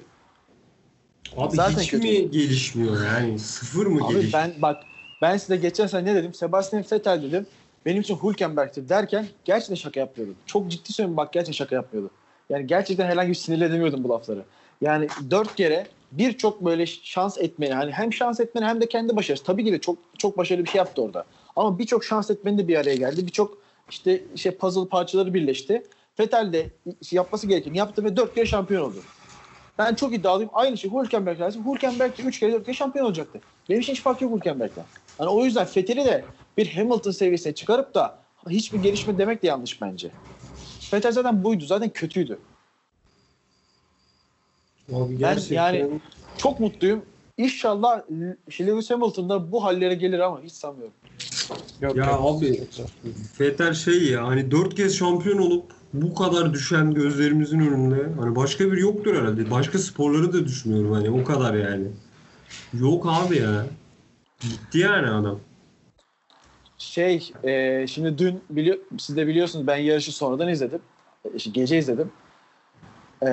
Abi 1.38 1.56
Zaten 1.56 1.82
hiç 1.82 1.92
kötü. 1.92 2.04
mi 2.04 2.32
gelişmiyor 2.32 3.06
yani? 3.06 3.40
Sıfır 3.40 3.86
mı 3.86 4.06
Abi 4.06 4.14
gelişiyor? 4.14 4.34
ben 4.34 4.54
bak 4.62 4.84
ben 5.22 5.38
size 5.38 5.56
geçen 5.56 5.88
sene 5.88 6.06
ne 6.06 6.16
dedim? 6.16 6.34
Sebastian 6.34 6.84
Vettel 6.92 7.24
dedim. 7.24 7.48
Benim 7.86 8.02
için 8.02 8.18
Hülkenberg'tir 8.24 8.90
derken 8.90 9.28
gerçekten 9.46 9.76
şaka 9.76 10.00
yapmıyordum. 10.00 10.36
Çok 10.46 10.72
ciddi 10.72 10.94
söylüyorum 10.94 11.18
bak 11.18 11.34
gerçekten 11.34 11.58
şaka 11.58 11.76
yapmıyordum. 11.76 12.12
Yani 12.50 12.68
gerçekten 12.68 13.06
herhangi 13.06 13.30
bir 13.30 13.36
sinirle 13.36 13.66
edemiyordum 13.66 14.04
bu 14.04 14.10
lafları. 14.10 14.46
Yani 14.82 15.08
dört 15.32 15.56
kere 15.56 15.88
birçok 16.12 16.66
böyle 16.66 16.86
şans 16.86 17.38
etmeni 17.38 17.74
hani 17.74 17.92
hem 17.92 18.14
şans 18.14 18.40
etmeni 18.40 18.66
hem 18.66 18.82
de 18.82 18.90
kendi 18.90 19.16
başarısı. 19.16 19.44
Tabii 19.44 19.66
ki 19.66 19.72
de 19.72 19.82
çok 19.82 19.98
çok 20.18 20.38
başarılı 20.38 20.66
bir 20.66 20.70
şey 20.70 20.80
yaptı 20.80 21.02
orada. 21.02 21.26
Ama 21.56 21.80
birçok 21.80 22.04
şans 22.04 22.32
etmeni 22.32 22.58
de 22.58 22.68
bir 22.68 22.78
araya 22.78 22.96
geldi. 22.96 23.26
Birçok 23.26 23.58
işte 23.90 24.24
şey 24.36 24.52
puzzle 24.52 24.90
parçaları 24.90 25.34
birleşti. 25.34 25.84
Vettel 26.20 26.54
de 26.54 26.70
yapması 27.12 27.48
gerekeni 27.48 27.78
yaptı 27.78 28.04
ve 28.04 28.18
dört 28.18 28.36
kere 28.36 28.46
şampiyon 28.46 28.84
oldu. 28.84 28.98
Ben 29.78 29.96
çok 29.96 30.14
iddialıyım. 30.14 30.50
Aynı 30.54 30.78
şey 30.78 30.92
Hülkenberg 30.92 31.40
lazım. 31.40 31.74
Hülkenberg 31.74 32.18
de 32.18 32.24
3 32.24 32.40
kere 32.40 32.54
4 32.54 32.66
kere 32.66 32.76
şampiyon 32.76 33.06
olacaktı. 33.06 33.40
Benim 33.70 33.82
için 33.82 33.94
hiç 33.94 34.02
fark 34.02 34.22
yok 34.22 34.36
Hülkenberg'den. 34.36 34.86
Hani 35.18 35.30
o 35.30 35.46
yüzden 35.46 35.66
Fethel'i 35.66 36.06
de 36.06 36.26
bir 36.58 36.74
Hamilton 36.74 37.12
seviyesine 37.12 37.56
çıkarıp 37.56 37.96
da 37.96 38.20
hiçbir 38.50 38.80
gelişme 38.80 39.18
demek 39.18 39.44
de 39.44 39.48
yanlış 39.48 39.82
bence. 39.82 40.12
Vettel 40.94 41.12
zaten 41.12 41.44
buydu. 41.44 41.66
Zaten 41.66 41.90
kötüydü. 41.90 42.40
Abi 44.94 45.22
Ben 45.22 45.38
yani- 45.50 45.90
Çok 46.38 46.60
mutluyum. 46.60 47.02
İnşallah 47.38 48.02
Lewis 48.60 48.90
Hamilton 48.92 49.30
da 49.30 49.52
bu 49.52 49.64
hallere 49.64 49.94
gelir 49.96 50.20
ama 50.20 50.42
hiç 50.42 50.52
sanmıyorum. 50.52 50.94
Yok, 51.82 51.96
Ya 51.96 52.06
yok. 52.06 52.22
abi 52.24 52.68
Vettel 53.40 53.74
şey 53.74 54.04
ya 54.12 54.28
hani 54.28 54.52
dört 54.52 54.76
kez 54.76 54.96
şampiyon 54.96 55.38
olup 55.38 55.66
bu 55.94 56.16
kadar 56.16 56.54
düşen 56.54 56.94
gözlerimizin 56.94 57.60
önünde 57.60 58.10
hani 58.22 58.36
başka 58.36 58.72
bir 58.72 58.78
yoktur 58.78 59.16
herhalde. 59.16 59.52
Başka 59.52 59.80
sporları 59.80 60.34
da 60.34 60.46
düşünüyorum 60.46 60.92
hani 60.92 61.10
o 61.10 61.24
kadar 61.24 61.54
yani. 61.54 61.88
Yok 62.74 63.06
abi 63.10 63.38
ya. 63.38 63.66
Gitti 64.42 64.78
yani 64.78 65.08
adam. 65.10 65.40
Şey, 66.78 67.32
e, 67.44 67.86
şimdi 67.88 68.18
dün 68.18 68.44
biliyor, 68.50 68.78
siz 68.98 69.18
de 69.18 69.28
biliyorsunuz 69.28 69.68
ben 69.68 69.78
yarışı 69.78 70.12
sonradan 70.12 70.50
izledim. 70.50 70.82
E, 71.26 71.30
işte 71.36 71.50
gece 71.54 71.78
izledim. 71.78 72.12
E, 73.24 73.28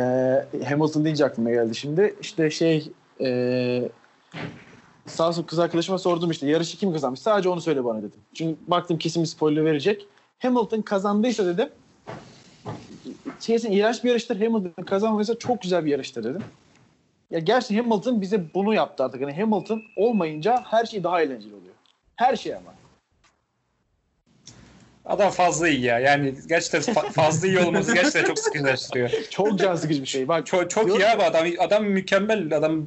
Hamilton 0.69 1.05
deyince 1.05 1.25
aklıma 1.25 1.51
geldi 1.51 1.75
şimdi. 1.75 2.15
İşte 2.21 2.51
şey, 2.51 2.93
e, 3.21 3.89
sağ 5.07 5.29
olsun 5.29 5.43
kız 5.43 5.59
arkadaşıma 5.59 5.99
sordum 5.99 6.31
işte 6.31 6.47
yarışı 6.47 6.79
kim 6.79 6.93
kazanmış? 6.93 7.21
Sadece 7.21 7.49
onu 7.49 7.61
söyle 7.61 7.85
bana 7.85 7.99
dedim. 7.99 8.21
Çünkü 8.35 8.57
baktım 8.67 8.99
kesin 8.99 9.23
bir 9.23 9.29
spoiler 9.29 9.65
verecek. 9.65 10.07
Hamilton 10.39 10.83
kazandıysa 10.83 11.47
dedim. 11.47 11.69
Kesin 13.41 13.73
iğrenç 13.73 14.05
bir 14.05 14.09
yarıştır. 14.09 14.41
Hamilton 14.41 14.83
kazanmadıysa 14.83 15.39
çok 15.39 15.63
güzel 15.63 15.85
bir 15.85 15.91
yarıştır 15.91 16.25
dedim. 16.25 16.43
Ya 17.31 17.39
gerçi 17.39 17.77
Hamilton 17.77 18.21
bize 18.21 18.55
bunu 18.55 18.75
yaptı 18.75 19.05
artık. 19.05 19.21
Yani 19.21 19.37
Hamilton 19.41 19.83
olmayınca 19.97 20.65
her 20.67 20.85
şey 20.85 21.05
daha 21.05 21.23
eğlenceli 21.23 21.55
oluyor. 21.55 21.75
Her 22.17 22.37
şey 22.37 22.55
ama. 22.55 22.75
Adam 25.05 25.31
fazla 25.31 25.69
iyi 25.69 25.81
ya. 25.81 25.99
Yani 25.99 26.35
gerçekten 26.49 26.95
fa- 26.95 27.13
fazla 27.13 27.47
iyi 27.47 27.59
olması 27.59 27.95
gerçekten 27.95 28.25
çok 28.25 28.39
sıkıcılaştırıyor. 28.39 29.11
Çok 29.31 29.59
can 29.59 29.77
sıkıcı 29.77 30.03
bir 30.03 30.07
şey. 30.07 30.29
Bak 30.29 30.47
Çok, 30.47 30.71
çok 30.71 30.89
iyi 30.99 31.07
abi 31.07 31.23
adam. 31.23 31.47
Adam 31.59 31.85
mükemmel. 31.85 32.57
Adam 32.57 32.87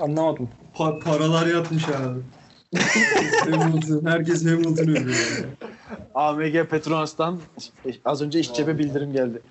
anlamadım. 0.00 0.50
Pa- 0.74 0.98
paralar 1.00 1.46
yatmış 1.46 1.88
abi. 1.88 2.20
Hamilton, 3.50 4.06
herkes 4.10 4.46
Hamilton 4.46 4.82
övüyor. 4.88 5.16
yani. 5.16 5.46
AMG 6.14 6.68
Petronas''tan 6.70 7.40
az 8.04 8.22
önce 8.22 8.40
iş 8.40 8.54
cebe 8.54 8.78
bildirim 8.78 9.12
geldi. 9.12 9.42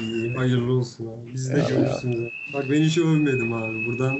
İyi, 0.00 0.32
hayırlı 0.32 0.72
olsun 0.72 1.06
abi. 1.06 1.34
Biz 1.34 1.50
de 1.54 1.64
görüşsünüz. 1.68 2.30
Bak 2.52 2.64
ben 2.70 2.82
hiç 2.82 2.98
övmedim 2.98 3.52
abi. 3.52 3.86
Buradan 3.86 4.18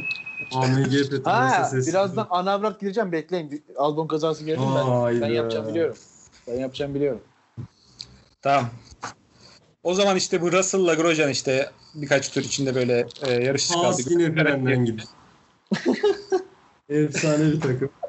AMG 0.53 0.91
Petros'a 1.11 1.31
Ha, 1.33 1.65
ses. 1.65 1.89
birazdan 1.89 2.27
ana 2.31 2.53
avrat 2.53 2.81
gireceğim 2.81 3.13
bekleyin. 3.13 3.65
Albon 3.77 4.07
kazası 4.07 4.45
geldi 4.45 4.61
ben. 4.77 5.21
Ben 5.21 5.29
yapacağım 5.29 5.69
biliyorum. 5.69 5.97
Ben 6.49 6.55
yapacağım 6.61 6.95
biliyorum. 6.95 7.21
Tamam. 8.43 8.71
O 9.83 9.95
zaman 9.95 10.17
işte 10.17 10.43
bu 10.43 10.53
Russell'la 10.53 10.95
Grosjean 10.95 11.31
işte 11.31 11.71
birkaç 11.95 12.31
tur 12.33 12.41
içinde 12.41 12.75
böyle 12.75 13.07
e, 13.23 13.33
yarış 13.33 13.69
çıkardı. 13.69 13.87
Haas 13.87 14.11
yine 14.11 14.35
frenden 14.35 14.85
gibi. 14.85 15.03
Efsane 16.89 17.45
bir 17.45 17.61
takım. 17.61 17.91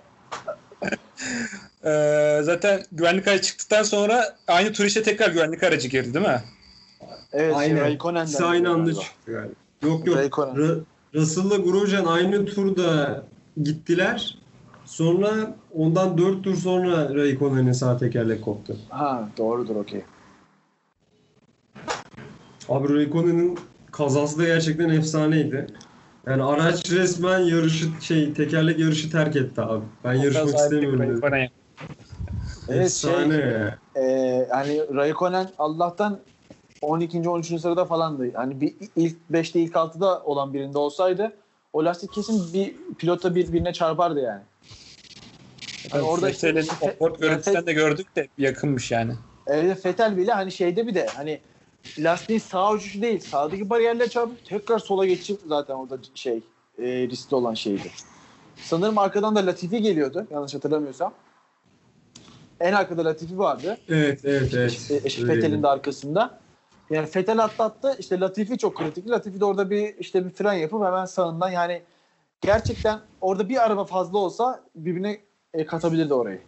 E, 1.86 2.40
zaten 2.44 2.84
güvenlik 2.92 3.28
aracı 3.28 3.42
çıktıktan 3.42 3.84
sonra 3.84 4.36
aynı 4.48 4.74
tur 4.74 4.86
işte 4.86 5.04
tekrar 5.04 5.30
güvenlik 5.30 5.64
aracı 5.64 5.88
girdi 5.88 6.14
değil 6.14 6.26
mi? 6.26 6.42
Evet, 7.34 7.56
Aynen. 7.56 7.82
Raikkonen'den. 7.82 8.26
İkisi 8.26 8.46
aynı 8.46 8.70
anda 8.70 8.84
galiba. 8.92 9.02
çıktı 9.02 9.32
galiba. 9.32 9.54
Yok 9.84 10.08
yok. 10.08 10.18
Raikkonen. 10.18 10.56
Ra- 10.56 10.82
Russell'la 11.14 11.58
Grosjean 11.58 12.06
aynı 12.06 12.46
turda 12.46 13.24
gittiler. 13.64 14.38
Sonra 14.88 15.56
ondan 15.76 16.18
4 16.18 16.44
tur 16.44 16.56
sonra 16.56 17.16
Raikkonen'in 17.16 17.72
sağ 17.72 17.98
tekerlek 17.98 18.42
koptu. 18.46 18.76
Ha, 18.90 19.30
doğrudur 19.38 19.76
okey. 19.76 20.02
Abi 22.70 22.94
Raikkonen'in 22.94 23.60
kazası 23.92 24.40
da 24.40 24.46
gerçekten 24.46 24.90
efsaneydi. 24.90 25.68
Yani 26.26 26.44
araç 26.44 26.92
resmen 26.92 27.40
yarışı 27.40 27.86
şey 28.02 28.34
tekerlek 28.34 28.80
yarışı 28.80 29.12
terk 29.12 29.36
etti 29.36 29.62
abi. 29.62 29.84
Ben 30.04 30.14
yarışmak 30.14 30.46
Kaza 30.46 30.64
istemiyorum 30.64 31.22
dedi. 31.22 31.50
Evet, 32.70 32.92
şey, 32.92 33.12
Efsane 33.12 33.36
ya. 33.36 33.78
e, 34.04 34.48
hani 34.52 34.96
Raikkonen 34.96 35.48
Allah'tan 35.60 36.20
12. 36.82 37.30
13. 37.30 37.62
sırada 37.62 37.86
falandı. 37.86 38.34
Hani 38.34 38.62
bir 38.62 38.76
ilk 38.96 39.18
5'te 39.32 39.60
ilk 39.60 39.74
6'da 39.74 40.24
olan 40.24 40.54
birinde 40.54 40.78
olsaydı 40.78 41.34
o 41.74 41.86
lastik 41.86 42.14
kesin 42.14 42.54
bir 42.54 42.76
pilota 42.98 43.36
birbirine 43.36 43.74
çarpardı 43.74 44.22
yani. 44.22 44.42
Hani 45.92 46.02
orada 46.02 46.30
işte- 46.30 46.64
offboard 46.82 47.20
görüntüsünden 47.20 47.66
de 47.66 47.74
gördük 47.74 48.16
de 48.16 48.28
yakınmış 48.38 48.92
yani. 48.92 49.14
Evet 49.48 49.82
Fetel 49.82 50.18
bile 50.18 50.32
hani 50.32 50.52
şeyde 50.52 50.88
bir 50.88 50.96
de 50.96 51.08
hani 51.16 51.40
lastiğin 52.00 52.40
sağ 52.40 52.74
uçuşu 52.74 53.02
değil 53.02 53.20
sağdaki 53.20 53.70
bariyerle 53.70 54.10
çarpıp 54.10 54.46
tekrar 54.46 54.80
sola 54.80 55.06
geçip 55.06 55.40
zaten 55.48 55.74
orada 55.74 55.98
şey 56.16 56.42
e, 56.80 56.84
riskli 56.84 57.36
olan 57.36 57.54
şeydi. 57.54 57.92
Sanırım 58.56 58.98
arkadan 58.98 59.36
da 59.36 59.46
Latifi 59.46 59.82
geliyordu 59.82 60.28
yanlış 60.32 60.54
hatırlamıyorsam. 60.54 61.14
En 62.60 62.74
arkada 62.74 63.06
Latifi 63.06 63.38
vardı. 63.38 63.78
Evet 63.90 64.26
evet 64.26 64.54
evet. 64.54 64.72
İşte 64.72 64.94
Öyleydi. 64.94 65.28
Fethel'in 65.28 65.64
de 65.64 65.68
arkasında. 65.68 66.40
Yani 66.90 67.08
Fettel 67.08 67.44
atlattı. 67.44 67.96
İşte 68.00 68.20
Latifi 68.20 68.58
çok 68.58 68.78
kritik. 68.78 69.10
Latifi 69.10 69.40
de 69.40 69.46
orada 69.46 69.70
bir 69.70 69.96
işte 70.00 70.26
bir 70.26 70.30
fren 70.30 70.54
yapıp 70.54 70.84
hemen 70.84 71.06
sağından 71.06 71.50
yani 71.50 71.82
gerçekten 72.42 73.00
orada 73.22 73.50
bir 73.50 73.66
araba 73.66 73.86
fazla 73.86 74.18
olsa 74.18 74.64
birbirine 74.76 75.20
e, 75.54 75.66
katabilirdi 75.66 76.14
orayı. 76.14 76.42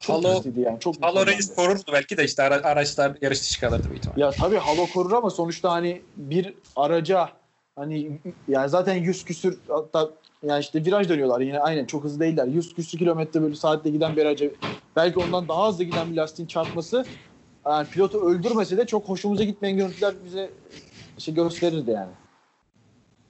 Çok 0.00 0.16
Halo- 0.16 0.34
riskiydi 0.36 0.60
yani. 0.60 0.80
Çok 0.80 1.02
Halo. 1.02 1.26
Reis 1.26 1.54
korurdu 1.54 1.90
belki 1.92 2.16
de 2.16 2.24
işte 2.24 2.42
ara- 2.42 2.64
araçlar 2.64 3.16
yarış 3.20 3.42
dışı 3.42 3.60
kalırdı 3.60 3.84
büyük 3.88 3.98
ihtimalle. 3.98 4.20
Ya 4.20 4.30
tabii 4.30 4.56
halo 4.56 4.86
korur 4.86 5.12
ama 5.12 5.30
sonuçta 5.30 5.72
hani 5.72 6.02
bir 6.16 6.54
araca 6.76 7.28
hani 7.76 8.20
yani 8.48 8.68
zaten 8.68 8.94
100 8.94 9.24
küsür 9.24 9.58
hatta 9.68 10.10
yani 10.42 10.60
işte 10.60 10.84
viraj 10.84 11.08
dönüyorlar 11.08 11.40
yine 11.40 11.60
aynen 11.60 11.84
çok 11.84 12.04
hızlı 12.04 12.20
değiller. 12.20 12.46
100 12.46 12.74
küsür 12.74 12.98
kilometre 12.98 13.42
böyle 13.42 13.54
saatte 13.54 13.90
giden 13.90 14.16
bir 14.16 14.22
araca 14.22 14.50
belki 14.96 15.18
ondan 15.18 15.48
daha 15.48 15.68
hızlı 15.68 15.84
giden 15.84 16.10
bir 16.10 16.16
lastiğin 16.16 16.46
çarpması 16.46 17.06
yani 17.66 17.88
pilotu 17.88 18.20
öldürmese 18.30 18.76
de 18.76 18.86
çok 18.86 19.08
hoşumuza 19.08 19.44
gitmeyen 19.44 19.76
görüntüler 19.76 20.14
bize 20.24 20.50
şey 21.18 21.34
gösterirdi 21.34 21.90
yani. 21.90 22.10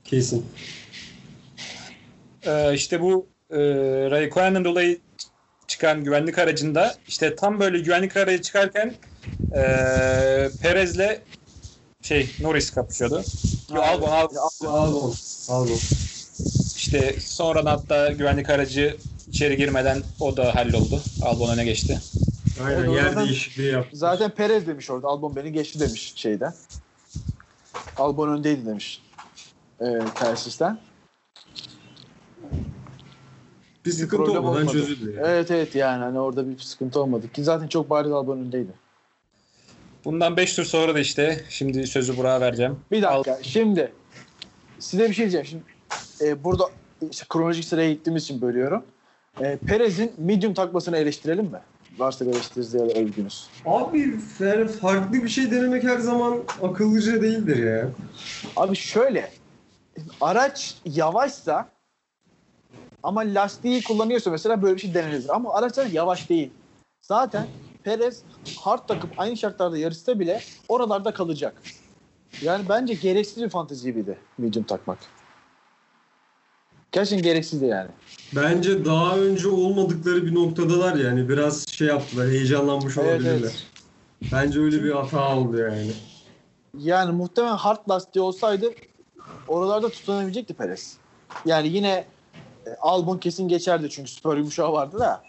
Kesin. 0.05 0.47
Ee, 2.47 2.75
işte 2.75 3.01
bu 3.01 3.27
e, 3.51 3.59
Raikkonen'den 4.11 4.65
dolayı 4.65 4.99
çıkan 5.77 6.05
güvenlik 6.05 6.39
aracında 6.39 6.95
işte 7.09 7.37
tam 7.37 7.61
böyle 7.61 7.79
güvenlik 7.79 8.17
aracı 8.17 8.43
çıkarken 8.43 8.95
e, 9.55 9.61
Perez'le 10.63 11.21
şey 12.03 12.31
Norris 12.41 12.71
kapışıyordu. 12.71 13.23
Yo, 13.75 13.83
Albon, 13.83 14.09
Albon. 14.09 14.67
Albon. 14.67 15.15
Albon. 15.49 15.79
İşte 16.77 17.15
sonradan 17.21 17.67
hatta 17.79 18.09
güvenlik 18.13 18.51
aracı 18.51 18.97
içeri 19.29 19.57
girmeden 19.57 20.03
o 20.21 20.37
da 20.37 20.55
halloldu. 20.55 21.03
Albon 21.23 21.49
öne 21.55 21.65
geçti. 21.65 22.01
Aynen 22.65 22.79
Evet, 22.79 22.95
yer 22.95 23.05
oradan- 23.05 23.27
değişikliği 23.27 23.73
yaptı. 23.73 23.97
Zaten 23.97 24.31
Perez 24.31 24.67
demiş 24.67 24.91
orada 24.91 25.09
Albon 25.09 25.37
beni 25.37 25.53
geçti 25.53 25.81
demiş 25.81 26.13
şeyden. 26.17 26.55
Albon 27.99 28.29
öndeydi 28.29 28.67
demiş. 28.67 29.03
E, 29.81 29.85
telsizden. 30.15 30.79
Bir 33.87 33.93
sıkıntı 33.93 34.25
problem 34.25 34.45
olmadan 34.45 34.63
olmadı. 34.63 34.73
çözüldü. 34.73 35.15
yani. 35.17 35.27
Evet 35.29 35.51
evet 35.51 35.75
yani 35.75 36.05
hani 36.05 36.21
orada 36.21 36.49
bir 36.49 36.59
sıkıntı 36.59 37.01
olmadı 37.01 37.33
ki 37.33 37.45
zaten 37.45 37.69
çok 37.69 37.91
bariz 37.91 38.13
Albon 38.13 38.39
öndeydi. 38.39 38.71
Bundan 40.05 40.37
5 40.37 40.55
tur 40.55 40.65
sonra 40.65 40.95
da 40.95 41.01
işte 41.01 41.45
şimdi 41.49 41.87
sözü 41.87 42.17
Burak'a 42.17 42.41
vereceğim. 42.41 42.77
Bir 42.91 43.03
dakika 43.03 43.39
şimdi 43.43 43.93
size 44.79 45.09
bir 45.09 45.15
şey 45.15 45.31
diyeceğim. 45.31 45.47
Şimdi 45.47 45.63
e, 46.21 46.45
burada 46.45 46.65
işte 47.11 47.27
kronolojik 47.29 47.65
sıraya 47.65 47.93
gittiğimiz 47.93 48.23
için 48.23 48.41
bölüyorum. 48.41 48.83
E, 49.41 49.57
Perez'in 49.57 50.13
medium 50.19 50.55
takmasını 50.55 50.97
eleştirelim 50.97 51.45
mi? 51.45 51.61
Varsa 51.99 52.27
bir 52.27 52.31
eleştiriniz 52.31 52.75
ya 52.75 52.81
da 52.81 52.93
övgünüz. 52.93 53.49
Abi 53.67 54.19
yani 54.41 54.69
farklı 54.69 55.13
bir 55.13 55.29
şey 55.29 55.51
denemek 55.51 55.85
her 55.85 55.99
zaman 55.99 56.39
akıllıca 56.63 57.23
değildir 57.23 57.65
ya. 57.65 57.89
Abi 58.57 58.77
şöyle 58.77 59.31
araç 60.21 60.75
yavaşsa 60.85 61.69
ama 63.07 63.21
lastiği 63.21 63.83
kullanıyorsa 63.83 64.31
mesela 64.31 64.63
böyle 64.63 64.77
bir 64.77 64.81
şey 64.81 64.95
denenir. 64.95 65.25
Ama 65.29 65.55
araçlar 65.55 65.87
yavaş 65.87 66.29
değil. 66.31 66.51
Zaten 67.03 67.47
Perez 67.83 68.23
hard 68.61 68.89
takıp 68.89 69.11
aynı 69.17 69.37
şartlarda 69.37 69.79
yarışsa 69.79 70.19
bile 70.21 70.41
oralarda 70.69 71.15
kalacak. 71.15 71.63
Yani 72.43 72.69
bence 72.69 72.95
gereksiz 72.95 73.43
bir 73.43 73.49
fantezi 73.49 73.89
gibiydi 73.89 74.19
medium 74.39 74.65
takmak. 74.65 74.99
Gerçekten 76.93 77.23
gereksizdi 77.23 77.65
yani. 77.65 77.89
Bence 78.37 78.85
daha 78.85 79.19
önce 79.19 79.49
olmadıkları 79.49 80.27
bir 80.27 80.35
noktadalar 80.35 80.95
yani 80.95 81.29
biraz 81.29 81.69
şey 81.69 81.89
yaptılar 81.89 82.29
heyecanlanmış 82.29 82.97
Evet, 82.99 83.09
olabilirler. 83.09 83.39
evet. 83.41 83.67
Bence 84.33 84.61
öyle 84.61 84.85
bir 84.85 84.91
hata 84.91 85.37
oldu 85.37 85.59
yani. 85.59 85.91
Yani 86.79 87.13
muhtemelen 87.13 87.57
hard 87.57 87.91
lastiği 87.91 88.23
olsaydı 88.23 88.71
oralarda 89.49 89.89
tutunabilecekti 89.91 90.55
Perez. 90.55 90.97
Yani 91.45 91.69
yine 91.69 92.05
Albon 92.81 93.19
kesin 93.19 93.49
geçerdi 93.49 93.91
çünkü 93.91 94.11
süper 94.11 94.37
yumuşağı 94.37 94.73
vardı 94.73 94.99
da. 94.99 95.23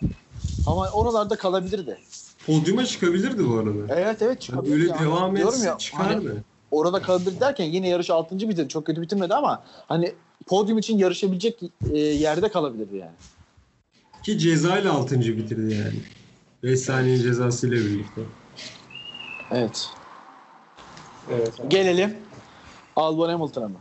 Ama 0.66 0.90
oralarda 0.90 1.36
kalabilirdi. 1.36 1.98
Podyuma 2.46 2.86
çıkabilirdi 2.86 3.50
bu 3.50 3.54
arada. 3.58 3.70
Evet 4.00 4.22
evet 4.22 4.30
Yani 4.30 4.40
çıkabilir. 4.40 4.74
öyle 4.74 4.88
yani. 4.88 5.00
devam 5.00 5.36
Diyorum 5.36 5.54
etse 5.56 5.68
ya, 5.68 5.72
hani 5.72 5.80
çıkardı. 5.80 6.44
orada 6.72 7.02
kalabilir 7.02 7.40
derken 7.40 7.66
yine 7.66 7.88
yarış 7.90 8.10
6. 8.10 8.40
bitirdi. 8.40 8.70
Çok 8.70 8.86
kötü 8.86 9.02
bitirmedi 9.02 9.34
ama 9.34 9.64
hani 9.88 10.14
podyum 10.48 10.78
için 10.78 10.98
yarışabilecek 10.98 11.60
e, 11.94 11.98
yerde 12.00 12.50
kalabilirdi 12.50 12.98
yani. 12.98 13.12
Ki 14.24 14.40
cezayla 14.40 14.94
6. 14.94 15.20
bitirdi 15.20 15.74
yani. 15.76 16.00
5 16.64 16.80
saniye 16.80 17.18
cezasıyla 17.18 17.78
birlikte. 17.78 18.22
Evet. 19.52 19.90
Evet. 21.32 21.54
Gelelim 21.68 22.18
Albon 22.96 23.30
Hamilton'a 23.30 23.68
mı? 23.68 23.76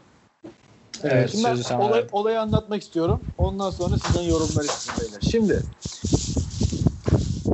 Evet, 1.05 1.31
Şimdi 1.31 1.45
ben 1.45 1.55
sana 1.55 1.83
olay, 1.89 2.05
olayı 2.13 2.41
anlatmak 2.41 2.83
istiyorum. 2.83 3.21
Ondan 3.39 3.71
sonra 3.71 3.97
sizden 3.97 4.23
yorumlar 4.23 4.65
istiyorum 4.65 5.01
beyler. 5.07 5.21
Şimdi 5.21 5.63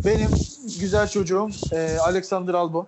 benim 0.05 0.31
güzel 0.81 1.09
çocuğum 1.09 1.49
e, 1.73 1.99
Alexander 1.99 2.55
Albon. 2.55 2.87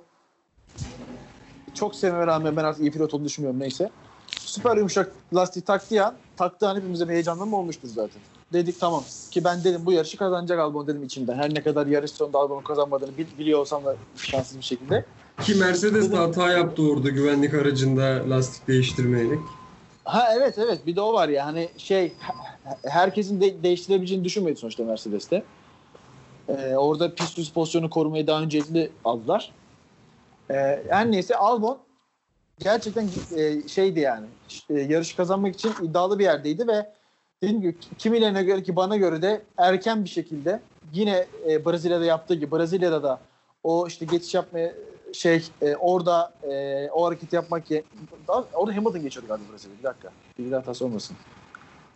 Çok 1.75 1.95
sevmeme 1.95 2.27
rağmen 2.27 2.57
ben 2.57 2.65
artık 2.65 2.83
iyi 2.83 2.91
pilot 2.91 3.15
olduğunu 3.15 3.27
düşünmüyorum 3.27 3.61
neyse. 3.61 3.91
Süper 4.37 4.77
yumuşak 4.77 5.13
lastik 5.35 5.67
taktığı 5.67 6.05
an, 6.07 6.15
taktığı 6.37 6.69
an 6.69 6.77
hepimize 6.77 7.09
bir 7.09 7.13
heyecanlanma 7.13 7.57
olmuştur 7.57 7.89
zaten. 7.89 8.23
Dedik 8.53 8.81
tamam 8.81 9.05
ki 9.31 9.45
ben 9.45 9.65
dedim 9.65 9.87
bu 9.87 9.93
yarışı 9.93 10.17
kazanacak 10.17 10.59
Albon 10.59 10.87
dedim 10.87 11.03
içimden. 11.03 11.35
Her 11.35 11.55
ne 11.55 11.63
kadar 11.63 11.87
yarış 11.87 12.11
sonunda 12.11 12.39
Albon'un 12.39 12.63
kazanmadığını 12.63 13.17
bil- 13.19 13.39
biliyor 13.39 13.59
olsam 13.59 13.85
da 13.85 13.97
şanssız 14.17 14.59
bir 14.59 14.63
şekilde. 14.65 15.05
Ki 15.43 15.55
Mercedes 15.55 16.13
de 16.13 16.17
hata 16.17 16.51
yaptı 16.51 16.83
orada 16.83 17.09
güvenlik 17.09 17.55
aracında 17.55 18.31
lastik 18.31 18.69
değiştirmeyerek. 18.69 19.39
Ha 20.05 20.29
evet 20.37 20.59
evet 20.59 20.87
bir 20.87 20.97
de 20.97 21.01
o 21.01 21.13
var 21.13 21.29
ya 21.29 21.47
hani 21.47 21.69
şey 21.77 22.13
herkesin 22.85 23.41
de- 23.41 23.63
değiştirebileceğini 23.63 24.25
düşünmedi 24.25 24.57
sonuçta 24.57 24.85
Mercedes'te. 24.85 25.43
Ee, 26.49 26.77
orada 26.77 27.15
pist 27.15 27.39
üst 27.39 27.55
pozisyonu 27.55 27.91
korumayı 27.91 28.27
daha 28.27 28.43
öncelikli 28.43 28.91
aldılar. 29.05 29.53
Ee, 30.51 30.85
her 30.89 31.11
neyse 31.13 31.37
Albon 31.37 31.79
gerçekten 32.59 33.09
e, 33.37 33.69
şeydi 33.69 34.01
yani 34.01 34.27
e, 34.71 34.81
yarış 34.81 35.15
kazanmak 35.15 35.55
için 35.55 35.71
iddialı 35.83 36.19
bir 36.19 36.25
yerdeydi 36.25 36.67
ve 36.69 36.93
dediğim 37.43 37.61
gibi 37.61 37.81
kimilerine 37.99 38.43
göre 38.43 38.63
ki 38.63 38.77
bana 38.77 38.97
göre 38.97 39.23
de 39.23 39.43
erken 39.59 40.05
bir 40.05 40.09
şekilde 40.09 40.61
yine 40.93 41.27
e, 41.51 41.67
Brezilya'da 41.67 42.05
yaptığı 42.05 42.35
gibi 42.35 42.53
Brezilya'da 42.53 43.03
da 43.03 43.21
o 43.63 43.87
işte 43.87 44.07
geçiş 44.07 44.35
yapmaya 44.35 44.75
şey 45.15 45.43
e, 45.63 45.77
orada 45.77 46.33
e, 46.51 46.89
o 46.91 47.07
hareketi 47.07 47.37
yapmak 47.37 47.71
ye- 47.71 47.85
daha, 48.29 48.45
orada 48.55 48.77
Hamilton 48.77 49.03
geçiyordu 49.03 49.29
galiba 49.29 49.45
Brezilya. 49.53 49.79
Bir 49.79 49.85
dakika. 49.85 50.09
Bir 50.39 50.53
hatası 50.53 50.85
olmasın. 50.85 51.17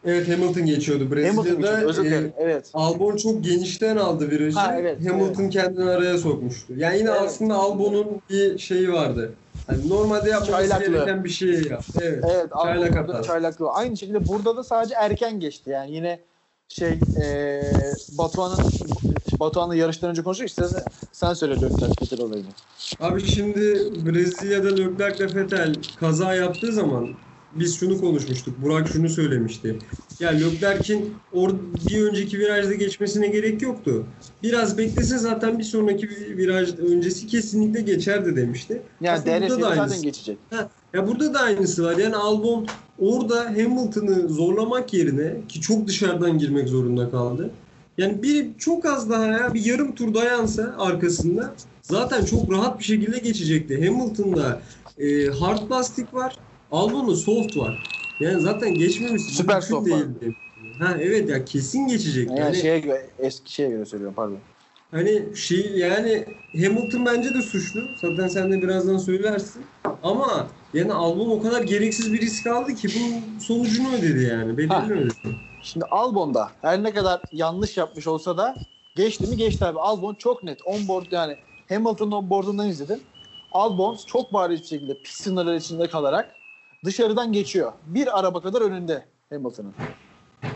Evet 0.05 0.29
Hamilton 0.29 0.67
geçiyordu 0.67 1.05
Hamilton 1.05 1.27
geçiyordu. 1.45 1.63
Brezilya'da. 1.63 1.85
Özür 1.85 2.05
e. 2.05 2.33
Evet. 2.39 2.71
Albon 2.75 3.17
çok 3.17 3.45
genişten 3.45 3.97
aldı 3.97 4.31
virajı. 4.31 4.59
Ha, 4.59 4.77
evet, 4.79 5.11
Hamilton 5.11 5.49
kendini 5.49 5.91
araya 5.91 6.19
sokmuştu. 6.19 6.73
Yani 6.77 6.99
yine 6.99 7.11
Evet. 7.11 7.21
aslında 7.21 7.55
Albon'un 7.55 8.23
bir 8.31 8.59
şeyi 8.59 8.93
vardı. 8.93 9.33
Hani 9.67 9.89
normalde 9.89 10.31
yapması 10.31 10.53
Çaylaklı. 10.53 10.87
gereken 10.93 11.25
bir 11.25 11.29
şey 11.29 11.49
yaptı. 11.63 11.99
Evet. 12.03 12.25
Evet. 12.31 12.51
Çaylak 12.63 12.97
hatası. 12.97 13.23
çaylaklığı. 13.29 13.71
Aynı 13.71 13.97
şekilde 13.97 14.29
burada 14.29 14.57
da 14.57 14.65
sadece 14.65 14.95
erken 14.95 15.41
geçti. 15.41 15.71
Yani 15.71 15.93
yine 15.95 16.21
şey 16.69 16.93
e, 17.23 17.97
Batuhan'ın 18.11 18.65
Batuhan'la 19.41 19.75
yarıştan 19.75 20.11
önce 20.11 20.23
konuştuk. 20.23 20.49
İstersen 20.49 20.85
sen 21.13 21.35
söyle 21.35 21.55
Leclerc 21.61 22.01
Vettel 22.01 22.21
olayını. 22.21 22.49
Abi 23.01 23.27
şimdi 23.27 23.61
Brezilya'da 24.07 24.69
Leclerc 24.75 25.25
ile 25.25 25.35
Vettel 25.35 25.75
kaza 25.97 26.35
yaptığı 26.35 26.73
zaman 26.73 27.09
biz 27.53 27.77
şunu 27.77 28.01
konuşmuştuk. 28.01 28.63
Burak 28.63 28.89
şunu 28.89 29.09
söylemişti. 29.09 29.77
Ya 30.21 30.31
Leclerc'in 30.31 31.15
or 31.33 31.51
bir 31.89 32.03
önceki 32.09 32.39
virajda 32.39 32.75
geçmesine 32.75 33.29
gerek 33.29 33.63
yoktu. 33.63 34.05
Biraz 34.43 34.79
beklese 34.79 35.19
zaten 35.19 35.59
bir 35.59 35.65
sonraki 35.65 36.09
viraj 36.37 36.79
öncesi 36.79 37.27
kesinlikle 37.27 37.81
geçerdi 37.81 38.37
demişti. 38.37 38.83
Yani 39.01 39.25
da 39.49 39.55
zaten 39.55 40.03
geçecek. 40.03 40.39
Ya 40.95 41.07
burada 41.09 41.35
da 41.35 41.41
aynısı 41.41 41.85
var. 41.85 41.97
Yani 41.97 42.17
Albon 42.17 42.67
orada 42.99 43.45
Hamilton'ı 43.45 44.29
zorlamak 44.29 44.95
yerine 44.95 45.47
ki 45.49 45.61
çok 45.61 45.87
dışarıdan 45.87 46.39
girmek 46.39 46.69
zorunda 46.69 47.11
kaldı. 47.11 47.51
Yani 47.99 48.23
bir 48.23 48.59
çok 48.59 48.87
az 48.87 49.11
daha 49.11 49.27
ya 49.27 49.55
bir 49.55 49.65
yarım 49.65 49.95
tur 49.95 50.15
dayansa 50.15 50.75
arkasında 50.79 51.55
zaten 51.83 52.25
çok 52.25 52.53
rahat 52.53 52.79
bir 52.79 52.85
şekilde 52.85 53.19
geçecekti. 53.19 53.87
Hamilton'da 53.89 54.63
e, 54.99 55.27
hard 55.27 55.71
lastik 55.71 56.15
var. 56.15 56.37
Albon'da 56.71 57.15
soft 57.17 57.57
var. 57.57 57.75
Yani 58.21 58.41
zaten 58.41 58.79
geçmemesi 58.79 59.35
Süper 59.35 59.61
soft 59.61 59.91
var. 59.91 60.01
değildi. 60.01 60.35
Ha 60.79 60.97
evet 61.01 61.31
ya 61.31 61.45
kesin 61.45 61.87
geçecek. 61.89 62.29
Yani, 62.29 62.41
Yani, 62.41 62.57
şeye 62.57 62.79
göre, 62.79 63.11
eski 63.19 63.53
şeye 63.53 63.69
göre 63.71 63.85
söylüyorum 63.85 64.15
pardon. 64.17 64.39
Hani 64.91 65.23
şey 65.37 65.73
yani 65.77 66.25
Hamilton 66.65 67.07
bence 67.07 67.35
de 67.35 67.43
suçlu. 67.43 67.81
Zaten 67.97 68.29
sen 68.29 68.53
de 68.53 68.63
birazdan 68.63 68.99
söylersin. 68.99 69.63
Ama 70.03 70.49
yani 70.75 70.93
Albon 70.93 71.31
o 71.31 71.43
kadar 71.43 71.63
gereksiz 71.63 72.13
bir 72.13 72.21
risk 72.21 72.47
aldı 72.47 72.75
ki 72.75 72.89
bunun 72.95 73.39
sonucunu 73.39 73.89
ödedi 73.99 74.25
yani. 74.25 74.59
Bedelini 74.59 74.93
Ha. 74.93 75.01
ödedi. 75.01 75.48
Şimdi 75.63 75.85
Albon'da 75.85 76.51
her 76.63 76.83
ne 76.83 76.95
kadar 76.95 77.21
yanlış 77.33 77.77
yapmış 77.77 78.07
olsa 78.07 78.39
da 78.39 78.55
geçti 78.97 79.27
mi 79.27 79.37
geçti 79.37 79.65
abi. 79.65 79.79
Albon 79.79 80.15
çok 80.15 80.43
net. 80.43 80.67
On 80.67 80.89
board 80.89 81.07
yani 81.11 81.37
Hamilton'ın 81.69 82.13
on 82.13 82.31
board'undan 82.31 82.69
izledim. 82.69 83.01
Albon 83.53 83.99
çok 84.07 84.33
bariz 84.33 84.61
bir 84.61 84.67
şekilde 84.67 85.03
pist 85.03 85.23
sınırları 85.23 85.57
içinde 85.57 85.89
kalarak 85.89 86.35
dışarıdan 86.85 87.33
geçiyor. 87.33 87.73
Bir 87.87 88.19
araba 88.19 88.41
kadar 88.43 88.61
önünde 88.61 89.05
Hamilton'ın. 89.31 89.75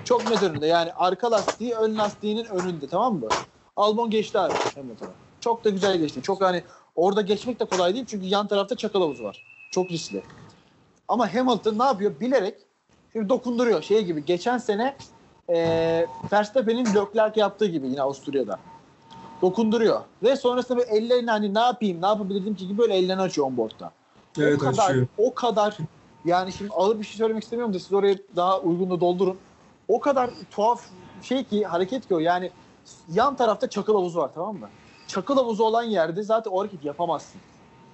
Çok 0.04 0.30
net 0.30 0.42
önünde. 0.42 0.66
Yani 0.66 0.92
arka 0.92 1.30
lastiği 1.30 1.74
ön 1.74 1.98
lastiğinin 1.98 2.44
önünde 2.44 2.88
tamam 2.88 3.14
mı? 3.14 3.28
Albon 3.76 4.10
geçti 4.10 4.38
abi 4.38 4.54
Hamilton'a. 4.74 5.10
Çok 5.40 5.64
da 5.64 5.70
güzel 5.70 5.98
geçti. 5.98 6.22
Çok 6.22 6.40
hani 6.40 6.62
orada 6.96 7.20
geçmek 7.20 7.60
de 7.60 7.64
kolay 7.64 7.94
değil 7.94 8.06
çünkü 8.08 8.26
yan 8.26 8.46
tarafta 8.46 8.76
çakal 8.76 9.00
havuzu 9.00 9.24
var. 9.24 9.44
Çok 9.70 9.90
riskli. 9.90 10.22
Ama 11.08 11.34
Hamilton 11.34 11.78
ne 11.78 11.84
yapıyor? 11.84 12.20
Bilerek 12.20 12.54
şimdi 13.12 13.28
dokunduruyor. 13.28 13.82
Şey 13.82 14.04
gibi 14.04 14.24
geçen 14.24 14.58
sene 14.58 14.96
e, 15.48 15.56
Verstappen'in 16.32 16.86
Leclerc 16.86 17.40
yaptığı 17.40 17.66
gibi 17.66 17.86
yine 17.86 18.02
Avusturya'da. 18.02 18.58
Dokunduruyor. 19.42 20.00
Ve 20.22 20.36
sonrasında 20.36 20.78
böyle 20.78 20.90
ellerini 20.90 21.30
hani 21.30 21.54
ne 21.54 21.60
yapayım 21.60 22.02
ne 22.02 22.06
yapabilirdim 22.06 22.54
ki 22.54 22.68
gibi 22.68 22.78
böyle 22.78 22.94
ellerini 22.94 23.22
açıyor 23.22 23.46
onboard'da. 23.46 23.92
Evet 24.38 24.56
o 24.56 24.58
kadar, 24.58 24.90
açıyor. 24.90 25.06
o 25.18 25.34
kadar 25.34 25.76
yani 26.24 26.52
şimdi 26.52 26.70
ağır 26.74 26.98
bir 26.98 27.04
şey 27.04 27.16
söylemek 27.16 27.42
istemiyorum 27.42 27.74
da 27.74 27.78
siz 27.78 27.92
oraya 27.92 28.16
daha 28.36 28.60
uygunlu 28.60 29.00
doldurun. 29.00 29.38
O 29.88 30.00
kadar 30.00 30.30
tuhaf 30.50 30.82
şey 31.22 31.44
ki 31.44 31.64
hareket 31.64 32.08
ki 32.08 32.14
o 32.14 32.18
yani 32.18 32.50
yan 33.12 33.36
tarafta 33.36 33.70
çakıl 33.70 33.94
havuzu 33.94 34.18
var 34.18 34.30
tamam 34.34 34.56
mı? 34.56 34.68
Çakıl 35.08 35.36
havuzu 35.36 35.64
olan 35.64 35.82
yerde 35.82 36.22
zaten 36.22 36.50
o 36.50 36.60
hareketi 36.60 36.86
yapamazsın. 36.86 37.40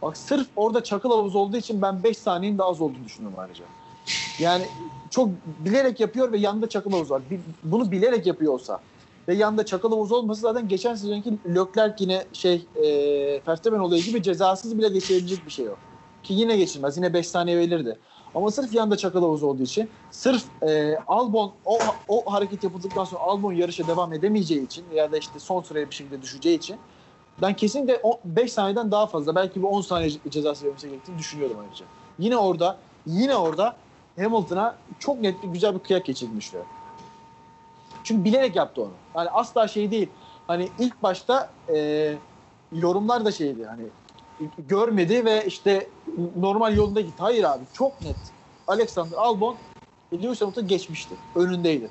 Bak 0.03 0.17
sırf 0.17 0.47
orada 0.57 0.85
çakıl 0.85 1.11
havuzu 1.11 1.39
olduğu 1.39 1.57
için 1.57 1.83
ben 1.83 2.03
5 2.03 2.19
saniyenin 2.19 2.59
daha 2.59 2.69
az 2.69 2.81
olduğunu 2.81 3.05
düşünüyorum 3.05 3.39
ayrıca. 3.39 3.65
Yani 4.39 4.65
çok 5.11 5.47
bilerek 5.47 6.01
yapıyor 6.01 6.33
ve 6.33 6.39
yanında 6.39 6.69
çakıl 6.69 6.91
havuzu 6.93 7.15
var. 7.15 7.23
Bunu 7.63 7.91
bilerek 7.91 8.27
yapıyor 8.27 8.53
olsa 8.53 8.85
ve 9.29 9.35
yanında 9.35 9.67
çakıl 9.67 9.91
havuzu 9.91 10.15
olması 10.17 10.41
zaten 10.41 10.69
geçen 10.69 10.95
sezonki 10.95 11.31
Leclerc 11.47 11.95
yine 12.05 12.29
şey 12.33 12.69
e, 12.75 12.85
Verstappen 13.49 13.79
olayı 13.79 14.03
gibi 14.05 14.23
cezasız 14.23 14.79
bile 14.79 14.89
geçebilecek 14.89 15.47
bir 15.47 15.51
şey 15.51 15.69
o. 15.71 15.77
Ki 16.23 16.35
yine 16.35 16.57
geçilmez. 16.57 16.97
Yine 16.97 17.15
5 17.15 17.29
saniye 17.29 17.57
verilirdi. 17.59 17.99
Ama 18.35 18.51
sırf 18.51 18.73
yanında 18.75 18.97
çakal 18.97 19.21
havuzu 19.23 19.47
olduğu 19.47 19.63
için 19.63 19.91
sırf 20.11 20.63
e, 20.63 20.97
Albon 21.07 21.55
o, 21.65 21.79
o 22.09 22.33
hareket 22.33 22.63
yapıldıktan 22.65 23.05
sonra 23.05 23.21
Albon 23.23 23.53
yarışa 23.53 23.87
devam 23.87 24.13
edemeyeceği 24.13 24.63
için 24.65 24.91
ya 24.91 25.13
da 25.13 25.19
işte 25.19 25.39
son 25.39 25.63
sıraya 25.63 25.91
bir 25.91 25.95
şekilde 25.95 26.23
düşeceği 26.23 26.59
için 26.59 26.81
ben 27.39 27.57
kesinlikle 27.57 28.03
5 28.25 28.53
saniyeden 28.53 28.91
daha 28.91 29.07
fazla 29.07 29.35
belki 29.35 29.61
bir 29.63 29.67
10 29.67 29.81
saniye 29.81 30.11
ce- 30.11 30.31
cezası 30.31 30.65
verilmesi 30.65 30.89
gerektiğini 30.89 31.19
düşünüyorum 31.19 31.59
ayrıca. 31.59 31.87
Yine 32.19 32.37
orada 32.37 32.81
yine 33.07 33.37
orada 33.37 33.79
Hamilton'a 34.19 34.79
çok 34.99 35.21
net 35.21 35.43
bir 35.43 35.49
güzel 35.49 35.75
bir 35.75 35.81
kıyak 35.81 36.07
düşünüyorum. 36.07 36.71
Çünkü 38.03 38.25
bilerek 38.25 38.57
yaptı 38.57 38.83
onu. 38.83 38.93
Yani 39.17 39.31
asla 39.31 39.69
şey 39.69 39.91
değil. 39.91 40.09
Hani 40.47 40.73
ilk 40.79 41.03
başta 41.03 41.55
e, 41.75 42.19
yorumlar 42.73 43.25
da 43.25 43.33
şeydi 43.33 43.65
hani 43.65 43.91
görmedi 44.59 45.25
ve 45.25 45.47
işte 45.47 45.91
normal 46.37 46.77
yolunda 46.77 47.01
gitti. 47.01 47.17
Hayır 47.23 47.45
abi 47.45 47.65
çok 47.73 48.01
net. 48.03 48.17
Alexander 48.67 49.17
Albon 49.17 49.59
Lewis 50.13 50.41
Hamilton 50.41 50.67
geçmişti. 50.67 51.19
Önündeydi. 51.35 51.91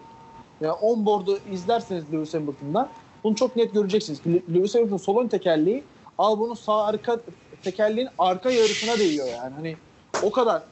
Yani 0.62 0.74
on 0.74 1.06
board'u 1.06 1.38
izlerseniz 1.38 2.14
Lewis 2.14 2.34
Hamilton'dan 2.34 2.94
bunu 3.24 3.36
çok 3.36 3.56
net 3.56 3.74
göreceksiniz. 3.74 4.28
Le- 4.28 4.54
Lewis 4.54 4.76
Hamilton 4.76 4.98
sol 4.98 5.24
ön 5.24 5.28
tekerleği 5.28 5.88
Albon'un 6.18 6.54
sağ 6.54 6.86
arka 6.86 7.22
tekerleğin 7.62 8.10
arka 8.18 8.52
yarısına 8.52 9.00
değiyor 9.00 9.28
yani. 9.28 9.54
Hani 9.56 9.78
o 10.22 10.32
kadar 10.32 10.64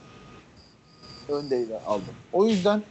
öndeydi 1.29 1.75
Albon. 1.77 2.15
O 2.31 2.45
yüzden 2.47 2.83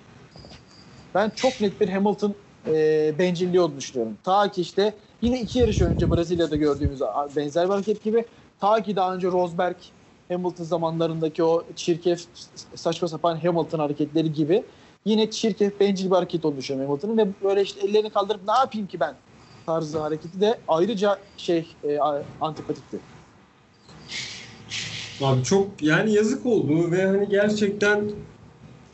ben 1.14 1.30
çok 1.30 1.60
net 1.60 1.80
bir 1.80 1.88
Hamilton 1.88 2.36
e, 2.66 3.18
bencilliği 3.18 3.60
olduğunu 3.60 3.76
düşünüyorum. 3.78 4.18
Ta 4.22 4.50
ki 4.50 4.60
işte 4.60 4.98
yine 5.20 5.40
iki 5.40 5.58
yarış 5.58 5.80
önce 5.80 6.10
Brezilya'da 6.10 6.56
gördüğümüz 6.56 7.00
benzer 7.36 7.64
bir 7.68 7.72
hareket 7.74 8.02
gibi 8.02 8.24
ta 8.58 8.82
ki 8.82 8.96
daha 8.96 9.14
önce 9.14 9.28
Rosberg 9.28 9.76
Hamilton 10.28 10.64
zamanlarındaki 10.64 11.44
o 11.44 11.72
çirkef 11.74 12.20
saçma 12.76 13.08
sapan 13.08 13.36
Hamilton 13.36 13.78
hareketleri 13.78 14.32
gibi 14.32 14.66
yine 15.04 15.30
çirkef 15.30 15.80
bencil 15.80 16.06
bir 16.10 16.16
hareket 16.16 16.44
olduğunu 16.44 16.58
düşünüyorum 16.58 16.90
Hamilton'ın 16.90 17.18
ve 17.18 17.40
böyle 17.42 17.62
işte 17.62 17.80
ellerini 17.80 18.10
kaldırıp 18.10 18.44
ne 18.44 18.52
yapayım 18.52 18.86
ki 18.86 19.00
ben 19.00 19.16
tarzı 19.66 19.98
hareketi 20.00 20.40
de 20.40 20.64
ayrıca 20.66 21.24
şey 21.36 21.78
e, 21.82 21.98
antipatikti. 22.40 23.02
Abi 25.22 25.42
çok 25.44 25.82
yani 25.82 26.12
yazık 26.12 26.46
oldu 26.46 26.90
ve 26.90 27.06
hani 27.06 27.28
gerçekten 27.28 28.10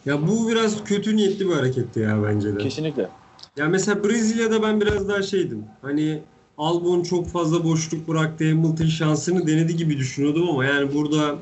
ya 0.06 0.28
bu 0.28 0.48
biraz 0.48 0.84
kötü 0.84 1.16
niyetli 1.16 1.48
bir 1.48 1.52
hareketti 1.54 2.00
ya 2.00 2.22
bence 2.22 2.54
de. 2.54 2.58
Kesinlikle. 2.58 3.08
Ya 3.56 3.66
mesela 3.68 4.04
Brezilya'da 4.04 4.62
ben 4.62 4.80
biraz 4.80 5.08
daha 5.08 5.22
şeydim. 5.22 5.64
Hani 5.82 6.18
Albon 6.58 7.02
çok 7.02 7.28
fazla 7.28 7.64
boşluk 7.64 8.08
bıraktı. 8.08 8.48
Hamilton 8.48 8.86
şansını 8.86 9.46
denedi 9.46 9.76
gibi 9.76 9.98
düşünüyordum 9.98 10.48
ama 10.50 10.64
yani 10.64 10.94
burada 10.94 11.38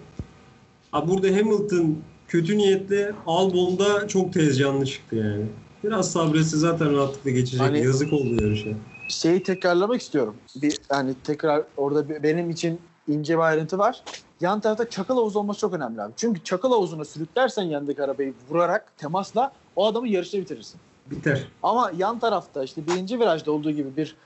ha 0.92 1.08
burada 1.08 1.26
Hamilton 1.26 1.96
kötü 2.28 2.58
niyetli 2.58 3.10
Albon 3.26 3.78
da 3.78 4.08
çok 4.08 4.32
tez 4.32 4.58
canlı 4.58 4.86
çıktı 4.86 5.16
yani. 5.16 5.44
Biraz 5.84 6.12
sabretse 6.12 6.56
zaten 6.56 6.96
rahatlıkla 6.96 7.30
geçecek. 7.30 7.60
Hani- 7.60 7.84
Yazık 7.84 8.12
oldu 8.12 8.34
yarışa. 8.44 8.70
şeyi 9.08 9.42
tekrarlamak 9.42 10.00
istiyorum. 10.00 10.36
Bir 10.62 10.78
yani 10.92 11.14
tekrar 11.24 11.62
orada 11.76 12.08
bir- 12.08 12.22
benim 12.22 12.50
için 12.50 12.80
ince 13.08 13.34
bir 13.34 13.42
ayrıntı 13.42 13.78
var. 13.78 14.02
Yan 14.40 14.60
tarafta 14.60 14.90
çakıl 14.90 15.14
havuzu 15.16 15.38
olması 15.38 15.60
çok 15.60 15.74
önemli 15.74 16.02
abi. 16.02 16.12
Çünkü 16.16 16.44
çakıl 16.44 16.70
havuzuna 16.70 17.04
sürüklersen 17.04 17.62
yanındaki 17.62 18.02
arabayı 18.02 18.34
vurarak 18.50 18.98
temasla 18.98 19.52
o 19.76 19.86
adamı 19.86 20.08
yarışta 20.08 20.38
bitirirsin. 20.38 20.80
Biter. 21.10 21.48
Ama 21.62 21.92
yan 21.96 22.18
tarafta 22.18 22.64
işte 22.64 22.86
birinci 22.86 23.20
virajda 23.20 23.52
olduğu 23.52 23.70
gibi 23.70 23.96
bir 23.96 24.16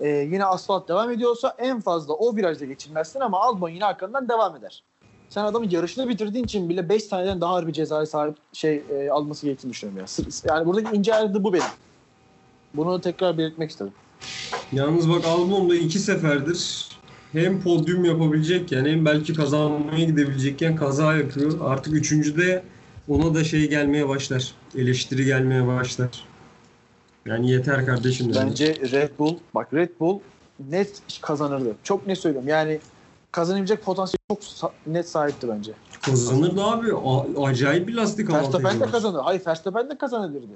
e, 0.00 0.08
yine 0.08 0.44
asfalt 0.44 0.88
devam 0.88 1.10
ediyorsa 1.10 1.54
en 1.58 1.80
fazla 1.80 2.14
o 2.14 2.36
virajda 2.36 2.64
geçilmezsin 2.64 3.20
ama 3.20 3.40
Albon 3.40 3.68
yine 3.68 3.84
arkandan 3.84 4.28
devam 4.28 4.56
eder. 4.56 4.82
Sen 5.28 5.44
adamı 5.44 5.66
yarışını 5.74 6.08
bitirdiğin 6.08 6.44
için 6.44 6.68
bile 6.68 6.88
5 6.88 7.04
saniyeden 7.04 7.40
daha 7.40 7.54
ağır 7.54 7.66
bir 7.66 7.72
cezaya 7.72 8.06
sahip 8.06 8.36
şey 8.52 8.82
e, 8.90 9.10
alması 9.10 9.46
gerektiğini 9.46 9.70
düşünüyorum 9.72 10.00
ya. 10.00 10.06
Sır- 10.06 10.48
Yani 10.48 10.66
buradaki 10.66 10.96
ince 10.96 11.14
ayrıntı 11.14 11.44
bu 11.44 11.52
benim. 11.52 11.64
Bunu 12.74 13.00
tekrar 13.00 13.38
belirtmek 13.38 13.70
istedim. 13.70 13.92
Yalnız 14.72 15.10
bak 15.10 15.24
Albon 15.24 15.70
da 15.70 15.74
iki 15.74 15.98
seferdir 15.98 16.88
hem 17.32 17.62
podyum 17.62 18.04
yapabilecekken 18.04 18.84
hem 18.84 19.04
belki 19.04 19.34
kazanmaya 19.34 20.04
gidebilecekken 20.04 20.76
kaza 20.76 21.16
yapıyor. 21.16 21.52
Artık 21.64 21.94
üçüncüde 21.94 22.62
ona 23.08 23.34
da 23.34 23.44
şey 23.44 23.68
gelmeye 23.70 24.08
başlar. 24.08 24.54
Eleştiri 24.76 25.24
gelmeye 25.24 25.66
başlar. 25.66 26.24
Yani 27.26 27.50
yeter 27.50 27.86
kardeşim. 27.86 28.30
yani. 28.30 28.50
Bence 28.50 28.78
Red 28.92 29.18
Bull, 29.18 29.36
bak 29.54 29.74
Red 29.74 29.90
Bull 30.00 30.18
net 30.70 31.02
kazanırdı. 31.22 31.74
Çok 31.82 32.06
ne 32.06 32.16
söylüyorum 32.16 32.48
yani 32.48 32.78
kazanabilecek 33.32 33.84
potansiyel 33.84 34.18
çok 34.60 34.72
net 34.86 35.08
sahipti 35.08 35.48
bence. 35.48 35.72
Kazanırdı 36.02 36.62
abi. 36.62 36.92
A- 36.94 37.46
acayip 37.46 37.88
bir 37.88 37.94
lastik 37.94 38.30
avantajı 38.30 38.52
Verstappen 38.64 38.80
de 38.88 38.90
kazanır. 38.92 39.20
Hayır 39.22 39.42
Verstappen 39.46 39.90
de 39.90 39.98
kazanabilirdi. 39.98 40.54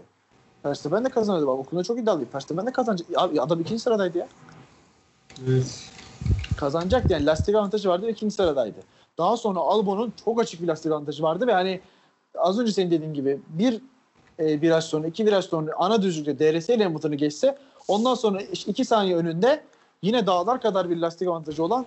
Verstappen 0.64 1.04
de 1.04 1.08
kazanırdı. 1.08 1.46
Bak 1.46 1.58
o 1.58 1.62
konuda 1.64 1.84
çok 1.84 1.98
iddialıyım. 1.98 2.28
Verstappen 2.34 2.66
de 2.66 2.72
kazanacak. 2.72 3.06
Abi 3.16 3.40
adam 3.40 3.60
ikinci 3.60 3.82
sıradaydı 3.82 4.18
ya. 4.18 4.28
Evet. 5.48 5.90
Kazanacaktı 6.56 7.12
yani 7.12 7.26
lastik 7.26 7.54
avantajı 7.54 7.88
vardı 7.88 8.06
ve 8.06 8.10
ikinci 8.10 8.34
sıradaydı. 8.34 8.78
Daha 9.18 9.36
sonra 9.36 9.60
Albon'un 9.60 10.12
çok 10.24 10.40
açık 10.40 10.62
bir 10.62 10.66
lastik 10.66 10.92
avantajı 10.92 11.22
vardı 11.22 11.46
ve 11.46 11.52
hani 11.52 11.80
az 12.38 12.58
önce 12.58 12.72
senin 12.72 12.90
dediğin 12.90 13.14
gibi 13.14 13.40
bir 13.48 13.80
e, 14.38 14.60
viraj 14.60 14.84
sonra 14.84 15.06
iki 15.06 15.26
viraj 15.26 15.44
sonra 15.44 15.72
ana 15.76 16.02
düzlükte 16.02 16.38
DRS 16.38 16.68
ile 16.68 16.84
Hamilton'ı 16.84 17.14
geçse 17.14 17.58
ondan 17.88 18.14
sonra 18.14 18.42
iki 18.42 18.84
saniye 18.84 19.16
önünde 19.16 19.64
yine 20.02 20.26
dağlar 20.26 20.60
kadar 20.60 20.90
bir 20.90 20.96
lastik 20.96 21.28
avantajı 21.28 21.64
olan 21.64 21.86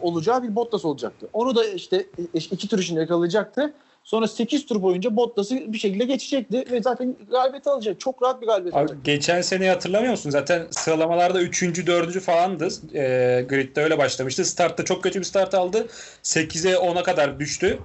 olacağı 0.00 0.42
bir 0.42 0.56
Bottas 0.56 0.84
olacaktı. 0.84 1.28
Onu 1.32 1.56
da 1.56 1.64
işte 1.64 2.06
e, 2.34 2.38
iki 2.38 2.68
tur 2.68 2.78
içinde 2.78 3.00
yakalayacaktı. 3.00 3.74
Sonra 4.06 4.28
8 4.28 4.66
tur 4.66 4.82
boyunca 4.82 5.16
Bottas'ı 5.16 5.72
bir 5.72 5.78
şekilde 5.78 6.04
geçecekti 6.04 6.64
ve 6.70 6.82
zaten 6.82 7.16
galibiyet 7.30 7.66
alacak. 7.66 8.00
Çok 8.00 8.22
rahat 8.22 8.42
bir 8.42 8.46
galibiyet 8.46 8.74
Abi, 8.74 8.80
alacak. 8.80 9.04
geçen 9.04 9.40
seneyi 9.40 9.70
hatırlamıyor 9.70 10.10
musun? 10.10 10.30
Zaten 10.30 10.66
sıralamalarda 10.70 11.42
3. 11.42 11.86
4. 11.86 12.20
falandı. 12.20 12.68
E, 12.94 13.42
gridde 13.48 13.82
öyle 13.82 13.98
başlamıştı. 13.98 14.44
Startta 14.44 14.84
çok 14.84 15.02
kötü 15.02 15.18
bir 15.18 15.24
start 15.24 15.54
aldı. 15.54 15.86
8'e 16.22 16.72
10'a 16.72 17.02
kadar 17.02 17.40
düştü. 17.40 17.78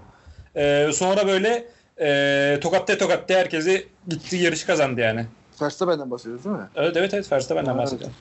E, 0.56 0.90
sonra 0.94 1.28
böyle 1.28 1.66
e, 2.02 2.60
tokatta 2.62 2.98
tokatta 2.98 3.34
herkesi 3.34 3.88
gitti 4.08 4.36
yarışı 4.36 4.68
kazandı 4.68 5.02
yani. 5.02 5.26
Verstappen'den 5.62 6.12
bahsediyoruz 6.12 6.46
değil 6.46 6.56
mi? 6.56 6.70
Evet 6.76 6.98
evet 6.98 7.14
evet 7.14 7.32
Verstappen'den 7.32 7.78
bahsediyorum. 7.78 8.16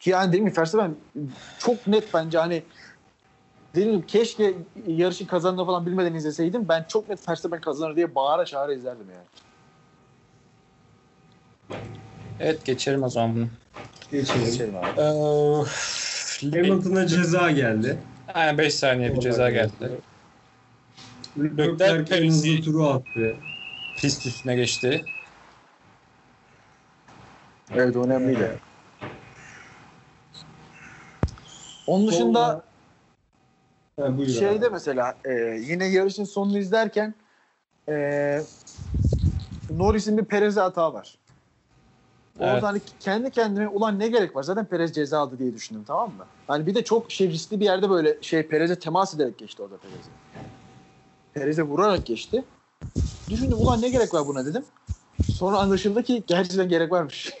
Ki 0.00 0.10
yani 0.10 0.28
dediğim 0.28 0.46
gibi 0.46 0.56
Verstappen 0.56 0.94
çok 1.58 1.86
net 1.86 2.14
bence 2.14 2.38
hani 2.38 2.62
gibi 3.74 4.06
keşke 4.06 4.54
yarışı 4.86 5.26
kazandığını 5.26 5.66
falan 5.66 5.86
bilmeden 5.86 6.14
izleseydim 6.14 6.68
ben 6.68 6.84
çok 6.88 7.08
net 7.08 7.28
Verstappen 7.28 7.60
kazanır 7.60 7.96
diye 7.96 8.14
bağıra 8.14 8.44
çağıra 8.44 8.72
izlerdim 8.74 9.06
yani. 9.10 9.26
Evet 12.40 12.64
geçelim 12.64 13.02
o 13.02 13.08
zaman 13.08 13.36
bunu. 13.36 13.46
Geçelim. 14.10 14.44
Geçelim 14.44 14.76
abi. 14.76 15.00
Ee, 15.00 16.58
Hamilton'a 16.58 17.06
ceza 17.06 17.50
geldi. 17.50 17.98
Aynen 18.34 18.58
5 18.58 18.74
saniye 18.74 19.14
bir 19.14 19.20
ceza 19.20 19.50
geldi. 19.50 19.90
Leclerc 21.38 22.16
en 22.16 22.28
hızlı 22.28 22.62
turu 22.62 22.88
attı. 22.88 23.36
Pist 23.96 24.26
üstüne 24.26 24.56
geçti. 24.56 25.04
Evet 27.74 27.96
önemliydi. 27.96 28.50
Onun 31.86 32.08
dışında 32.08 32.71
Ha, 33.98 34.18
buyur 34.18 34.36
şeyde 34.40 34.64
abi. 34.66 34.72
mesela 34.72 35.18
e, 35.24 35.32
yine 35.68 35.86
yarışın 35.86 36.24
sonunu 36.24 36.58
izlerken 36.58 37.14
e, 37.88 37.94
Norris'in 39.70 40.18
bir 40.18 40.24
Perez'e 40.24 40.60
hata 40.60 40.94
var. 40.94 41.18
Orada 42.38 42.52
Evet. 42.52 42.62
hani 42.62 42.80
kendi 43.00 43.30
kendime 43.30 43.68
ulan 43.68 43.98
ne 43.98 44.08
gerek 44.08 44.36
var 44.36 44.42
zaten 44.42 44.66
Perez 44.66 44.92
ceza 44.94 45.18
aldı 45.18 45.38
diye 45.38 45.54
düşündüm 45.54 45.84
tamam 45.84 46.14
mı? 46.16 46.26
Hani 46.46 46.66
bir 46.66 46.74
de 46.74 46.84
çok 46.84 47.10
şey 47.12 47.28
riskli 47.28 47.60
bir 47.60 47.64
yerde 47.64 47.90
böyle 47.90 48.22
şey 48.22 48.48
Perez'e 48.48 48.78
temas 48.78 49.14
ederek 49.14 49.38
geçti 49.38 49.62
orada 49.62 49.78
Perez'e. 49.78 50.12
Perez'e 51.32 51.62
vurarak 51.62 52.06
geçti. 52.06 52.44
Düşündüm 53.30 53.58
ulan 53.58 53.82
ne 53.82 53.88
gerek 53.90 54.14
var 54.14 54.26
buna 54.26 54.46
dedim. 54.46 54.64
Sonra 55.26 55.58
anlaşıldı 55.58 56.02
ki 56.02 56.24
gerçekten 56.26 56.68
gerek 56.68 56.92
varmış. 56.92 57.34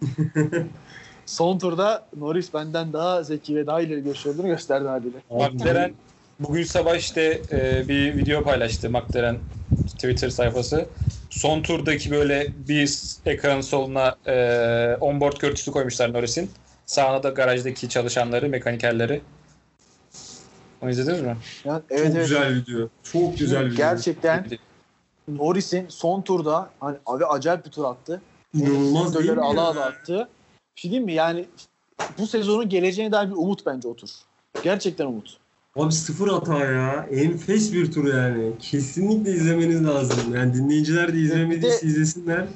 Son 1.26 1.58
turda 1.58 2.06
Norris 2.16 2.54
benden 2.54 2.92
daha 2.92 3.22
zeki 3.22 3.56
ve 3.56 3.66
daha 3.66 3.80
ileri 3.80 4.04
görüş 4.04 4.26
olduğunu 4.26 4.46
gösterdi 4.46 4.88
haliyle. 4.88 5.16
McLaren 5.30 5.92
bugün 6.40 6.64
sabah 6.64 6.96
işte 6.96 7.40
e, 7.52 7.88
bir 7.88 8.16
video 8.16 8.42
paylaştı 8.42 8.90
McLaren 8.90 9.38
Twitter 9.86 10.30
sayfası. 10.30 10.86
Son 11.30 11.62
turdaki 11.62 12.10
böyle 12.10 12.46
bir 12.68 12.98
ekranın 13.26 13.60
soluna 13.60 14.16
e, 14.26 14.96
onboard 15.00 15.36
görüntüsü 15.36 15.72
koymuşlar 15.72 16.12
Norris'in. 16.12 16.50
Sağına 16.86 17.22
da 17.22 17.28
garajdaki 17.28 17.88
çalışanları, 17.88 18.48
mekanikerleri. 18.48 19.20
Onu 20.82 20.90
izlediniz 20.90 21.20
mi? 21.20 21.36
Yani, 21.64 21.80
Çok 21.80 21.90
evet, 21.90 22.12
evet. 22.14 22.28
güzel 22.28 22.54
video. 22.54 22.88
Çok 23.02 23.38
güzel 23.38 23.66
video. 23.66 23.76
Gerçekten 23.76 24.46
Norris'in 25.28 25.86
son 25.88 26.22
turda 26.22 26.70
hani 26.80 26.96
abi 27.06 27.26
acayip 27.26 27.66
bir 27.66 27.70
tur 27.70 27.84
attı. 27.84 28.22
İnanılmaz 28.54 29.14
değil 29.14 29.30
mi 29.30 29.40
ala 29.40 29.60
ala 29.60 29.84
attı. 29.84 30.28
Bir 30.76 30.80
şey 30.80 30.90
diyeyim 30.90 31.06
mi? 31.06 31.12
Yani 31.12 31.44
bu 32.18 32.26
sezonun 32.26 32.68
geleceğine 32.68 33.12
dair 33.12 33.30
bir 33.30 33.36
umut 33.36 33.66
bence 33.66 33.88
o 33.88 33.96
tur. 33.96 34.10
Gerçekten 34.62 35.06
umut. 35.06 35.36
Abi 35.76 35.92
sıfır 35.92 36.28
hata 36.28 36.58
ya. 36.58 37.08
Enfes 37.10 37.72
bir 37.72 37.92
tur 37.92 38.14
yani. 38.14 38.52
Kesinlikle 38.58 39.30
izlemeniz 39.30 39.84
lazım. 39.84 40.34
Yani 40.34 40.54
dinleyiciler 40.54 41.14
de 41.14 41.18
izlemediyse 41.18 41.86
izlesinler. 41.86 42.46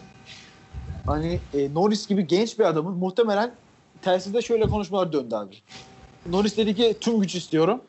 Hani 1.07 1.41
e, 1.55 1.75
Norris 1.75 2.07
gibi 2.07 2.27
genç 2.27 2.59
bir 2.59 2.65
adamın 2.65 2.95
muhtemelen 2.95 3.51
telsizde 4.03 4.43
şöyle 4.43 4.69
konuşmalar 4.69 5.13
döndü 5.13 5.35
abi. 5.35 5.57
Norris 6.27 6.57
dedi 6.57 6.75
ki 6.75 6.97
tüm 7.01 7.21
güç 7.21 7.35
istiyorum. 7.35 7.81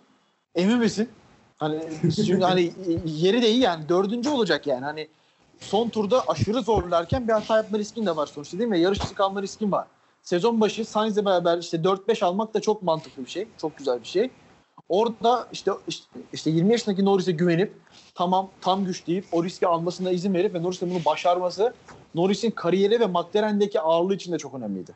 Emin 0.55 0.78
misin? 0.78 1.09
Hani 1.57 1.80
çünkü 2.15 2.43
hani 2.43 2.73
yeri 3.05 3.41
de 3.41 3.49
iyi 3.49 3.59
yani 3.59 3.89
dördüncü 3.89 4.30
olacak 4.30 4.67
yani 4.67 4.86
hani 4.86 5.07
son 5.59 5.89
turda 5.89 6.28
aşırı 6.28 6.61
zorlarken 6.61 7.28
bir 7.28 7.34
hata 7.34 7.57
yapma 7.57 7.80
riskin 7.80 8.05
de 8.05 8.15
var 8.15 8.28
sonuçta 8.28 8.59
değil 8.59 8.69
mi? 8.69 8.80
Yarış 8.80 9.03
dışı 9.03 9.15
kalma 9.15 9.41
riskin 9.41 9.71
var. 9.71 9.88
Sezon 10.28 10.61
başı 10.61 10.86
Sainz'le 10.86 11.25
beraber 11.25 11.57
işte 11.57 11.78
4-5 11.78 12.25
almak 12.25 12.53
da 12.53 12.61
çok 12.61 12.84
mantıklı 12.84 13.25
bir 13.25 13.30
şey. 13.30 13.47
Çok 13.61 13.78
güzel 13.78 14.01
bir 14.01 14.07
şey. 14.07 14.30
Orada 14.89 15.47
işte 15.51 15.71
işte, 15.88 16.05
işte 16.34 16.49
20 16.49 16.71
yaşındaki 16.71 17.05
Norris'e 17.05 17.32
güvenip 17.32 17.73
tamam 18.15 18.49
tam 18.61 18.86
güç 18.86 19.07
deyip 19.07 19.25
o 19.32 19.43
riski 19.43 19.67
almasına 19.67 20.11
izin 20.11 20.34
verip 20.34 20.53
ve 20.53 20.63
Norris'in 20.63 20.89
bunu 20.89 21.05
başarması 21.05 21.73
Norris'in 22.15 22.51
kariyeri 22.51 22.99
ve 22.99 23.05
McLaren'deki 23.05 23.80
ağırlığı 23.80 24.15
için 24.15 24.32
de 24.32 24.38
çok 24.38 24.53
önemliydi. 24.53 24.91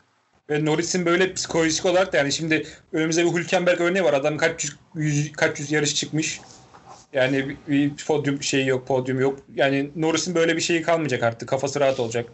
Ve 0.50 0.64
Norris'in 0.64 1.06
böyle 1.06 1.34
psikolojik 1.34 1.86
olarak 1.86 2.12
da 2.12 2.16
yani 2.16 2.32
şimdi 2.32 2.66
önümüzde 2.92 3.24
bir 3.24 3.32
Hülkenberg 3.32 3.80
örneği 3.80 4.04
var. 4.04 4.14
Adam 4.14 4.36
kaç 4.36 4.64
yüz, 4.64 4.76
yüz- 4.94 5.32
kaç 5.32 5.60
yüz 5.60 5.72
yarış 5.72 5.94
çıkmış. 5.94 6.40
Yani 7.12 7.48
bir, 7.48 7.56
bir 7.68 8.04
podyum 8.06 8.42
şeyi 8.42 8.66
yok, 8.66 8.86
podyum 8.86 9.20
yok. 9.20 9.38
Yani 9.54 9.90
Norris'in 9.96 10.34
böyle 10.34 10.56
bir 10.56 10.60
şeyi 10.60 10.82
kalmayacak 10.82 11.22
artık. 11.22 11.48
Kafası 11.48 11.80
rahat 11.80 12.00
olacak. 12.00 12.32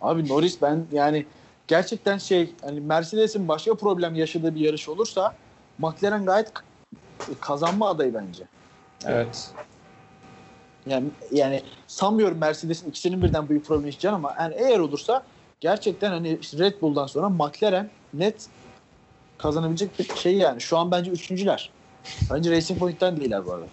Abi 0.00 0.28
Norris 0.28 0.62
ben 0.62 0.86
yani 0.92 1.26
gerçekten 1.70 2.18
şey 2.18 2.54
hani 2.62 2.80
Mercedes'in 2.80 3.48
başka 3.48 3.74
problem 3.74 4.14
yaşadığı 4.14 4.54
bir 4.54 4.60
yarış 4.60 4.88
olursa 4.88 5.34
McLaren 5.78 6.26
gayet 6.26 6.52
kazanma 7.40 7.88
adayı 7.88 8.14
bence. 8.14 8.44
Evet. 9.06 9.50
Yani 10.86 11.06
yani 11.32 11.62
sanmıyorum 11.86 12.38
Mercedes'in 12.38 12.88
ikisinin 12.88 13.22
birden 13.22 13.48
büyük 13.48 13.66
problem 13.66 13.86
yaşayacağını 13.86 14.16
ama 14.16 14.34
yani 14.40 14.54
eğer 14.58 14.78
olursa 14.78 15.22
gerçekten 15.60 16.10
hani 16.10 16.38
Red 16.58 16.80
Bull'dan 16.82 17.06
sonra 17.06 17.28
McLaren 17.28 17.90
net 18.14 18.46
kazanabilecek 19.38 19.98
bir 19.98 20.16
şey 20.16 20.34
yani. 20.34 20.60
Şu 20.60 20.78
an 20.78 20.90
bence 20.90 21.10
üçüncüler. 21.10 21.70
Bence 22.30 22.50
Racing 22.50 22.78
Point'ten 22.78 23.16
değiller 23.16 23.46
bu 23.46 23.52
arada. 23.52 23.66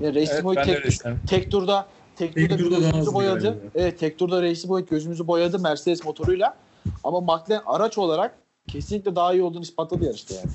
Yani 0.00 0.14
Racing 0.14 0.30
Evet, 0.32 0.42
Point 0.42 0.64
tek, 0.64 1.00
tek 1.26 1.50
turda 1.50 1.86
tek 2.16 2.34
turda, 2.34 2.48
Tek 2.48 2.58
turda 2.58 2.70
daha 2.70 2.80
gözümüzü 2.80 3.14
boyadı. 3.14 3.46
yani. 3.46 3.58
Evet 3.74 3.98
tek 3.98 4.18
turda 4.18 4.42
Racing 4.42 4.66
Point 4.66 4.90
gözümüzü 4.90 5.26
boyadı 5.26 5.58
Mercedes 5.58 6.04
motoruyla. 6.04 6.56
Ama 7.04 7.20
McLaren 7.20 7.62
araç 7.66 7.98
olarak 7.98 8.38
kesinlikle 8.68 9.16
daha 9.16 9.32
iyi 9.32 9.42
olduğunu 9.42 9.62
ispatladı 9.62 10.04
yarışta 10.04 10.34
yani. 10.34 10.48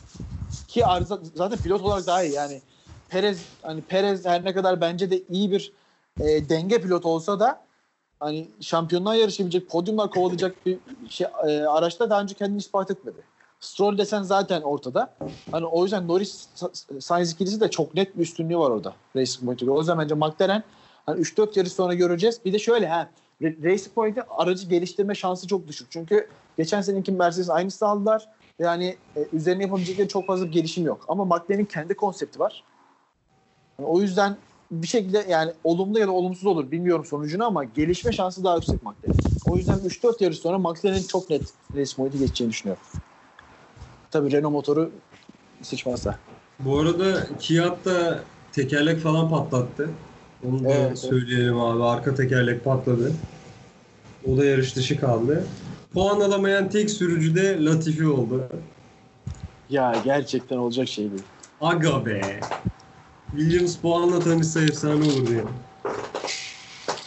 Ki 0.68 0.86
arıza, 0.86 1.20
zaten 1.36 1.60
pilot 1.60 1.82
olarak 1.82 2.08
daha 2.08 2.24
iyi 2.24 2.34
yani. 2.34 2.62
Perez 3.10 3.42
hani 3.62 3.82
Perez 3.82 4.26
her 4.26 4.46
ne 4.46 4.54
kadar 4.54 4.82
bence 4.82 5.12
de 5.12 5.22
iyi 5.30 5.52
bir 5.52 5.72
e, 6.20 6.50
denge 6.50 6.82
pilot 6.82 7.06
olsa 7.06 7.40
da 7.40 7.62
hani 8.20 8.48
şampiyonluğa 8.62 9.16
yarışabilecek, 9.16 9.70
podyumlar 9.70 10.10
kovalayacak 10.12 10.66
bir 10.66 10.80
şey 11.10 11.28
e, 11.48 11.62
araçta 11.62 12.10
daha 12.10 12.22
önce 12.22 12.36
kendini 12.36 12.58
ispat 12.58 12.92
etmedi. 12.92 13.18
Stroll 13.60 13.98
desen 13.98 14.24
zaten 14.24 14.62
ortada. 14.62 15.14
Hani 15.52 15.66
o 15.66 15.84
yüzden 15.84 16.08
Norris 16.08 16.48
Sa- 16.56 17.02
Sainz 17.02 17.32
ikilisi 17.32 17.62
de 17.62 17.72
çok 17.72 17.96
net 17.96 18.18
bir 18.18 18.22
üstünlüğü 18.22 18.58
var 18.58 18.70
orada 18.70 18.94
Racing 19.16 19.46
Point'e. 19.46 19.66
göre. 19.66 19.76
O 19.76 19.80
yüzden 19.80 20.00
bence 20.00 20.16
McLaren 20.16 20.64
hani 21.06 21.22
3-4 21.22 21.58
yarış 21.60 21.72
sonra 21.74 21.94
göreceğiz. 21.94 22.46
Bir 22.46 22.54
de 22.54 22.60
şöyle 22.60 22.88
ha 22.88 23.10
Ra- 23.42 23.64
Racing 23.64 23.96
Point'in 23.96 24.24
aracı 24.30 24.68
geliştirme 24.68 25.16
şansı 25.16 25.48
çok 25.48 25.68
düşük. 25.68 25.92
Çünkü 25.92 26.28
geçen 26.58 26.82
seneki 26.82 27.12
Mercedes 27.12 27.50
aynısını 27.50 27.90
aldılar. 27.90 28.30
Yani 28.60 28.98
e, 29.18 29.28
üzerine 29.34 29.64
yapabilecekleri 29.64 30.08
çok 30.08 30.28
fazla 30.28 30.46
bir 30.46 30.52
gelişim 30.52 30.86
yok. 30.86 31.06
Ama 31.08 31.26
McLaren'in 31.26 31.66
kendi 31.66 31.96
konsepti 31.96 32.40
var. 32.40 32.64
Yani 33.80 33.90
o 33.90 34.02
yüzden 34.02 34.38
bir 34.72 34.88
şekilde 34.88 35.26
yani 35.30 35.52
olumlu 35.64 36.00
ya 36.00 36.08
da 36.08 36.12
olumsuz 36.12 36.46
olur 36.46 36.72
bilmiyorum 36.72 37.06
sonucunu 37.06 37.46
ama 37.46 37.64
gelişme 37.64 38.12
şansı 38.12 38.44
daha 38.44 38.56
yüksek 38.56 38.84
McLaren. 38.84 39.16
O 39.46 39.58
yüzden 39.58 39.80
3-4 39.80 40.24
yarış 40.24 40.40
sonra 40.40 40.58
McLaren'in 40.58 41.04
çok 41.04 41.30
net 41.30 41.54
Racing 41.76 41.98
Point'i 41.98 42.20
geçeceğini 42.20 42.52
düşünüyorum. 42.52 42.84
Tabii 44.12 44.32
Renault 44.32 44.54
motoru 44.54 44.92
sıçmazsa. 45.64 46.20
Bu 46.60 46.80
arada 46.80 47.38
Kiat 47.40 47.86
da 47.86 48.20
tekerlek 48.52 49.00
falan 49.00 49.30
patlattı. 49.30 49.90
Onu 50.48 50.64
da 50.64 50.70
Evet, 50.70 50.86
evet. 50.88 51.00
söyleyelim 51.00 51.60
abi. 51.60 51.84
Arka 51.84 52.16
tekerlek 52.16 52.64
patladı. 52.64 53.12
O 54.28 54.38
da 54.38 54.46
yarış 54.46 54.76
dışı 54.76 55.00
kaldı. 55.00 55.44
Puan 55.94 56.20
alamayan 56.20 56.70
tek 56.70 56.90
sürücü 56.90 57.36
de 57.36 57.66
Latifi 57.66 58.08
oldu. 58.08 58.50
Ya 59.70 59.96
gerçekten 60.06 60.58
olacak 60.58 60.88
şey 60.88 61.12
değil. 61.12 61.24
Aga 61.62 62.06
be. 62.06 62.40
Williams 63.32 63.78
puanla 63.78 64.20
tanışsa 64.20 64.62
efsane 64.62 65.04
olurdu 65.04 65.34
ya. 65.34 65.44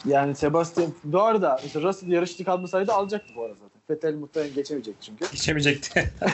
Yani 0.07 0.35
Sebastian 0.35 0.91
bu 1.05 1.23
arada 1.23 1.61
mesela 1.63 1.89
Russell 1.89 2.09
yarışçı 2.09 2.45
kalmasaydı 2.45 2.93
alacaktı 2.93 3.33
bu 3.37 3.43
arada 3.43 3.55
zaten. 3.55 3.77
Vettel 3.91 4.15
muhtemelen 4.15 4.55
geçemeyecekti 4.55 5.07
çünkü. 5.07 5.25
Geçemeyecekti. 5.33 6.13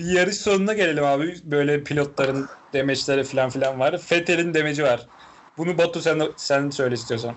bir 0.00 0.04
yarış 0.12 0.36
sonuna 0.36 0.72
gelelim 0.72 1.04
abi. 1.04 1.36
Böyle 1.44 1.84
pilotların 1.84 2.46
demeçleri 2.72 3.24
falan 3.24 3.50
filan 3.50 3.80
var. 3.80 3.98
Fethel'in 3.98 4.54
demeci 4.54 4.82
var. 4.82 5.06
Bunu 5.58 5.78
Batu 5.78 6.00
sen 6.00 6.22
sen 6.36 6.70
söyle 6.70 6.94
istiyorsan. 6.94 7.34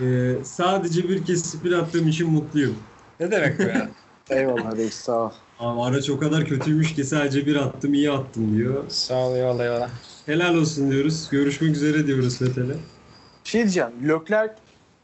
Ee, 0.00 0.34
sadece 0.44 1.08
bir 1.08 1.24
kez 1.24 1.50
spin 1.50 1.72
attığım 1.72 2.08
için 2.08 2.30
mutluyum. 2.30 2.76
Ne 3.20 3.30
demek 3.30 3.58
bu 3.58 3.62
ya? 3.62 3.88
Eyvallah 4.30 4.76
reis 4.76 4.94
sağ 4.94 5.12
ol. 5.18 5.30
Abi 5.58 5.80
araç 5.80 6.10
o 6.10 6.18
kadar 6.18 6.44
kötüymüş 6.44 6.94
ki 6.94 7.04
sadece 7.04 7.46
bir 7.46 7.56
attım 7.56 7.94
iyi 7.94 8.10
attım 8.10 8.56
diyor. 8.56 8.84
Sağ 8.88 9.14
ol 9.14 9.36
eyvallah 9.36 9.64
eyvallah. 9.64 9.90
Helal 10.26 10.54
olsun 10.54 10.90
diyoruz. 10.90 11.28
Görüşmek 11.30 11.76
üzere 11.76 12.06
diyoruz 12.06 12.42
Vettel'e. 12.42 12.74
Bir 13.44 13.48
şey 13.50 13.62
diyeceğim. 13.62 13.90
Leclerc 14.02 14.54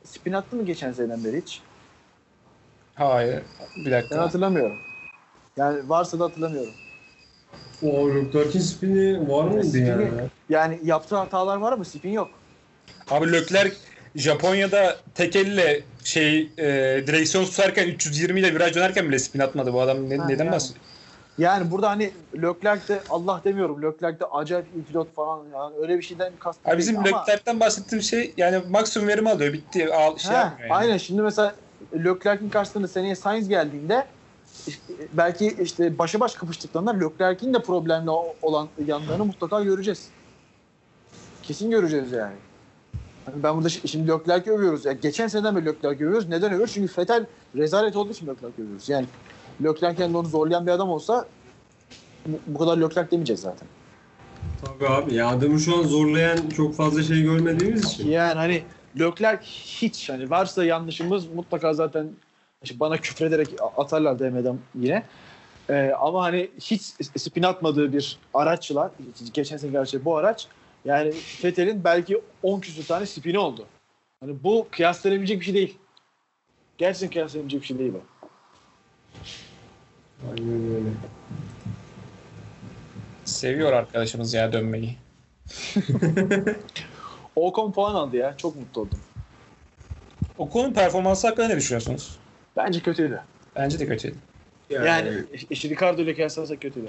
spin 0.05 0.33
attı 0.33 0.57
mı 0.57 0.65
geçen 0.65 0.93
seneden 0.93 1.25
beri 1.25 1.41
hiç? 1.43 1.61
Hayır. 2.95 3.43
Bir 3.77 3.85
Ben 3.85 3.93
dakika. 3.93 4.23
hatırlamıyorum. 4.23 4.77
Yani 5.57 5.89
varsa 5.89 6.19
da 6.19 6.25
hatırlamıyorum. 6.25 6.73
O 7.83 8.15
Leclerc'in 8.15 8.61
spini 8.61 9.29
var 9.29 9.45
mıydı 9.45 9.67
Spini- 9.67 9.89
yani? 9.89 10.09
Yani 10.49 10.81
yaptığı 10.85 11.17
hatalar 11.17 11.57
var 11.57 11.73
ama 11.73 11.85
spin 11.85 12.11
yok. 12.11 12.29
Abi 13.11 13.33
Leclerc 13.33 13.77
Japonya'da 14.17 14.97
tek 15.15 15.37
elle 15.37 15.81
şey 16.05 16.41
e, 16.59 16.65
direksiyon 17.07 17.45
tutarken 17.45 17.89
320 17.89 18.41
ile 18.41 18.55
viraj 18.55 18.75
dönerken 18.75 19.09
bile 19.09 19.19
spin 19.19 19.39
atmadı 19.41 19.73
bu 19.73 19.81
adam. 19.81 20.11
Ne, 20.11 20.17
Ha, 20.17 20.27
neden 20.27 20.45
yani. 20.45 20.55
bahsediyor? 20.55 20.85
Yani 21.39 21.71
burada 21.71 21.91
hani 21.91 22.11
Leclerc 22.43 22.89
de 22.89 23.01
Allah 23.11 23.41
demiyorum. 23.45 23.83
Leclerc 23.83 24.21
de 24.21 24.25
acayip 24.25 24.67
iyi 24.75 24.85
pilot 24.85 25.15
falan 25.15 25.41
yani 25.55 25.75
öyle 25.83 25.99
bir 25.99 26.03
şeyden 26.03 26.33
kastım. 26.39 26.71
Abi 26.73 26.79
bizim 26.79 26.99
ama- 26.99 27.07
Leclerc'ten 27.09 27.61
bahsettiğim 27.61 28.03
şey 28.03 28.35
yani 28.37 28.59
maksimum 28.71 29.09
verim 29.09 29.27
alıyor. 29.27 29.53
Bitti. 29.53 29.95
Al, 29.95 30.17
şey 30.19 30.33
Ha, 30.33 30.39
yapmıyor 30.41 30.71
yani. 30.71 30.79
Aynen 30.79 30.97
şimdi 30.97 31.23
mesela 31.23 31.55
Leclerc'in 31.95 32.49
karşısında 32.51 32.89
seneye 32.89 33.17
Sainz 33.17 33.49
geldiğinde 33.49 34.07
belki 35.13 35.57
işte 35.63 35.99
başa 35.99 36.21
baş 36.21 36.35
kapıştıklarında 36.35 36.91
Leclerc'in 36.91 37.55
de 37.55 37.63
problemli 37.63 38.11
olan 38.43 38.69
yanlarını 38.87 39.25
mutlaka 39.25 39.63
göreceğiz. 39.63 40.09
Kesin 41.43 41.71
göreceğiz 41.71 42.13
yani. 42.13 42.35
Hani 43.27 43.43
ben 43.43 43.55
burada 43.57 43.69
şi- 43.69 43.89
şimdi 43.89 44.09
Leclerc'i 44.09 44.51
övüyoruz. 44.51 44.85
Yani 44.85 44.99
geçen 45.03 45.27
seneden 45.29 45.57
beri 45.57 45.67
Leclerc'i 45.67 46.07
övüyoruz. 46.07 46.29
Neden 46.29 46.53
övüyoruz? 46.53 46.75
Çünkü 46.75 46.93
Vettel 46.99 47.27
rezalet 47.57 47.97
olduğu 47.97 48.13
için 48.13 48.27
Leclerc'i 48.27 48.63
övüyoruz. 48.63 48.89
Yani 48.89 49.07
Leclerc 49.65 49.97
kendi 49.97 50.17
onu 50.17 50.29
zorlayan 50.29 50.67
bir 50.67 50.73
adam 50.73 50.89
olsa 50.91 51.27
bu, 52.27 52.39
bu 52.47 52.59
kadar 52.59 52.77
Leclerc 52.77 53.11
demeyeceğiz 53.11 53.41
zaten. 53.41 53.69
Tabii 54.65 54.89
abi 54.89 55.15
ya 55.15 55.29
adamı 55.29 55.61
şu 55.61 55.77
an 55.77 55.83
zorlayan 55.83 56.49
çok 56.57 56.75
fazla 56.75 57.03
şey 57.03 57.23
görmediğimiz 57.23 57.85
için. 57.85 58.09
Yani 58.09 58.35
hani 58.35 58.63
Leclerc 59.01 59.43
hiç 59.47 60.09
hani 60.11 60.31
varsa 60.31 60.65
yanlışımız 60.65 61.27
mutlaka 61.27 61.75
zaten 61.75 62.09
işte 62.63 62.81
bana 62.81 62.97
küfrederek 62.97 63.49
atarlar 63.77 64.19
DM'den 64.19 64.59
yine. 64.75 65.03
Ee, 65.71 65.93
ama 66.01 66.23
hani 66.23 66.51
hiç 66.61 66.83
spin 67.17 67.43
atmadığı 67.43 67.93
bir 67.93 68.19
araçla 68.35 68.93
geçen 69.35 69.57
sene 69.57 69.71
gerçi 69.71 70.05
bu 70.05 70.17
araç 70.17 70.47
yani 70.85 71.13
Vettel'in 71.45 71.85
belki 71.85 72.23
10 72.43 72.61
küsur 72.61 72.85
tane 72.85 73.07
spini 73.07 73.39
oldu. 73.39 73.67
Hani 74.21 74.43
bu 74.43 74.67
kıyaslanabilecek 74.71 75.41
bir 75.41 75.45
şey 75.45 75.55
değil. 75.55 75.79
Gerçekten 76.79 77.11
kıyaslanabilecek 77.11 77.61
bir 77.63 77.67
şey 77.67 77.79
değil 77.79 77.93
bu. 77.95 78.01
Aynen 80.31 80.75
öyle. 80.75 80.91
Seviyor 83.25 83.73
arkadaşımız 83.73 84.35
ya 84.35 84.53
dönmeyi. 84.53 84.97
Ocon 87.37 87.73
puan 87.73 87.95
aldı 87.95 88.17
ya. 88.17 88.37
Çok 88.37 88.57
mutlu 88.57 88.81
oldum. 88.81 88.99
Okulun 90.39 90.73
performansı 90.73 91.29
hakkında 91.29 91.49
ne 91.49 91.57
düşünüyorsunuz? 91.57 92.20
Bence 92.57 92.81
kötüydü. 92.81 93.21
Bence 93.57 93.79
de 93.79 93.87
kötüydü. 93.87 94.17
Yani 94.71 95.09
işte 95.51 95.69
Ricardo 95.69 96.03
ile 96.03 96.15
kıyaslarsak 96.15 96.61
kötüydü. 96.61 96.89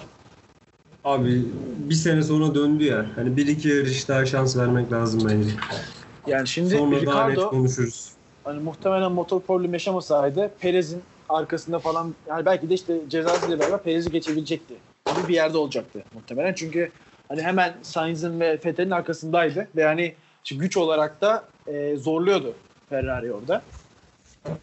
Abi 1.03 1.43
bir 1.89 1.95
sene 1.95 2.21
sonra 2.23 2.55
döndü 2.55 2.83
ya. 2.83 3.05
Hani 3.15 3.37
bir 3.37 3.47
iki 3.47 3.69
yarış 3.69 4.07
daha 4.07 4.25
şans 4.25 4.57
vermek 4.57 4.91
lazım 4.91 5.29
bence. 5.29 5.49
Yani 6.27 6.47
şimdi 6.47 6.69
Sonra 6.69 7.05
daha 7.05 7.27
net 7.27 7.37
Ricardo 7.37 7.49
konuşuruz. 7.49 8.11
hani 8.43 8.59
muhtemelen 8.59 9.11
motor 9.11 9.41
problemi 9.41 9.73
yaşamasaydı 9.73 10.51
Perez'in 10.59 11.01
arkasında 11.29 11.79
falan 11.79 12.15
yani 12.27 12.45
belki 12.45 12.69
de 12.69 12.73
işte 12.73 12.97
cezasıyla 13.09 13.59
beraber 13.59 13.83
Perez'i 13.83 14.11
geçebilecekti. 14.11 14.73
Gibi 15.15 15.27
bir 15.27 15.33
yerde 15.33 15.57
olacaktı 15.57 16.03
muhtemelen. 16.13 16.53
Çünkü 16.53 16.91
hani 17.27 17.41
hemen 17.41 17.73
Sainz'in 17.81 18.39
ve 18.39 18.51
Vettel'in 18.51 18.91
arkasındaydı 18.91 19.67
ve 19.75 19.83
hani 19.83 20.15
güç 20.51 20.77
olarak 20.77 21.21
da 21.21 21.43
e, 21.67 21.97
zorluyordu 21.97 22.53
Ferrari 22.89 23.33
orada. 23.33 23.61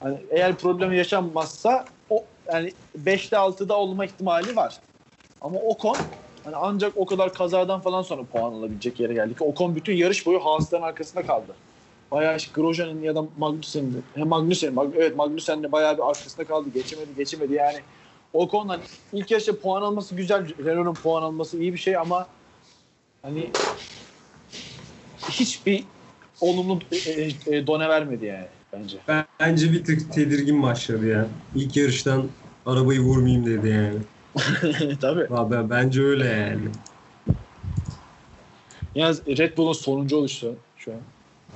Hani 0.01 0.19
eğer 0.31 0.55
problemi 0.55 0.97
yaşanmazsa 0.97 1.85
o 2.11 2.25
yani 2.53 2.73
5'te 3.05 3.37
6'da 3.37 3.77
olma 3.77 4.05
ihtimali 4.05 4.57
var. 4.57 4.79
Ama 5.41 5.59
Ocon 5.59 5.97
hani 6.45 6.57
ancak 6.57 6.93
o 6.97 7.07
kadar 7.07 7.35
kazadan 7.35 7.81
falan 7.81 8.03
sonra 8.03 8.23
puan 8.23 8.53
alabilecek 8.53 9.01
yere 9.01 9.15
geldi 9.15 9.35
ki 9.37 9.45
Ocon 9.45 9.77
bütün 9.77 9.97
yarış 9.97 10.27
boyu 10.27 10.45
Haas'ların 10.45 10.83
arkasında 10.83 11.27
kaldı. 11.27 11.55
Bayağı 12.11 12.37
işte 12.37 12.51
Grosjean'ın 12.55 13.03
ya 13.03 13.15
da 13.15 13.25
Magnussen'in 13.39 14.05
Magnussen, 14.17 14.75
Mag- 14.75 14.97
evet 14.97 15.17
Magnussen 15.17 15.63
de 15.63 15.73
bayağı 15.73 15.97
bir 15.97 16.09
arkasında 16.09 16.47
kaldı. 16.47 16.69
Geçemedi, 16.75 17.09
geçemedi 17.17 17.55
yani. 17.55 17.79
Ocon 18.33 18.69
hani 18.69 18.83
ilk 19.13 19.31
yarışta 19.31 19.57
puan 19.61 19.83
alması 19.83 20.15
güzel. 20.15 20.65
Renault'un 20.65 20.95
puan 20.95 21.23
alması 21.23 21.59
iyi 21.59 21.73
bir 21.73 21.79
şey 21.79 21.97
ama 21.97 22.27
hani 23.23 23.51
hiçbir 25.29 25.85
olumlu 26.41 26.79
e, 26.93 26.97
e, 26.97 27.31
e, 27.47 27.67
done 27.67 27.89
vermedi 27.89 28.27
yani 28.27 28.47
bence. 28.73 28.99
Bence 29.41 29.73
bir 29.73 29.85
tık 29.85 30.13
tedirgin 30.13 30.63
başladı 30.63 31.07
ya. 31.07 31.27
İlk 31.55 31.77
yarıştan 31.77 32.27
arabayı 32.67 33.01
vurmayayım 33.01 33.47
dedi 33.47 33.69
yani. 33.69 33.99
Tabii. 35.01 35.27
Abi, 35.31 35.71
bence 35.71 36.03
öyle 36.03 36.27
yani. 36.29 36.69
Yalnız 38.95 39.27
Red 39.27 39.57
Bull'un 39.57 39.73
sonuncu 39.73 40.17
oluştu 40.17 40.57
şu 40.77 40.93
an. 40.93 40.99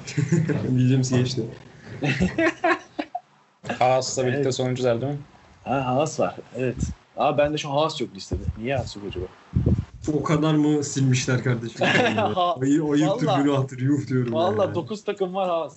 Williams 0.68 1.10
geçti. 1.10 1.42
Haas'la 3.78 4.22
birlikte 4.22 4.42
Evet. 4.42 4.54
sonuncular 4.54 5.00
değil 5.00 5.12
mi? 5.12 5.18
Ha 5.64 5.86
Haas 5.86 6.20
var. 6.20 6.36
Evet. 6.56 6.76
Aa 7.16 7.38
bende 7.38 7.58
şu 7.58 7.70
an 7.70 7.72
Haas 7.74 8.00
yok 8.00 8.14
listede. 8.14 8.42
Niye 8.58 8.76
Haas 8.76 8.96
yok 8.96 9.04
acaba? 9.08 9.24
O 10.12 10.22
kadar 10.22 10.54
mı 10.54 10.84
silmişler 10.84 11.44
kardeşim? 11.44 11.86
Ayı, 12.60 12.84
ayıptır 12.84 13.26
günahtır 13.44 13.78
yuh 13.80 14.06
diyorum. 14.08 14.32
Valla 14.32 14.64
yani. 14.64 14.74
9 14.74 15.04
takım 15.04 15.34
var 15.34 15.48
Haas. 15.48 15.76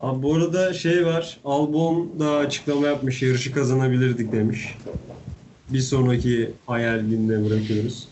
Abi 0.00 0.22
bu 0.22 0.34
arada 0.34 0.72
şey 0.72 1.06
var. 1.06 1.38
Albon 1.44 2.10
da 2.20 2.36
açıklama 2.36 2.86
yapmış. 2.86 3.22
Yarışı 3.22 3.52
kazanabilirdik 3.52 4.32
demiş. 4.32 4.76
Bir 5.68 5.80
sonraki 5.80 6.50
hayal 6.66 7.00
gününe 7.00 7.50
bırakıyoruz. 7.50 8.08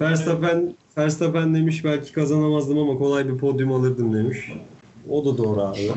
Verstappen, 0.00 0.74
Verstappen 0.98 1.54
demiş 1.54 1.84
belki 1.84 2.12
kazanamazdım 2.12 2.78
ama 2.78 2.98
kolay 2.98 3.28
bir 3.28 3.38
podyum 3.38 3.72
alırdım 3.72 4.14
demiş. 4.14 4.52
O 5.10 5.24
da 5.24 5.38
doğru 5.38 5.60
abi. 5.60 5.90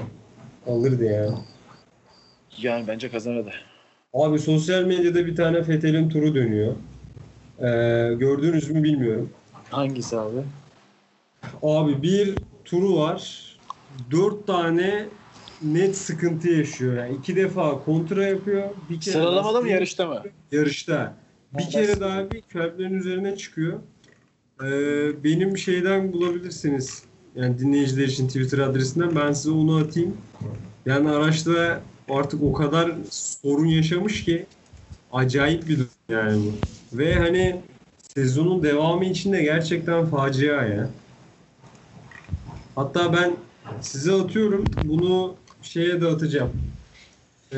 Alırdı 0.67 1.03
yani. 1.03 1.35
Yani 2.57 2.87
bence 2.87 3.09
kazanırdı. 3.11 3.51
Abi 4.13 4.39
sosyal 4.39 4.83
medyada 4.83 5.25
bir 5.25 5.35
tane 5.35 5.63
Fethel'in 5.63 6.09
turu 6.09 6.35
dönüyor. 6.35 6.73
Ee, 7.59 8.13
gördünüz 8.15 8.69
mü 8.69 8.83
bilmiyorum. 8.83 9.29
Hangisi 9.69 10.17
abi? 10.17 10.37
Abi 11.63 12.01
bir 12.01 12.35
turu 12.65 12.95
var. 12.97 13.52
Dört 14.11 14.47
tane 14.47 15.05
net 15.61 15.97
sıkıntı 15.97 16.49
yaşıyor. 16.49 16.97
Yani 16.97 17.15
iki 17.15 17.35
defa 17.35 17.83
kontra 17.83 18.25
yapıyor. 18.25 18.69
Bir 18.89 18.99
kere 18.99 19.13
Sıralamada 19.13 19.61
mı 19.61 19.69
yarışta 19.69 20.07
mı? 20.07 20.21
Yarışta. 20.51 21.15
Bir 21.57 21.69
kere 21.69 21.99
daha 21.99 22.31
bir 22.31 22.41
köprülerin 22.41 22.93
üzerine 22.93 23.37
çıkıyor. 23.37 23.79
Ee, 24.63 25.23
benim 25.23 25.57
şeyden 25.57 26.13
bulabilirsiniz. 26.13 27.03
Yani 27.35 27.59
dinleyiciler 27.59 28.07
için 28.07 28.27
Twitter 28.27 28.57
adresinden 28.57 29.15
ben 29.15 29.31
size 29.31 29.51
onu 29.51 29.77
atayım. 29.77 30.17
Yani 30.85 31.09
araçta 31.09 31.81
artık 32.09 32.43
o 32.43 32.53
kadar 32.53 32.91
sorun 33.09 33.65
yaşamış 33.65 34.23
ki 34.23 34.45
acayip 35.11 35.67
bir 35.67 35.77
durum 35.77 35.89
yani 36.09 36.41
bu. 36.45 36.97
Ve 36.97 37.15
hani 37.15 37.61
sezonun 38.15 38.63
devamı 38.63 39.05
için 39.05 39.33
de 39.33 39.43
gerçekten 39.43 40.05
facia 40.05 40.63
ya. 40.65 40.89
Hatta 42.75 43.13
ben 43.13 43.33
size 43.81 44.13
atıyorum. 44.13 44.65
Bunu 44.83 45.35
şeye 45.61 46.01
de 46.01 46.07
atacağım. 46.07 46.51
Ee, 47.53 47.57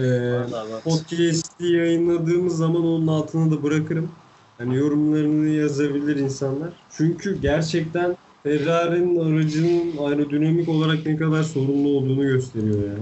podcast'i 0.84 1.66
yayınladığımız 1.66 2.58
zaman 2.58 2.86
onun 2.86 3.08
altına 3.08 3.52
da 3.52 3.64
bırakırım. 3.64 4.12
Hani 4.58 4.76
yorumlarını 4.76 5.50
yazabilir 5.50 6.16
insanlar. 6.16 6.70
Çünkü 6.98 7.42
gerçekten 7.42 8.18
Ferrari'nin 8.44 9.20
aracının 9.36 9.98
aerodinamik 9.98 10.70
olarak 10.70 11.06
ne 11.06 11.18
kadar 11.18 11.44
sorunlu 11.44 11.90
olduğunu 11.90 12.22
gösteriyor 12.24 12.84
ya. 12.84 12.94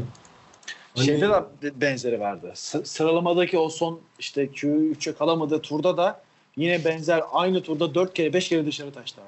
Hani- 0.96 1.06
Şeyde 1.06 1.30
de 1.30 1.44
be- 1.64 1.82
benzeri 1.82 2.20
vardı. 2.20 2.52
S- 2.56 2.86
sıralamadaki 2.86 3.58
o 3.58 3.70
son 3.70 4.00
işte 4.20 4.46
Q3'e 4.46 5.14
kalamadığı 5.14 5.60
turda 5.62 5.98
da 5.98 6.22
yine 6.58 6.86
benzer 6.86 7.22
aynı 7.32 7.62
turda 7.64 7.96
4 7.96 8.14
kere 8.14 8.34
5 8.34 8.50
kere 8.50 8.66
dışarı 8.66 8.92
taştı 8.92 9.22
abi. 9.22 9.28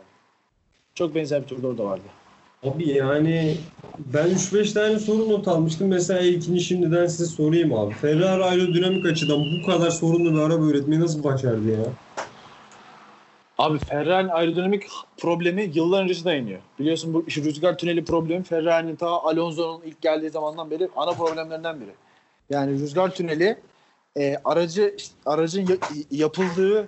Çok 0.95 1.15
benzer 1.15 1.41
bir 1.41 1.47
turda 1.47 1.67
orada 1.67 1.83
vardı. 1.85 2.03
Abi 2.65 2.89
yani 2.89 3.57
ben 3.99 4.27
3-5 4.29 4.73
tane 4.73 4.99
soru 4.99 5.29
not 5.29 5.47
almıştım. 5.47 5.87
Mesela 5.87 6.19
ilkini 6.19 6.61
şimdiden 6.61 7.07
size 7.07 7.25
sorayım 7.25 7.73
abi. 7.73 7.93
Ferrari 7.93 8.43
aerodinamik 8.43 9.05
açıdan 9.05 9.39
bu 9.63 9.65
kadar 9.65 9.89
sorunlu 9.89 10.33
bir 10.35 10.39
araba 10.39 10.65
üretmeyi 10.65 11.01
nasıl 11.01 11.23
başardı 11.23 11.71
ya? 11.71 11.79
Abi 13.57 13.77
Ferrari'nin 13.79 14.29
aerodinamik 14.31 14.83
problemi 15.17 15.71
yıllar 15.73 16.03
öncesi 16.03 16.25
dayanıyor. 16.25 16.59
Biliyorsun 16.79 17.13
bu 17.13 17.29
şu 17.29 17.43
rüzgar 17.43 17.77
tüneli 17.77 18.05
problemi 18.05 18.43
Ferrari'nin 18.43 18.95
ta 18.95 19.07
Alonso'nun 19.09 19.81
ilk 19.85 20.01
geldiği 20.01 20.29
zamandan 20.29 20.71
beri 20.71 20.89
ana 20.95 21.11
problemlerinden 21.13 21.79
biri. 21.81 21.89
Yani 22.49 22.71
rüzgar 22.71 23.15
tüneli 23.15 23.57
e, 24.17 24.37
aracı 24.45 24.93
işte 24.97 25.13
aracın 25.25 25.61
ya- 25.67 25.77
yapıldığı 26.11 26.87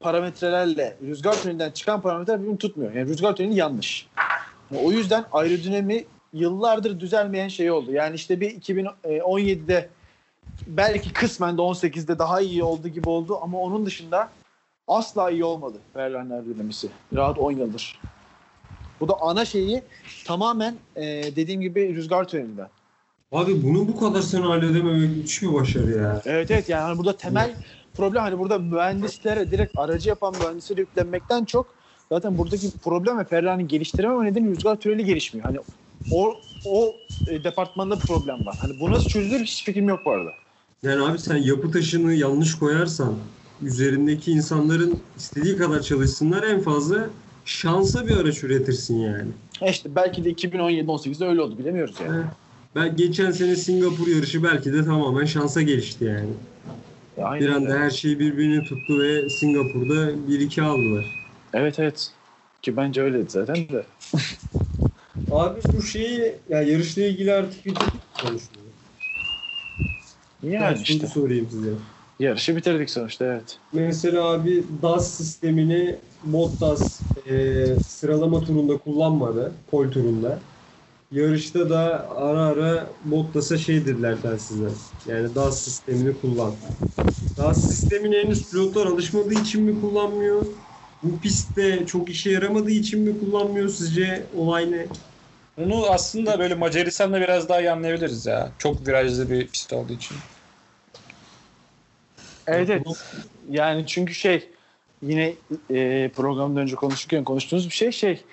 parametrelerle 0.00 0.96
rüzgar 1.02 1.42
tünelinden 1.42 1.70
çıkan 1.70 2.00
parametreler 2.00 2.40
birbirini 2.40 2.58
tutmuyor. 2.58 2.92
Yani 2.92 3.08
rüzgar 3.08 3.36
tüneli 3.36 3.58
yanlış. 3.58 4.06
O 4.78 4.92
yüzden 4.92 5.24
aerodinami 5.32 6.04
yıllardır 6.32 7.00
düzelmeyen 7.00 7.48
şey 7.48 7.70
oldu. 7.70 7.92
Yani 7.92 8.14
işte 8.14 8.40
bir 8.40 8.50
2017'de 8.50 9.88
belki 10.66 11.12
kısmen 11.12 11.58
de 11.58 11.62
18'de 11.62 12.18
daha 12.18 12.40
iyi 12.40 12.64
oldu 12.64 12.88
gibi 12.88 13.08
oldu 13.08 13.38
ama 13.42 13.58
onun 13.58 13.86
dışında 13.86 14.28
asla 14.88 15.30
iyi 15.30 15.44
olmadı 15.44 15.76
Ferrari'nin 15.94 16.30
aerodinamisi. 16.30 16.88
Rahat 17.14 17.38
10 17.38 17.52
yıldır. 17.52 17.98
Bu 19.00 19.08
da 19.08 19.20
ana 19.20 19.44
şeyi 19.44 19.82
tamamen 20.26 20.74
e, 20.96 21.02
dediğim 21.36 21.60
gibi 21.60 21.94
rüzgar 21.94 22.28
tünelinden. 22.28 22.68
Abi 23.32 23.62
bunu 23.62 23.88
bu 23.88 24.00
kadar 24.00 24.20
sene 24.20 24.44
halledememek 24.44 25.16
müthiş 25.16 25.42
bir 25.42 25.52
başarı 25.52 25.90
ya. 25.90 26.22
Evet 26.26 26.50
evet 26.50 26.68
yani 26.68 26.82
hani 26.82 26.98
burada 26.98 27.16
temel 27.16 27.54
problem 27.96 28.22
hani 28.22 28.38
burada 28.38 28.58
mühendislere 28.58 29.50
direkt 29.50 29.78
aracı 29.78 30.08
yapan 30.08 30.34
mühendislere 30.40 30.80
yüklenmekten 30.80 31.44
çok 31.44 31.66
zaten 32.12 32.38
buradaki 32.38 32.70
problem 32.84 33.18
ve 33.18 33.24
Ferrari'nin 33.24 33.68
geliştirememe 33.68 34.24
nedeni 34.24 34.50
rüzgar 34.50 34.76
tüneli 34.80 35.04
gelişmiyor. 35.04 35.46
Hani 35.46 35.58
o 36.10 36.36
o 36.64 36.96
e, 37.26 37.44
departmanda 37.44 37.96
problem 37.98 38.46
var. 38.46 38.56
Hani 38.60 38.80
bu 38.80 38.90
nasıl 38.90 39.08
çözülür 39.08 39.40
hiç 39.44 39.64
fikrim 39.64 39.88
yok 39.88 40.00
bu 40.04 40.10
arada. 40.10 40.32
Yani 40.82 41.02
abi 41.02 41.18
sen 41.18 41.36
yapı 41.36 41.70
taşını 41.70 42.12
yanlış 42.14 42.54
koyarsan 42.54 43.14
üzerindeki 43.62 44.32
insanların 44.32 44.98
istediği 45.16 45.56
kadar 45.56 45.80
çalışsınlar 45.82 46.42
en 46.42 46.60
fazla 46.60 47.08
şansa 47.44 48.06
bir 48.06 48.16
araç 48.16 48.44
üretirsin 48.44 48.96
yani. 48.98 49.28
E 49.62 49.70
işte 49.70 49.94
belki 49.96 50.24
de 50.24 50.32
2017-18'de 50.32 51.26
öyle 51.26 51.40
oldu 51.40 51.58
bilemiyoruz 51.58 51.96
yani. 52.06 52.22
Ben 52.74 52.96
geçen 52.96 53.30
sene 53.30 53.56
Singapur 53.56 54.06
yarışı 54.06 54.42
belki 54.42 54.72
de 54.72 54.84
tamamen 54.84 55.24
şansa 55.24 55.62
gelişti 55.62 56.04
yani. 56.04 56.28
Ya 57.18 57.24
aynen 57.26 57.46
Bir 57.48 57.52
anda 57.54 57.68
öyle. 57.72 57.78
her 57.84 57.90
şey 57.90 58.18
birbirini 58.18 58.64
tuttu 58.64 59.00
ve 59.00 59.28
Singapur'da 59.28 60.10
1-2 60.10 60.62
aldılar. 60.62 61.23
Evet 61.54 61.78
evet. 61.78 62.10
Ki 62.62 62.76
bence 62.76 63.02
öyleydi 63.02 63.30
zaten 63.30 63.56
de. 63.68 63.86
Abi 65.30 65.60
bu 65.72 65.82
şeyi 65.82 66.34
ya 66.48 66.62
yarışla 66.62 67.02
ilgili 67.02 67.32
artık 67.32 67.66
bir 67.66 67.74
konuşuyor. 68.20 68.64
Yani 70.42 70.82
işte. 70.82 71.06
sorayım 71.06 71.50
size. 71.50 71.74
Yarışı 72.18 72.56
bitirdik 72.56 72.90
sonuçta 72.90 73.24
evet. 73.24 73.58
Mesela 73.72 74.24
abi 74.24 74.64
DAS 74.82 75.14
sistemini 75.16 76.00
Bottas 76.22 77.02
e, 77.26 77.78
sıralama 77.78 78.40
turunda 78.40 78.78
kullanmadı. 78.78 79.52
Pol 79.70 79.90
turunda. 79.90 80.42
Yarışta 81.10 81.70
da 81.70 82.10
ara 82.16 82.42
ara 82.44 82.92
Bottas'a 83.04 83.58
şey 83.58 83.86
dediler 83.86 84.22
telsizden. 84.22 84.72
Yani 85.04 85.34
DAS 85.34 85.64
sistemini 85.64 86.20
kullan. 86.20 86.56
DAS 87.38 87.66
sistemine 87.68 88.16
henüz 88.18 88.50
pilotlar 88.50 88.86
alışmadığı 88.86 89.34
için 89.34 89.62
mi 89.64 89.80
kullanmıyor? 89.80 90.44
Bu 91.04 91.20
pistte 91.20 91.86
çok 91.86 92.10
işe 92.10 92.30
yaramadığı 92.30 92.70
için 92.70 93.00
mi 93.00 93.20
kullanmıyor 93.20 93.68
sizce? 93.68 94.26
Olay 94.36 94.72
ne? 94.72 94.86
Bunu 95.58 95.86
aslında 95.90 96.38
böyle 96.38 96.54
Macaristan'da 96.54 97.20
biraz 97.20 97.48
daha 97.48 97.60
iyi 97.60 97.70
anlayabiliriz 97.70 98.26
ya. 98.26 98.48
Çok 98.58 98.88
virajlı 98.88 99.30
bir 99.30 99.48
pist 99.48 99.72
olduğu 99.72 99.92
için. 99.92 100.16
Evet 102.46 102.70
evet. 102.70 102.86
Yani 103.50 103.86
çünkü 103.86 104.14
şey 104.14 104.50
yine 105.02 105.34
e, 105.70 106.10
programdan 106.16 106.62
önce 106.62 106.76
konuşurken 106.76 107.24
konuştuğumuz 107.24 107.66
bir 107.66 107.74
şey 107.74 107.92
şey 107.92 108.24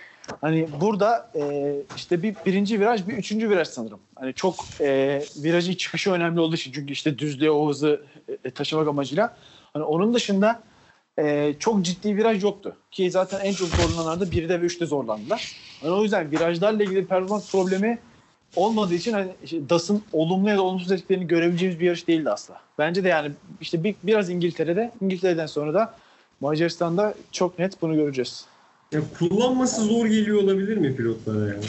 hani 0.41 0.67
burada 0.81 1.31
e, 1.35 1.75
işte 1.95 2.23
bir 2.23 2.35
birinci 2.45 2.79
viraj 2.79 3.07
bir 3.07 3.13
üçüncü 3.13 3.49
viraj 3.49 3.67
sanırım. 3.67 3.99
Hani 4.15 4.33
çok 4.33 4.55
e, 4.81 5.21
virajın 5.35 5.73
çıkışı 5.73 6.11
önemli 6.11 6.39
olduğu 6.39 6.55
için 6.55 6.71
çünkü 6.71 6.93
işte 6.93 7.19
düzlüğe 7.19 7.51
o 7.51 7.69
hızı 7.69 8.01
e, 8.45 8.51
taşımak 8.51 8.87
amacıyla 8.87 9.37
hani 9.73 9.83
onun 9.83 10.13
dışında 10.13 10.70
e, 11.19 11.53
çok 11.59 11.81
ciddi 11.85 12.17
viraj 12.17 12.43
yoktu. 12.43 12.75
Ki 12.91 13.11
zaten 13.11 13.39
en 13.39 13.53
çok 13.53 13.67
zorlananlarda 13.69 14.31
1'de 14.31 14.61
ve 14.61 14.65
3'te 14.65 14.85
zorlandılar. 14.85 15.51
Hani 15.81 15.91
o 15.91 16.03
yüzden 16.03 16.31
virajlarla 16.31 16.83
ilgili 16.83 17.05
performans 17.05 17.51
problemi 17.51 17.99
olmadığı 18.55 18.93
için 18.93 19.13
hani 19.13 19.31
işte 19.43 19.69
DAS'ın 19.69 20.03
olumlu 20.13 20.49
ya 20.49 20.57
da 20.57 20.61
olumsuz 20.61 20.91
etkilerini 20.91 21.27
görebileceğimiz 21.27 21.79
bir 21.79 21.85
yarış 21.85 22.07
değildi 22.07 22.29
asla. 22.29 22.61
Bence 22.77 23.03
de 23.03 23.07
yani 23.09 23.31
işte 23.61 23.83
bir, 23.83 23.95
biraz 24.03 24.29
İngiltere'de, 24.29 24.91
İngiltere'den 25.01 25.45
sonra 25.45 25.73
da 25.73 25.93
Macaristan'da 26.41 27.13
çok 27.31 27.59
net 27.59 27.81
bunu 27.81 27.95
göreceğiz. 27.95 28.45
Ya 28.91 29.01
kullanması 29.19 29.81
zor 29.81 30.05
geliyor 30.05 30.43
olabilir 30.43 30.77
mi 30.77 30.95
pilotlara 30.95 31.39
yani? 31.47 31.63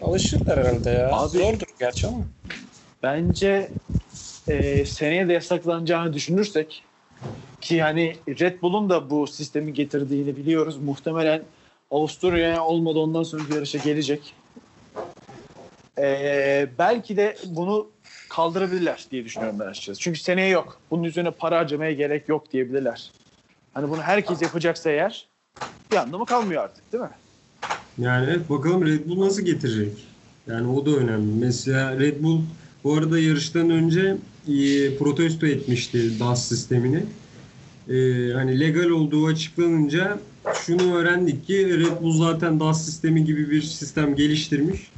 Alışırlar 0.00 0.58
herhalde 0.58 0.90
ya. 0.90 1.12
Abi- 1.12 1.38
Zordur 1.38 1.66
gerçi 1.78 2.06
ama. 2.06 2.18
Bence 3.02 3.70
e, 4.48 4.84
seneye 4.84 5.28
de 5.28 5.32
yasaklanacağını 5.32 6.12
düşünürsek 6.12 6.84
ki 7.60 7.82
hani 7.82 8.16
Red 8.28 8.62
Bull'un 8.62 8.90
da 8.90 9.10
bu 9.10 9.26
sistemi 9.26 9.72
getirdiğini 9.72 10.36
biliyoruz. 10.36 10.76
Muhtemelen 10.76 11.42
Avusturya'ya 11.90 12.64
olmadı 12.64 12.98
ondan 12.98 13.22
sonra 13.22 13.42
yarışa 13.54 13.78
gelecek. 13.78 14.34
E, 15.98 16.68
belki 16.78 17.16
de 17.16 17.36
bunu 17.44 17.90
kaldırabilirler 18.28 19.06
diye 19.10 19.24
düşünüyorum 19.24 19.60
ben 19.60 19.66
açıkçası. 19.66 20.00
Çünkü 20.00 20.20
seneye 20.20 20.48
yok. 20.48 20.80
Bunun 20.90 21.02
üzerine 21.02 21.30
para 21.30 21.58
harcamaya 21.58 21.92
gerek 21.92 22.28
yok 22.28 22.52
diyebilirler. 22.52 23.10
Hani 23.74 23.90
bunu 23.90 24.02
herkes 24.02 24.42
yapacaksa 24.42 24.90
eğer 24.90 25.28
bir 25.92 25.96
anlamı 25.96 26.26
kalmıyor 26.26 26.64
artık 26.64 26.92
değil 26.92 27.04
mi? 27.04 27.10
Yani 27.98 28.26
evet 28.30 28.50
bakalım 28.50 28.86
Red 28.86 29.08
Bull 29.08 29.20
nasıl 29.20 29.42
getirecek? 29.42 29.92
Yani 30.46 30.68
o 30.68 30.86
da 30.86 30.90
önemli. 30.90 31.44
Mesela 31.44 31.98
Red 31.98 32.22
Bull 32.22 32.40
bu 32.84 32.94
arada 32.94 33.18
yarıştan 33.18 33.70
önce 33.70 34.16
e, 34.48 34.96
protesto 34.98 35.46
etmişti 35.46 36.20
DAS 36.20 36.48
sistemini. 36.48 37.02
e, 37.88 37.94
hani 38.32 38.60
legal 38.60 38.90
olduğu 38.90 39.26
açıklanınca 39.26 40.18
şunu 40.66 40.94
öğrendik 40.94 41.46
ki 41.46 41.78
Red 41.78 42.02
Bull 42.02 42.18
zaten 42.18 42.60
DAS 42.60 42.84
sistemi 42.84 43.24
gibi 43.24 43.50
bir 43.50 43.62
sistem 43.62 44.16
geliştirmiş. 44.16 44.90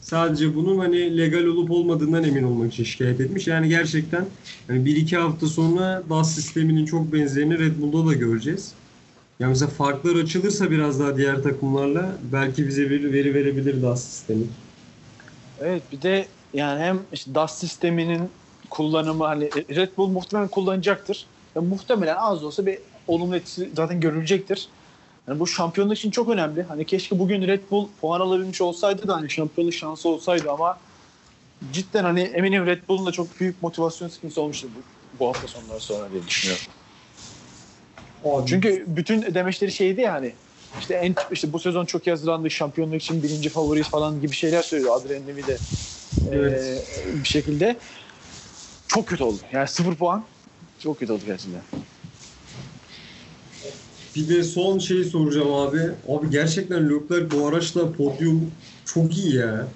Sadece 0.00 0.54
bunun 0.56 0.78
hani 0.78 1.18
legal 1.18 1.44
olup 1.44 1.70
olmadığından 1.70 2.24
emin 2.24 2.42
olmak 2.42 2.72
için 2.72 2.84
şikayet 2.84 3.20
etmiş. 3.20 3.46
Yani 3.46 3.68
gerçekten 3.68 4.26
hani 4.66 4.84
bir 4.84 4.96
iki 4.96 5.16
hafta 5.16 5.46
sonra 5.46 6.02
DAS 6.10 6.34
sisteminin 6.34 6.84
çok 6.84 7.12
benzerini 7.12 7.58
Red 7.58 7.80
Bull'da 7.80 8.08
da 8.10 8.12
göreceğiz. 8.12 8.72
Yani 9.40 9.50
mesela 9.50 9.70
farklar 9.70 10.16
açılırsa 10.16 10.70
biraz 10.70 11.00
daha 11.00 11.16
diğer 11.16 11.42
takımlarla 11.42 12.18
belki 12.32 12.68
bize 12.68 12.90
bir 12.90 13.12
veri 13.12 13.34
verebilir 13.34 13.82
DAS 13.82 14.04
sistemi. 14.04 14.44
Evet 15.60 15.82
bir 15.92 16.02
de 16.02 16.26
yani 16.54 16.80
hem 16.80 17.00
işte 17.12 17.34
DAS 17.34 17.58
sisteminin 17.58 18.20
kullanımı 18.70 19.24
hani 19.24 19.44
Red 19.76 19.96
Bull 19.96 20.08
muhtemelen 20.08 20.48
kullanacaktır. 20.50 21.26
Ve 21.56 21.60
muhtemelen 21.60 22.16
az 22.16 22.42
da 22.42 22.46
olsa 22.46 22.66
bir 22.66 22.78
olumlu 23.06 23.36
etkisi 23.36 23.70
zaten 23.76 24.00
görülecektir. 24.00 24.70
Yani 25.28 25.40
bu 25.40 25.46
şampiyonluk 25.46 25.98
için 25.98 26.10
çok 26.10 26.28
önemli. 26.28 26.62
Hani 26.62 26.86
keşke 26.86 27.18
bugün 27.18 27.42
Red 27.42 27.70
Bull 27.70 27.88
puan 28.00 28.20
alabilmiş 28.20 28.60
olsaydı 28.60 29.08
da 29.08 29.16
hani 29.16 29.30
şampiyonluk 29.30 29.74
şansı 29.74 30.08
olsaydı 30.08 30.50
ama 30.50 30.78
cidden 31.70 32.04
hani 32.04 32.20
eminim 32.20 32.66
Red 32.66 32.88
Bull'un 32.88 33.06
da 33.06 33.12
çok 33.12 33.40
büyük 33.40 33.62
motivasyon 33.62 34.08
sıkıntısı 34.08 34.42
olmuştur 34.42 34.68
bu, 34.74 34.84
bu 35.12 35.28
hafta 35.28 35.46
sonları 35.46 35.80
sonra 35.80 36.10
diye 36.12 36.26
düşünüyorum. 36.26 36.64
Çünkü 38.46 38.84
bütün 38.86 39.22
demeçleri 39.34 39.72
şeydi 39.72 40.00
yani 40.00 40.34
işte 40.78 40.94
en 40.94 41.14
işte 41.30 41.52
bu 41.52 41.58
sezon 41.58 41.86
çok 41.86 42.06
iyi 42.06 42.10
hazırlandık 42.10 42.50
şampiyonluk 42.52 43.02
için 43.02 43.22
birinci 43.22 43.48
favoriyiz 43.48 43.90
falan 43.90 44.20
gibi 44.20 44.34
şeyler 44.34 44.62
söylüyor 44.62 44.96
Adrian 44.96 45.26
Newey 45.26 45.46
de 45.46 45.60
Evet. 46.32 46.82
Ee, 47.06 47.22
bir 47.22 47.28
şekilde 47.28 47.80
çok 48.90 49.08
kötü 49.08 49.24
oldu. 49.24 49.42
Yani 49.52 49.68
sıfır 49.68 49.94
puan 49.94 50.24
çok 50.78 50.98
kötü 50.98 51.12
oldu 51.12 51.22
gerçekten. 51.26 51.62
Bir 54.16 54.28
de 54.28 54.42
son 54.42 54.78
şeyi 54.78 55.04
soracağım 55.04 55.54
abi. 55.54 55.80
Abi 56.08 56.30
gerçekten 56.30 56.90
Leclerc 56.90 57.30
bu 57.30 57.46
araçla 57.48 57.92
podyum 57.92 58.52
çok 58.84 59.18
iyi 59.18 59.36
ya. 59.36 59.66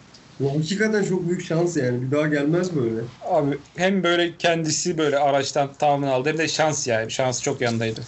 Bu 0.40 0.58
hakikaten 0.58 1.04
çok 1.04 1.28
büyük 1.28 1.44
şans 1.44 1.76
yani. 1.76 2.02
Bir 2.02 2.10
daha 2.10 2.26
gelmez 2.26 2.76
böyle. 2.76 3.00
Abi 3.24 3.58
hem 3.76 4.02
böyle 4.02 4.36
kendisi 4.36 4.98
böyle 4.98 5.18
araçtan 5.18 5.72
tamamını 5.72 6.12
aldı 6.12 6.28
hem 6.28 6.38
de 6.38 6.48
şans 6.48 6.86
yani. 6.86 7.10
Şansı 7.10 7.42
çok 7.42 7.60
yanındaydı. 7.60 8.00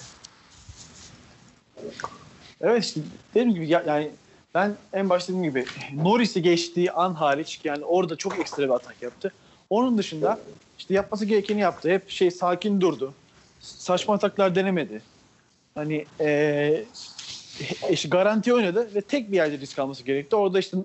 Evet 2.60 2.84
işte 2.84 3.00
dediğim 3.34 3.54
gibi 3.54 3.68
ya- 3.68 3.84
yani 3.86 4.10
ben 4.54 4.76
en 4.92 5.10
başta 5.10 5.32
dediğim 5.32 5.54
gibi 5.54 5.66
Norris'i 5.94 6.42
geçtiği 6.42 6.92
an 6.92 7.14
hariç 7.14 7.60
yani 7.64 7.84
orada 7.84 8.16
çok 8.16 8.38
ekstra 8.40 8.62
bir 8.62 8.70
atak 8.70 9.02
yaptı. 9.02 9.32
Onun 9.70 9.98
dışında 9.98 10.40
işte 10.78 10.94
yapması 10.94 11.24
gerekeni 11.24 11.60
yaptı. 11.60 11.90
Hep 11.90 12.10
şey 12.10 12.30
sakin 12.30 12.80
durdu. 12.80 13.12
Saçma 13.60 14.14
ataklar 14.14 14.54
denemedi. 14.54 15.02
Hani 15.74 16.04
eee 16.20 16.84
işte 17.90 18.08
garanti 18.08 18.54
oynadı 18.54 18.88
ve 18.94 19.00
tek 19.00 19.32
bir 19.32 19.36
yerde 19.36 19.58
risk 19.58 19.78
alması 19.78 20.02
gerekti. 20.04 20.36
Orada 20.36 20.58
işte 20.58 20.76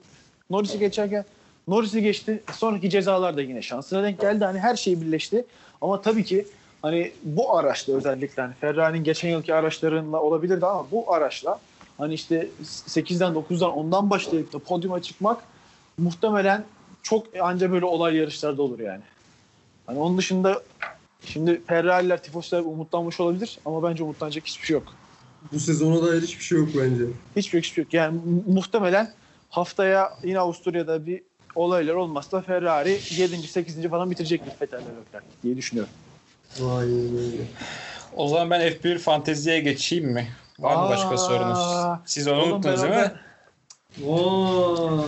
Norris'i 0.49 0.79
geçerken 0.79 1.25
Norris'i 1.67 2.01
geçti. 2.01 2.43
Sonraki 2.53 2.89
cezalar 2.89 3.37
da 3.37 3.41
yine 3.41 3.61
şansına 3.61 4.03
denk 4.03 4.21
geldi. 4.21 4.45
Hani 4.45 4.59
her 4.59 4.75
şey 4.75 5.01
birleşti. 5.01 5.45
Ama 5.81 6.01
tabii 6.01 6.23
ki 6.23 6.47
hani 6.81 7.11
bu 7.23 7.57
araçla 7.57 7.93
özellikle 7.93 8.41
hani 8.41 8.53
Ferrari'nin 8.53 9.03
geçen 9.03 9.29
yılki 9.29 9.53
araçlarıyla 9.53 10.21
olabilirdi 10.21 10.65
ama 10.65 10.91
bu 10.91 11.13
araçla 11.13 11.59
hani 11.97 12.13
işte 12.13 12.47
8'den 12.63 13.33
9'dan 13.33 13.71
10'dan 13.71 14.09
başlayıp 14.09 14.53
da 14.53 14.59
podyuma 14.59 15.01
çıkmak 15.01 15.43
muhtemelen 15.97 16.63
çok 17.03 17.27
anca 17.41 17.71
böyle 17.71 17.85
olay 17.85 18.15
yarışlarda 18.15 18.61
olur 18.61 18.79
yani. 18.79 19.01
Hani 19.91 19.99
onun 19.99 20.17
dışında 20.17 20.61
şimdi 21.25 21.61
Ferrari'ler, 21.67 22.23
Tifosiler 22.23 22.59
umutlanmış 22.59 23.19
olabilir 23.19 23.59
ama 23.65 23.83
bence 23.83 24.03
umutlanacak 24.03 24.45
hiçbir 24.47 24.65
şey 24.65 24.73
yok. 24.73 24.93
Bu 25.51 25.59
sezona 25.59 26.07
dair 26.07 26.21
hiçbir 26.21 26.43
şey 26.43 26.57
yok 26.57 26.69
bence. 26.77 27.03
Hiçbir 27.35 27.57
yok, 27.57 27.65
hiçbir 27.65 27.83
yok. 27.83 27.93
Yani 27.93 28.17
mu- 28.25 28.43
muhtemelen 28.47 29.13
haftaya 29.49 30.13
yine 30.23 30.39
Avusturya'da 30.39 31.05
bir 31.05 31.21
olaylar 31.55 31.93
olmazsa 31.93 32.41
Ferrari 32.41 32.99
7. 33.09 33.37
8. 33.47 33.89
falan 33.89 34.11
bitirecektir 34.11 34.51
Vettel'le 34.61 34.79
Leclerc 34.81 35.25
diye 35.43 35.57
düşünüyorum. 35.57 35.93
Öyle. 36.61 37.43
O 38.15 38.27
zaman 38.27 38.49
ben 38.49 38.61
F1 38.61 38.97
fanteziye 38.97 39.59
geçeyim 39.59 40.05
mi? 40.11 40.27
Var 40.59 40.83
mı 40.83 40.89
başka 40.89 41.17
sorunuz? 41.17 41.59
Siz 42.05 42.27
onu 42.27 42.43
unuttunuz 42.43 42.81
değil 42.81 42.93
mi? 42.93 43.11
Vaa. 43.99 45.03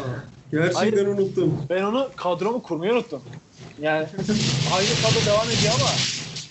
Gerçekten 0.52 0.80
Hayır. 0.80 1.08
unuttum. 1.08 1.66
Ben 1.70 1.84
onu 1.84 2.10
kadromu 2.16 2.64
kurmayı 2.64 2.94
unuttum. 2.94 3.22
Yani 3.82 4.08
aynı 4.74 4.90
kadro 5.02 5.26
devam 5.26 5.50
ediyor 5.50 5.74
ama 5.76 5.90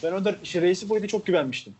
ben 0.02 0.12
orada 0.12 0.36
işte 0.42 0.62
reisi 0.62 0.88
boyuta 0.88 1.08
çok 1.08 1.26
güvenmiştim. 1.26 1.74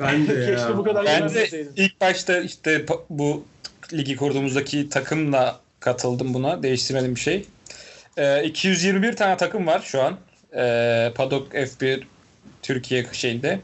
Ben 0.00 0.28
de 0.28 0.34
ya. 0.40 0.56
Keşke 0.56 0.76
bu 0.76 0.84
kadar 0.84 1.06
Ben 1.06 1.34
de 1.34 1.66
ilk 1.76 2.00
başta 2.00 2.38
işte 2.38 2.86
bu 3.10 3.44
ligi 3.92 4.16
kurduğumuzdaki 4.16 4.88
takımla 4.88 5.60
katıldım 5.80 6.34
buna. 6.34 6.62
Değiştirmedim 6.62 7.14
bir 7.14 7.20
şey. 7.20 7.46
Ee, 8.16 8.44
221 8.44 9.16
tane 9.16 9.36
takım 9.36 9.66
var 9.66 9.80
şu 9.80 10.02
an. 10.02 10.18
Ee, 10.56 11.12
Paddock 11.14 11.54
F1 11.54 12.02
Türkiye 12.62 13.06
şeyinde. 13.12 13.60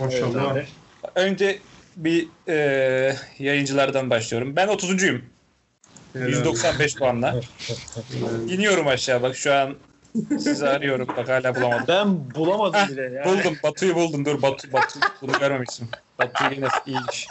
Maşallah. 0.00 0.52
Evet. 0.52 0.68
Önce 1.14 1.58
bir 1.96 2.28
e, 2.48 3.16
yayıncılardan 3.38 4.10
başlıyorum. 4.10 4.56
Ben 4.56 4.68
30'uncuyum. 4.68 5.20
Helal. 6.12 6.28
195 6.28 6.96
puanla. 6.96 7.40
İniyorum 8.48 8.86
aşağı 8.86 9.22
bak 9.22 9.36
şu 9.36 9.54
an 9.54 9.74
sizi 10.28 10.68
arıyorum. 10.68 11.08
Bak 11.16 11.28
hala 11.28 11.54
bulamadım. 11.54 11.84
Ben 11.88 12.34
bulamadım 12.34 12.80
Heh, 12.80 12.88
bile. 12.88 13.02
Yani. 13.02 13.24
Buldum. 13.24 13.56
Batu'yu 13.62 13.94
buldum. 13.94 14.24
Dur 14.24 14.42
Batu. 14.42 14.72
Batu. 14.72 14.98
Bunu 15.22 15.32
görmemişsin. 15.38 15.88
Batu 16.18 16.44
yine 16.54 16.66
iyiymiş. 16.86 17.26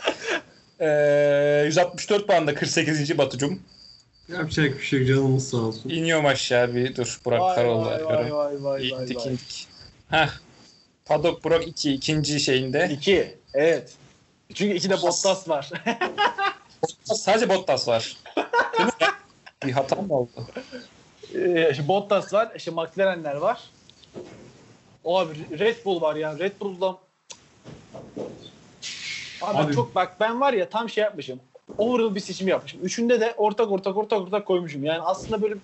Ee, 0.80 1.64
164 1.66 2.28
puanda 2.28 2.56
48. 2.56 3.18
Batucum. 3.18 3.60
Yapacak 4.34 4.78
bir 4.80 4.84
şey 4.84 5.06
canımız 5.06 5.50
sağ 5.50 5.58
olsun. 5.58 5.90
İniyorum 5.90 6.26
aşağı 6.26 6.76
bir. 6.76 6.96
Dur 6.96 7.20
Burak 7.26 7.42
Vay 7.42 7.56
Karoğlu 7.56 7.86
vay 7.86 8.06
vay 8.06 8.34
vay 8.34 8.64
vay 8.64 8.64
vay 8.64 8.90
İndik 8.90 9.18
vay. 9.18 9.28
indik. 9.28 9.68
Heh. 10.10 10.30
Paddock 11.06 11.44
Burak 11.44 11.68
2. 11.68 11.94
ikinci 11.94 12.40
şeyinde. 12.40 12.90
İki. 12.94 13.38
Evet. 13.54 13.94
Çünkü 14.54 14.76
iki 14.76 14.90
de 14.90 15.02
Bottas 15.02 15.50
var. 15.50 15.70
Sadece 17.04 17.50
Bottas 17.50 17.88
var. 17.88 18.18
Bir 19.66 19.72
hata 19.72 19.96
mı 19.96 20.14
oldu? 20.14 20.32
Ee, 21.36 21.70
işte 21.72 21.88
Bottas 21.88 22.34
var. 22.34 22.52
işte 22.56 22.72
McLaren'ler 22.72 23.36
var. 23.36 23.72
O 25.04 25.20
abi 25.20 25.60
Red 25.60 25.86
Bull 25.86 26.02
var 26.02 26.16
ya. 26.16 26.40
Red 26.40 26.62
Bull'dan 26.62 26.98
Abi, 29.42 29.58
Abi- 29.58 29.74
çok 29.74 29.96
bak 29.96 30.20
ben 30.20 30.42
var 30.42 30.54
ya 30.54 30.70
tam 30.70 30.90
şey 30.90 31.04
yapmışım. 31.04 31.40
Overall 31.78 32.16
bir 32.16 32.20
seçim 32.20 32.48
yapmışım. 32.48 32.82
Üçünde 32.84 33.22
de 33.22 33.34
ortak 33.38 33.72
ortak 33.72 33.98
ortak 33.98 34.22
ortak 34.22 34.46
koymuşum. 34.46 34.84
Yani 34.84 35.02
aslında 35.02 35.42
böyle 35.42 35.56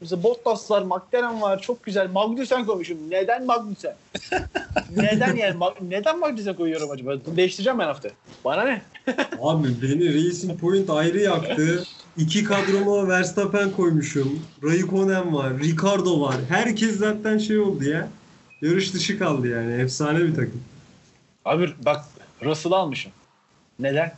mesela 0.00 0.22
Bottas 0.22 0.70
var, 0.70 0.82
McLaren 0.82 1.40
var. 1.40 1.62
Çok 1.62 1.84
güzel. 1.84 2.10
Magnussen 2.10 2.66
koymuşum. 2.66 2.98
Neden 3.10 3.46
Magnussen? 3.46 3.96
neden 4.96 5.36
yani? 5.36 5.58
Ma- 5.58 5.90
neden 5.90 6.18
Magnussen 6.18 6.54
koyuyorum 6.56 6.90
acaba? 6.90 7.16
Değiştireceğim 7.36 7.78
ben 7.78 7.84
hafta. 7.86 8.08
Bana 8.44 8.62
ne? 8.64 8.82
Abi 9.42 9.68
beni 9.82 10.14
Racing 10.14 10.60
Point 10.60 10.90
ayrı 10.90 11.20
yaktı. 11.20 11.84
İki 12.16 12.44
kadroma 12.44 13.08
Verstappen 13.08 13.70
koymuşum. 13.70 14.42
Raikkonen 14.62 15.34
var, 15.34 15.58
Ricardo 15.58 16.20
var. 16.20 16.36
Herkes 16.48 16.96
zaten 16.98 17.38
şey 17.38 17.58
oldu 17.58 17.84
ya. 17.84 18.08
Yarış 18.62 18.94
dışı 18.94 19.18
kaldı 19.18 19.48
yani. 19.48 19.72
Efsane 19.82 20.18
bir 20.18 20.34
takım. 20.34 20.62
Abi 21.44 21.70
bak 21.84 22.04
Russell'ı 22.44 22.76
almışım. 22.76 23.12
Neden? 23.78 24.12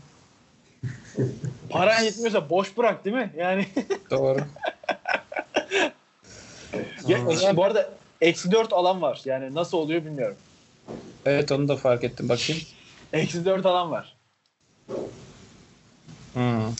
Paran 1.71 2.03
yetmiyorsa 2.03 2.51
boş 2.51 2.77
bırak 2.77 3.05
değil 3.05 3.17
mi? 3.17 3.33
Yani 3.37 3.67
Doğru. 4.11 4.39
Ya, 7.43 7.57
bu 7.57 7.65
arada 7.65 7.91
eksi 8.21 8.53
4 8.53 8.73
alan 8.73 9.03
var. 9.03 9.21
Yani 9.25 9.55
nasıl 9.55 9.79
oluyor 9.79 10.05
bilmiyorum. 10.05 10.37
Evet 11.27 11.53
onu 11.53 11.69
da 11.69 11.77
fark 11.77 12.05
ettim. 12.05 12.29
Bakayım. 12.29 12.63
Eksi 13.13 13.45
4 13.45 13.67
alan 13.67 13.91
var. 13.91 14.17
Hmm. 16.35 16.73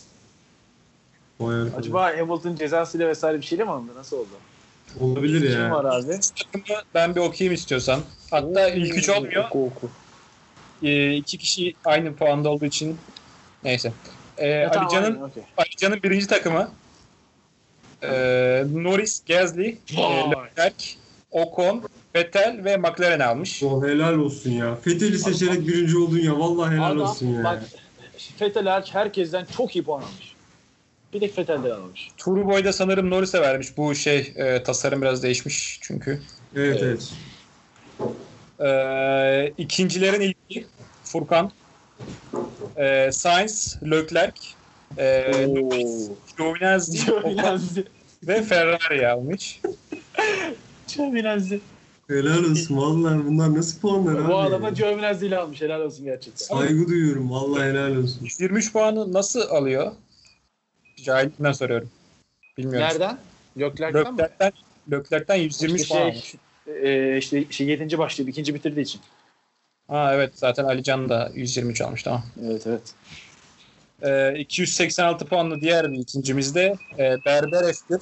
Acaba 1.77 2.19
Hamilton 2.19 2.57
cezasıyla 2.57 3.09
vesaire 3.09 3.41
bir 3.41 3.47
şeyle 3.47 3.65
mi 3.65 3.71
alındı? 3.71 3.93
Nasıl 3.97 4.17
oldu? 4.17 4.29
Olabilir 5.01 5.41
Kim 5.41 5.61
ya. 5.61 5.71
var 5.71 5.85
abi? 5.85 6.19
Ben 6.95 7.15
bir 7.15 7.21
okuyayım 7.21 7.55
istiyorsan. 7.55 8.01
Hatta 8.31 8.69
ilk 8.69 8.99
üç 8.99 9.09
olmuyor. 9.09 9.45
Oku, 9.45 9.65
oku. 9.65 9.91
Ee, 10.83 11.15
iki 11.15 11.39
kişi 11.39 11.75
aynı 11.85 12.15
puanda 12.17 12.49
olduğu 12.49 12.65
için 12.65 12.99
neyse. 13.65 13.93
Ee, 14.39 14.47
Ya, 14.47 14.71
tamam, 14.71 14.89
Ali 14.89 14.95
Can'ın 14.95 15.23
okey. 15.23 15.43
Ali 15.57 15.77
Can'ın 15.79 16.03
birinci 16.03 16.27
takımı 16.27 16.71
ee, 18.03 18.65
Norris, 18.73 19.25
Gasly, 19.29 19.79
e. 19.97 20.03
Leclerc, 20.31 20.97
Ocon, 21.31 21.83
Vettel 22.15 22.61
ve 22.65 22.77
McLaren 22.77 23.21
almış. 23.21 23.63
O 23.63 23.87
helal 23.87 24.15
olsun 24.15 24.51
ya. 24.51 24.77
Fethel'i 24.77 25.19
seçerek 25.19 25.67
birinci 25.67 25.99
oldun 25.99 26.19
ya. 26.19 26.39
Vallahi 26.39 26.75
helal 26.75 26.91
Adam, 26.91 27.01
olsun 27.01 27.27
ya. 27.27 27.45
Bak 27.45 27.63
Vettel 28.41 28.67
hariç 28.67 28.95
herkesten 28.95 29.47
çok 29.57 29.77
iyi 29.77 29.85
puan 29.85 30.03
almış. 30.03 30.35
Bir 31.13 31.21
tek 31.21 31.39
Vettel'den 31.39 31.71
almış. 31.71 32.11
Turbo'yu 32.17 32.73
sanırım 32.73 33.11
Norris'e 33.11 33.41
vermiş. 33.41 33.77
Bu 33.77 33.95
şey 33.95 34.33
e, 34.37 34.63
tasarım 34.63 35.03
biraz 35.03 35.23
değişmiş 35.23 35.79
çünkü. 35.83 36.21
Evet 36.57 36.83
evet. 36.83 37.13
Ee, 38.61 39.53
ikincilerin 39.59 40.21
ilki 40.21 40.67
Furkan. 41.05 41.51
Ee, 42.77 43.11
Sainz, 43.13 43.79
Leclerc, 43.91 44.41
ee, 44.99 45.47
Giovinazzi, 46.37 47.07
Giovinazzi. 47.07 47.85
ve 48.27 48.43
Ferrari 48.43 49.09
almış. 49.09 49.61
Giovinazzi. 50.97 51.61
Helal 52.09 52.45
olsun 52.45 52.77
vallahi 52.77 53.27
bunlar 53.27 53.55
nasıl 53.55 53.81
puanlar 53.81 54.21
abi? 54.21 54.29
Bu 54.29 54.39
adama 54.39 54.71
Giovinazzi 54.71 55.27
ile 55.27 55.39
almış. 55.39 55.61
Helal 55.63 55.81
olsun 55.81 56.05
gerçekten. 56.05 56.47
Saygı 56.47 56.89
duyuyorum 56.89 57.31
vallahi 57.31 57.63
helal 57.69 57.97
olsun. 57.97 58.25
123 58.25 58.73
puanı 58.73 59.13
nasıl 59.13 59.41
alıyor? 59.41 59.93
Cahillikten 61.05 61.53
soruyorum. 61.53 61.91
Bilmiyorum. 62.59 62.89
Nereden? 62.89 63.19
Gökler'den 63.57 64.15
mi? 64.15 64.29
Leclerc'ten 64.93 65.35
123 65.37 65.81
İşte 65.81 65.95
puan 65.95 66.11
şey, 66.11 66.11
almış. 66.11 66.35
e, 66.83 67.19
işte 67.19 67.45
şey 67.51 67.67
7. 67.67 67.99
başladı. 67.99 68.31
ikinci 68.31 68.55
bitirdiği 68.55 68.83
için. 68.83 69.01
Ha 69.89 70.15
evet 70.15 70.33
zaten 70.35 70.65
Alican 70.65 71.09
da 71.09 71.31
123 71.35 71.81
almış 71.81 72.03
tamam. 72.03 72.23
Evet 72.45 72.67
evet. 72.67 72.95
Ee, 74.03 74.35
286 74.39 75.27
puanlı 75.27 75.61
diğer 75.61 75.93
bir 75.93 75.99
ikincimizde 75.99 76.75
e, 76.99 77.17
Berber 77.27 77.63
F1. 77.63 78.01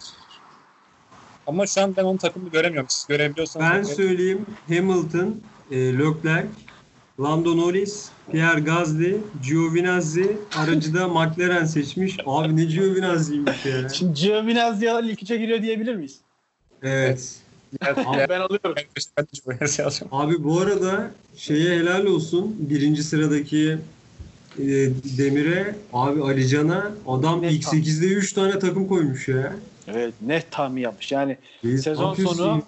Ama 1.46 1.66
şu 1.66 1.80
an 1.80 1.96
ben 1.96 2.04
onun 2.04 2.16
takımını 2.16 2.50
göremiyorum. 2.50 2.88
Siz 2.90 3.06
görebiliyorsanız. 3.06 3.66
Ben 3.70 3.82
bakın. 3.82 3.94
söyleyeyim 3.94 4.46
Hamilton, 4.68 5.40
e, 5.70 5.76
Leclerc, 5.76 6.48
Lando 7.20 7.56
Norris, 7.56 8.08
Pierre 8.32 8.60
Gasly, 8.60 9.16
Giovinazzi, 9.48 10.38
aracı 10.56 10.94
da 10.94 11.08
McLaren 11.08 11.64
seçmiş. 11.64 12.16
Abi 12.26 12.56
ne 12.56 12.64
Giovinazzi'ymiş 12.64 13.66
ya. 13.66 13.88
Şimdi 13.94 14.20
Giovinazzi 14.20 14.90
alan 14.90 15.08
ilk 15.08 15.22
üçe 15.22 15.36
giriyor 15.36 15.62
diyebilir 15.62 15.94
miyiz? 15.94 16.18
Evet. 16.82 17.36
Abi 17.82 18.26
ben 18.28 18.40
alıyorum. 18.40 18.74
De- 18.76 19.48
de. 19.48 20.04
Abi 20.10 20.44
bu 20.44 20.60
arada 20.60 21.10
şeye 21.36 21.78
helal 21.78 22.06
olsun. 22.06 22.56
Birinci 22.58 23.02
sıradaki 23.02 23.78
e, 24.60 24.90
Demir'e, 25.18 25.74
abi 25.92 26.22
Alican'a 26.22 26.90
adam 27.08 27.44
ilk 27.44 27.62
tam. 27.64 27.74
8'de 27.74 28.06
3 28.06 28.32
tane 28.32 28.58
takım 28.58 28.88
koymuş 28.88 29.28
ya. 29.28 29.52
Evet 29.88 30.14
net 30.26 30.50
tahmin 30.50 30.82
yapmış. 30.82 31.12
Yani 31.12 31.36
Reis, 31.64 31.82
Sezon 31.82 32.12
ne 32.18 32.24
sonu- 32.24 32.46
ya? 32.46 32.62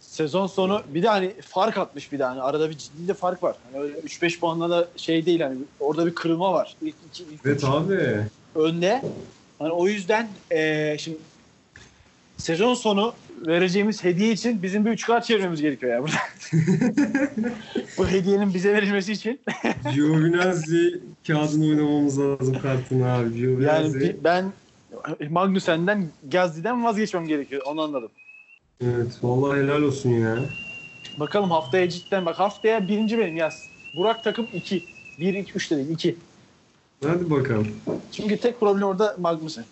sezon 0.00 0.46
sonu 0.46 0.82
bir 0.94 1.02
de 1.02 1.08
hani 1.08 1.34
fark 1.40 1.78
atmış 1.78 2.12
bir 2.12 2.18
de 2.18 2.24
hani 2.24 2.42
arada 2.42 2.70
bir 2.70 2.78
ciddi 2.78 3.08
de 3.08 3.14
fark 3.14 3.42
var. 3.42 3.56
Hani 3.72 3.82
öyle 3.82 3.98
3-5 3.98 4.40
puanla 4.40 4.70
da 4.70 4.88
şey 4.96 5.26
değil 5.26 5.40
hani 5.40 5.56
orada 5.80 6.06
bir 6.06 6.14
kırılma 6.14 6.52
var. 6.52 6.76
İlk, 6.82 6.94
iki, 7.10 7.22
ilk 7.22 7.40
Evet 7.46 7.64
abi. 7.64 8.20
önde. 8.54 9.02
Hani 9.58 9.70
o 9.72 9.88
yüzden 9.88 10.28
eee, 10.52 10.96
şimdi 11.00 11.18
sezon 12.38 12.74
sonu 12.74 13.14
vereceğimiz 13.46 14.04
hediye 14.04 14.32
için 14.32 14.62
bizim 14.62 14.84
bir 14.86 14.90
üç 14.90 15.06
kart 15.06 15.24
çevirmemiz 15.24 15.60
gerekiyor 15.62 15.92
ya 15.92 16.02
burada. 16.02 16.16
Bu 17.98 18.08
hediyenin 18.08 18.54
bize 18.54 18.72
verilmesi 18.74 19.12
için. 19.12 19.40
Giovinazzi 19.94 21.00
kağıdını 21.26 21.66
oynamamız 21.68 22.18
lazım 22.20 22.58
kartını 22.62 23.12
abi. 23.12 23.24
Yani 23.24 23.36
Giovinazzi. 23.38 24.00
bir- 24.00 24.24
ben 24.24 24.52
Magnussen'den 25.30 26.08
Gazli'den 26.32 26.84
vazgeçmem 26.84 27.26
gerekiyor. 27.26 27.62
Onu 27.66 27.82
anladım. 27.82 28.10
Evet 28.80 29.12
vallahi 29.22 29.60
helal 29.60 29.82
olsun 29.82 30.10
ya. 30.10 30.38
Bakalım 31.20 31.50
haftaya 31.50 31.88
cidden 31.88 32.26
bak 32.26 32.38
haftaya 32.38 32.88
birinci 32.88 33.18
benim 33.18 33.36
yaz. 33.36 33.62
Burak 33.96 34.24
takım 34.24 34.46
2. 34.54 34.84
1, 35.20 35.34
2, 35.34 35.52
3 35.52 35.70
de 35.70 35.76
değil 35.76 35.88
2. 35.90 36.16
Hadi 37.04 37.30
bakalım. 37.30 37.68
Çünkü 38.12 38.36
tek 38.36 38.60
problem 38.60 38.82
orada 38.82 39.16
Magnussen. 39.18 39.64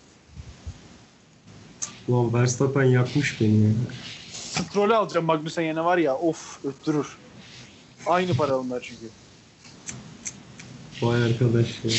Ulan 2.08 2.34
Verstappen 2.34 2.84
yakmış 2.84 3.40
beni 3.40 3.64
ya. 3.64 3.70
Stroll'ü 4.32 4.94
alacağım 4.94 5.26
Magnussen 5.26 5.62
yerine 5.62 5.84
var 5.84 5.98
ya 5.98 6.16
of 6.16 6.64
öttürür. 6.64 7.06
Aynı 8.06 8.34
para 8.34 8.58
onlar 8.58 8.80
çünkü. 8.80 9.06
Vay 11.02 11.22
arkadaş 11.22 11.66
ya. 11.84 11.90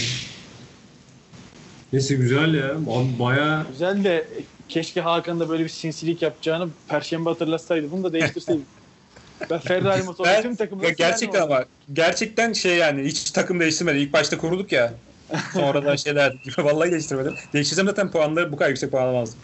Neyse 1.93 2.15
güzel 2.15 2.53
ya. 2.53 2.71
Abi 2.71 3.19
baya 3.19 3.65
Güzel 3.71 4.03
de 4.03 4.27
keşke 4.69 5.01
Hakan 5.01 5.39
da 5.39 5.49
böyle 5.49 5.63
bir 5.63 5.69
sinsilik 5.69 6.21
yapacağını 6.21 6.69
Perşembe 6.87 7.29
hatırlatsaydı. 7.29 7.91
Bunu 7.91 8.03
da 8.03 8.13
değiştirseydi. 8.13 8.61
ben 9.49 9.59
Ferrari 9.59 10.03
motoru 10.03 10.27
Ben- 10.27 10.41
tüm 10.41 10.55
takımda 10.55 10.85
Ya 10.85 10.89
gerçekten 10.89 11.41
ama 11.41 11.65
gerçekten 11.93 12.53
şey 12.53 12.77
yani 12.77 13.03
hiç 13.03 13.31
takım 13.31 13.59
değiştirmedi. 13.59 13.97
İlk 13.97 14.13
başta 14.13 14.37
kuruduk 14.37 14.71
ya. 14.71 14.93
Sonradan 15.53 15.95
şeyler 15.95 16.33
vallahi 16.57 16.91
değiştirmedim. 16.91 17.35
Değiştirsem 17.53 17.85
zaten 17.85 18.11
puanları 18.11 18.51
bu 18.51 18.57
kadar 18.57 18.69
yüksek 18.69 18.91
puan 18.91 19.03
alamazdım. 19.03 19.39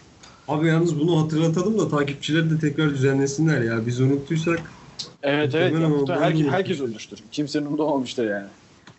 Abi 0.48 0.66
yalnız 0.68 1.00
bunu 1.00 1.22
hatırlatalım 1.24 1.78
da 1.78 1.88
takipçiler 1.88 2.50
de 2.50 2.58
tekrar 2.58 2.90
düzenlesinler 2.90 3.60
ya. 3.62 3.86
Biz 3.86 4.00
unuttuysak. 4.00 4.62
Evet 5.22 5.54
evet. 5.54 5.72
Muhtemelen 5.72 5.90
Ya, 5.92 5.96
muhtemelen 5.98 6.22
herkes, 6.24 6.46
herkes 6.46 6.80
ölmüştür. 6.80 7.18
Kimsenin 7.32 7.64
umurunda 7.66 7.82
olmamıştır 7.82 8.30
yani. 8.30 8.46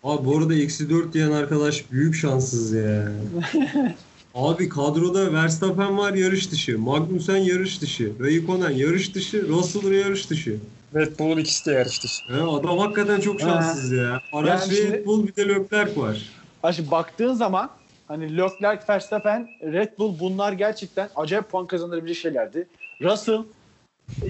Abi 0.04 0.24
bu 0.26 0.38
arada 0.38 0.54
eksi 0.54 0.90
4 0.90 1.12
diyen 1.14 1.30
arkadaş 1.30 1.84
büyük 1.92 2.14
şanssız 2.14 2.72
ya. 2.72 3.08
Abi 4.34 4.68
kadroda 4.68 5.32
Verstappen 5.32 5.98
var 5.98 6.14
yarış 6.14 6.50
dışı. 6.52 6.78
Magnussen 6.78 7.36
yarış 7.36 7.80
dışı. 7.82 8.12
Raikkonen 8.20 8.70
yarış 8.70 9.14
dışı. 9.14 9.48
Russell 9.48 9.92
yarış 9.92 10.30
dışı. 10.30 10.56
Red 10.94 11.18
Bull'un 11.18 11.36
ikisi 11.38 11.66
de 11.66 11.72
yarıştı. 11.72 12.08
He, 12.28 12.42
adam 12.42 12.78
hakikaten 12.78 13.20
çok 13.20 13.40
şanssız 13.40 13.92
ya. 13.92 14.20
Araç 14.32 14.60
Yani 14.62 14.72
Red 14.72 14.76
şimdi- 14.86 15.06
Bull 15.06 15.26
bir 15.26 15.36
de 15.36 15.48
Leclerc 15.48 16.00
var. 16.00 16.28
Ha 16.62 16.72
şimdi 16.72 16.90
baktığın 16.90 17.34
zaman 17.34 17.70
hani 18.08 18.36
Leclerc, 18.36 18.88
Verstappen, 18.88 19.48
Red 19.62 19.98
Bull 19.98 20.18
bunlar 20.18 20.52
gerçekten 20.52 21.08
acayip 21.16 21.50
puan 21.50 21.66
kazanabilecek 21.66 22.16
şeylerdi. 22.16 22.68
Russell 23.02 23.42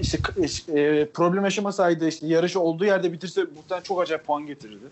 işte 0.01 0.17
e, 0.67 1.09
problem 1.09 1.43
yaşamasaydı 1.43 2.07
işte 2.07 2.27
yarışı 2.27 2.59
olduğu 2.59 2.85
yerde 2.85 3.13
bitirse 3.13 3.41
muhtemelen 3.55 3.83
çok 3.83 4.01
acayip 4.01 4.25
puan 4.25 4.45
getirirdi. 4.45 4.85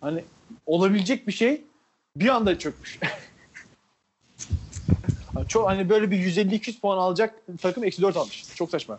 Hani 0.00 0.24
olabilecek 0.66 1.26
bir 1.26 1.32
şey 1.32 1.62
bir 2.16 2.28
anda 2.28 2.58
çökmüş. 2.58 3.00
Çok 5.48 5.68
hani 5.68 5.88
böyle 5.88 6.10
bir 6.10 6.16
150-200 6.18 6.80
puan 6.80 6.98
alacak 6.98 7.34
takım 7.62 7.84
eksi 7.84 8.02
4 8.02 8.16
almış. 8.16 8.44
Çok 8.54 8.70
saçma. 8.70 8.98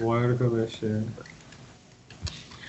Vay 0.00 0.24
arkadaş 0.24 0.82
ya. 0.82 0.88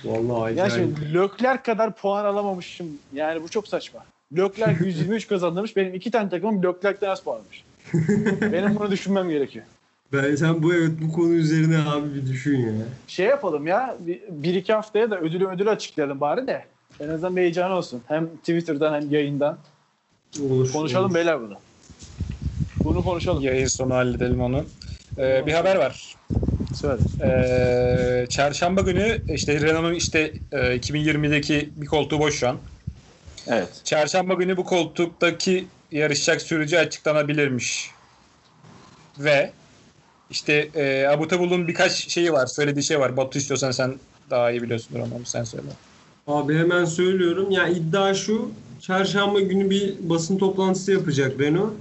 Vallahi 0.04 0.62
acayip. 0.62 0.98
şimdi 0.98 1.14
Leclerc 1.14 1.62
kadar 1.62 1.96
puan 1.96 2.24
alamamışım. 2.24 2.98
Yani 3.12 3.42
bu 3.42 3.48
çok 3.48 3.68
saçma. 3.68 4.04
Leclerc 4.36 4.84
123 4.84 5.28
kazandırmış. 5.28 5.76
Benim 5.76 5.94
iki 5.94 6.10
tane 6.10 6.30
takımım 6.30 6.62
Leclerc'ten 6.62 7.08
az 7.08 7.22
puan 7.22 7.36
almış. 7.36 7.64
Benim 8.52 8.74
bunu 8.74 8.90
düşünmem 8.90 9.30
gerekiyor. 9.30 9.64
Ben 10.12 10.34
sen 10.34 10.62
bu 10.62 10.74
evet 10.74 10.90
bu 11.02 11.12
konu 11.12 11.32
üzerine 11.32 11.78
abi 11.78 12.14
bir 12.14 12.26
düşün 12.26 12.58
ya. 12.58 12.72
Şey 13.06 13.26
yapalım 13.26 13.66
ya. 13.66 13.96
Bir, 14.00 14.20
bir 14.30 14.54
iki 14.54 14.72
haftaya 14.72 15.10
da 15.10 15.20
ödülü 15.20 15.46
ödülü 15.46 15.70
açıklayalım 15.70 16.20
bari 16.20 16.46
de. 16.46 16.64
En 17.00 17.08
azından 17.08 17.36
bir 17.36 17.40
heyecan 17.40 17.70
olsun. 17.70 18.02
Hem 18.08 18.28
Twitter'dan 18.28 18.94
hem 18.94 19.10
yayından. 19.10 19.58
Olur. 20.42 20.72
Konuşalım 20.72 21.06
olur. 21.06 21.14
beyler 21.14 21.40
bunu. 21.40 21.54
Bunu 22.84 23.04
konuşalım. 23.04 23.42
Yayın 23.42 23.66
sonu 23.66 23.94
halledelim 23.94 24.40
onu. 24.40 24.64
Ee, 25.18 25.46
bir 25.46 25.52
haber 25.52 25.76
var. 25.76 26.16
Söyle. 26.74 27.02
Ee, 27.22 28.26
çarşamba 28.28 28.80
günü 28.80 29.22
işte 29.28 29.60
Renault'un 29.60 29.94
işte 29.94 30.32
e, 30.52 30.56
2020'deki 30.56 31.68
bir 31.76 31.86
koltuğu 31.86 32.18
boş 32.18 32.34
şu 32.34 32.48
an. 32.48 32.56
Evet. 33.46 33.80
Çarşamba 33.84 34.34
günü 34.34 34.56
bu 34.56 34.64
koltuktaki 34.64 35.66
yarışacak 35.92 36.42
sürücü 36.42 36.76
açıklanabilirmiş. 36.76 37.90
Ve 39.18 39.52
işte 40.30 40.68
e, 40.74 41.06
Abu 41.06 41.28
Tabul'un 41.28 41.68
birkaç 41.68 41.92
şeyi 41.92 42.32
var. 42.32 42.46
Söylediği 42.46 42.82
şey 42.82 43.00
var. 43.00 43.16
Batu 43.16 43.38
istiyorsan 43.38 43.70
sen 43.70 43.94
daha 44.30 44.50
iyi 44.50 44.62
biliyorsundur 44.62 45.00
onu 45.00 45.10
Sen 45.24 45.44
söyle. 45.44 45.66
Abi 46.26 46.58
hemen 46.58 46.84
söylüyorum. 46.84 47.50
Ya 47.50 47.68
iddia 47.68 48.14
şu. 48.14 48.50
Çarşamba 48.80 49.40
günü 49.40 49.70
bir 49.70 49.94
basın 50.00 50.38
toplantısı 50.38 50.92
yapacak 50.92 51.40
Renault. 51.40 51.72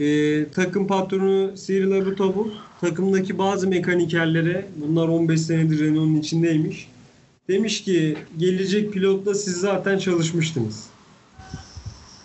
Ee, 0.00 0.46
takım 0.54 0.86
patronu 0.86 1.54
Cyril 1.66 1.92
Abiteboul 1.92 2.50
takımdaki 2.80 3.38
bazı 3.38 3.68
mekanikerlere 3.68 4.66
bunlar 4.76 5.08
15 5.08 5.40
senedir 5.40 5.80
Renault'un 5.80 6.16
içindeymiş. 6.16 6.88
Demiş 7.50 7.84
ki 7.84 8.18
gelecek 8.36 8.92
pilotla 8.92 9.34
siz 9.34 9.56
zaten 9.60 9.98
çalışmıştınız. 9.98 10.86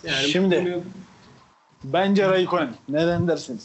Yani 0.04 0.28
Şimdi- 0.28 0.56
konuyu- 0.56 0.82
Bence 1.84 2.28
Raikkonen. 2.28 2.74
Neden 2.88 3.28
dersiniz? 3.28 3.64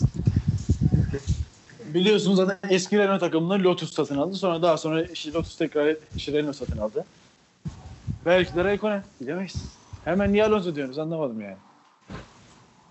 Biliyorsunuz 1.94 2.38
zaten 2.38 2.70
eski 2.70 2.98
Renault 2.98 3.20
takımını 3.20 3.64
Lotus 3.64 3.94
satın 3.94 4.18
aldı. 4.18 4.36
Sonra 4.36 4.62
daha 4.62 4.78
sonra 4.78 5.04
işte 5.04 5.34
Lotus 5.34 5.58
tekrar 5.58 5.96
işte 6.16 6.34
Renault 6.34 6.56
satın 6.56 6.78
aldı. 6.78 7.06
Belki 8.26 8.56
de 8.56 8.64
Raikkonen. 8.64 9.04
Bilemeyiz. 9.22 9.56
Hemen 10.06 10.34
niye 10.34 10.46
Alonso 10.46 10.76
diyorsunuz 10.76 11.00
anlamadım 11.00 11.42
yani. 11.42 11.58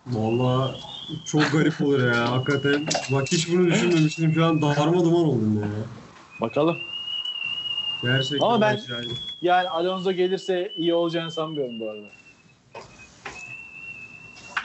Vallahi 0.06 0.76
çok 1.24 1.52
garip 1.52 1.80
olur 1.82 2.06
ya 2.12 2.32
hakikaten. 2.32 2.86
Bak 3.12 3.32
hiç 3.32 3.48
bunu 3.52 3.66
düşünmemiştim. 3.66 4.32
Şu 4.34 4.44
an 4.44 4.62
darma 4.62 5.04
duman 5.04 5.24
oldum 5.24 5.60
ya. 5.60 5.68
Bakalım. 6.40 6.76
Gerçekten 8.02 8.46
Ama 8.46 8.60
ben- 8.60 8.74
acayip. 8.74 9.12
Yani 9.42 9.68
Alonso 9.68 10.12
gelirse 10.12 10.72
iyi 10.76 10.94
olacağını 10.94 11.30
sanmıyorum 11.30 11.80
bu 11.80 11.90
arada. 11.90 12.06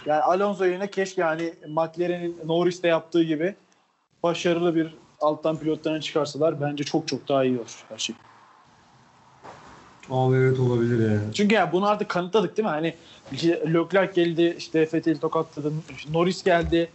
Yani 0.05 0.21
Alonso 0.21 0.65
yerine 0.65 0.89
keşke 0.89 1.21
yani 1.21 1.53
McLaren'in 1.67 2.37
Norris'te 2.45 2.87
yaptığı 2.87 3.23
gibi 3.23 3.55
başarılı 4.23 4.75
bir 4.75 4.95
alttan 5.19 5.59
pilotlarını 5.59 6.01
çıkarsalar 6.01 6.61
bence 6.61 6.83
çok 6.83 7.07
çok 7.07 7.27
daha 7.27 7.45
iyi 7.45 7.59
olur 7.59 7.85
her 7.89 7.97
şey. 7.97 8.15
Abi 10.09 10.35
evet 10.35 10.59
olabilir 10.59 11.11
ya. 11.11 11.19
Çünkü 11.33 11.55
yani 11.55 11.71
bunu 11.71 11.87
artık 11.87 12.09
kanıtladık 12.09 12.57
değil 12.57 12.65
mi? 12.65 12.69
Hani 12.69 12.95
işte 13.31 13.73
Leclerc 13.73 14.23
geldi, 14.23 14.55
işte 14.57 14.81
Vettel 14.93 15.19
tokatladı, 15.19 15.73
Norris 16.09 16.43
geldi. 16.43 16.89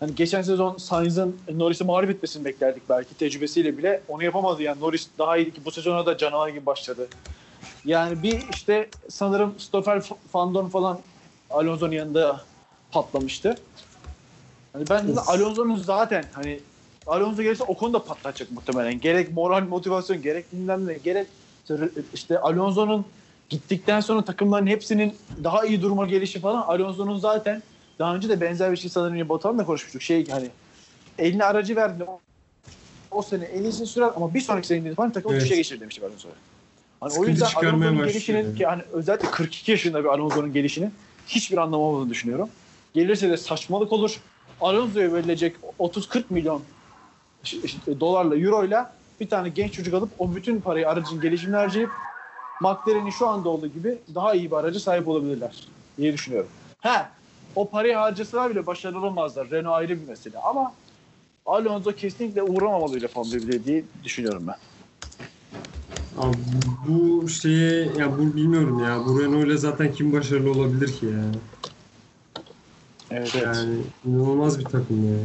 Hani 0.00 0.14
geçen 0.14 0.42
sezon 0.42 0.76
Sainz'ın 0.76 1.36
Norris'i 1.54 1.84
mağlup 1.84 2.10
etmesini 2.10 2.44
beklerdik 2.44 2.82
belki 2.88 3.14
tecrübesiyle 3.14 3.78
bile. 3.78 4.02
Onu 4.08 4.24
yapamadı 4.24 4.62
yani. 4.62 4.80
Norris 4.80 5.08
daha 5.18 5.36
iyi 5.36 5.50
ki 5.52 5.60
bu 5.64 5.70
sezona 5.70 6.06
da 6.06 6.16
canavar 6.16 6.48
gibi 6.48 6.66
başladı. 6.66 7.08
Yani 7.84 8.22
bir 8.22 8.48
işte 8.48 8.88
sanırım 9.08 9.54
Stoffel 9.58 10.02
Van 10.34 10.54
Dorn 10.54 10.68
falan 10.68 10.98
Alonso'nun 11.50 11.92
yanında 11.92 12.40
patlamıştı. 12.92 13.56
Hani 14.72 14.88
ben 14.90 15.16
de 15.16 15.20
Alonso'nun 15.20 15.76
zaten 15.76 16.26
hani 16.32 16.60
Alonso 17.06 17.42
gelirse 17.42 17.64
o 17.64 17.76
konuda 17.76 18.04
patlatacak 18.04 18.50
muhtemelen. 18.50 19.00
Gerek 19.00 19.32
moral 19.32 19.62
motivasyon, 19.62 20.22
gerek 20.22 20.52
bilmem 20.52 20.86
ne, 20.86 20.94
gerek 20.94 21.26
işte 22.14 22.38
Alonso'nun 22.38 23.04
gittikten 23.48 24.00
sonra 24.00 24.22
takımların 24.22 24.66
hepsinin 24.66 25.14
daha 25.44 25.66
iyi 25.66 25.82
duruma 25.82 26.06
gelişi 26.06 26.40
falan 26.40 26.62
Alonso'nun 26.62 27.18
zaten 27.18 27.62
daha 27.98 28.14
önce 28.14 28.28
de 28.28 28.40
benzer 28.40 28.72
bir 28.72 28.76
şey 28.76 28.90
sanırım 28.90 29.28
Batuhan'la 29.28 29.66
konuşmuştuk. 29.66 30.02
Şey 30.02 30.28
hani 30.28 30.48
eline 31.18 31.44
aracı 31.44 31.76
verdi 31.76 32.04
o, 32.04 32.20
o 33.10 33.22
sene 33.22 33.44
en 33.44 33.62
iyisini 33.62 33.86
sürer 33.86 34.10
ama 34.16 34.34
bir 34.34 34.40
sonraki 34.40 34.66
sene 34.66 34.94
falan 34.94 35.12
takımı 35.12 35.34
Evet. 35.34 35.44
düşe 35.44 35.56
geçirir 35.56 35.80
demiştik 35.80 36.04
Alonso'ya. 36.04 36.34
Hani 37.00 37.08
o 37.10 37.14
Sıkıntı 37.14 37.30
yüzden 37.30 37.46
çıkarmaya 37.46 37.90
Alonso'nun 37.90 38.06
gelişinin 38.06 38.54
ki 38.54 38.66
hani 38.66 38.82
özellikle 38.92 39.30
42 39.30 39.70
yaşında 39.70 40.04
bir 40.04 40.08
Alonso'nun 40.08 40.52
gelişinin 40.52 40.94
hiçbir 41.26 41.56
anlamı 41.56 41.82
olmadığını 41.82 42.10
düşünüyorum. 42.10 42.48
Gelirse 42.94 43.30
de 43.30 43.36
saçmalık 43.36 43.92
olur. 43.92 44.20
Alonso'ya 44.60 45.12
verilecek 45.12 45.56
30-40 45.78 46.24
milyon 46.30 46.62
ş- 47.44 47.58
dolarla, 48.00 48.36
euroyla 48.36 48.94
bir 49.20 49.28
tane 49.28 49.48
genç 49.48 49.72
çocuk 49.72 49.94
alıp 49.94 50.10
o 50.18 50.34
bütün 50.34 50.60
parayı 50.60 50.88
aracın 50.88 51.20
gelişimine 51.20 51.56
harcayıp 51.56 51.90
McLaren'in 52.60 53.10
şu 53.10 53.28
anda 53.28 53.48
olduğu 53.48 53.66
gibi 53.66 53.98
daha 54.14 54.34
iyi 54.34 54.50
bir 54.50 54.56
araca 54.56 54.80
sahip 54.80 55.08
olabilirler 55.08 55.64
diye 55.98 56.12
düşünüyorum. 56.12 56.48
Ha, 56.80 57.10
o 57.56 57.68
parayı 57.70 57.94
harcasalar 57.94 58.50
bile 58.50 58.66
başarılı 58.66 59.06
olmazlar. 59.06 59.50
Renault 59.50 59.76
ayrı 59.76 60.00
bir 60.02 60.08
mesele 60.08 60.38
ama 60.38 60.72
Alonso 61.46 61.92
kesinlikle 61.92 62.42
uğramamalıydı 62.42 63.08
Formula 63.08 63.36
1'e 63.36 63.64
diye 63.64 63.84
düşünüyorum 64.04 64.46
ben. 64.46 64.56
Abi 66.18 66.36
bu 66.88 67.28
şeye 67.28 67.88
ya 67.98 68.18
bu 68.18 68.36
bilmiyorum 68.36 68.84
ya. 68.84 69.00
Bu 69.06 69.22
Renault 69.22 69.46
ile 69.46 69.56
zaten 69.56 69.92
kim 69.92 70.12
başarılı 70.12 70.50
olabilir 70.50 70.92
ki 70.92 71.06
ya? 71.06 71.24
Evet, 73.10 73.34
Yani 73.34 73.76
inanılmaz 74.06 74.58
bir 74.58 74.64
takım 74.64 75.12
ya. 75.12 75.18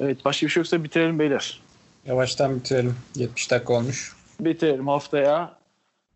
Evet, 0.00 0.24
başka 0.24 0.46
bir 0.46 0.50
şey 0.50 0.60
yoksa 0.60 0.84
bitirelim 0.84 1.18
beyler. 1.18 1.60
Yavaştan 2.06 2.56
bitirelim. 2.56 2.94
70 3.16 3.50
dakika 3.50 3.72
olmuş. 3.72 4.16
Bitirelim 4.40 4.88
haftaya 4.88 5.56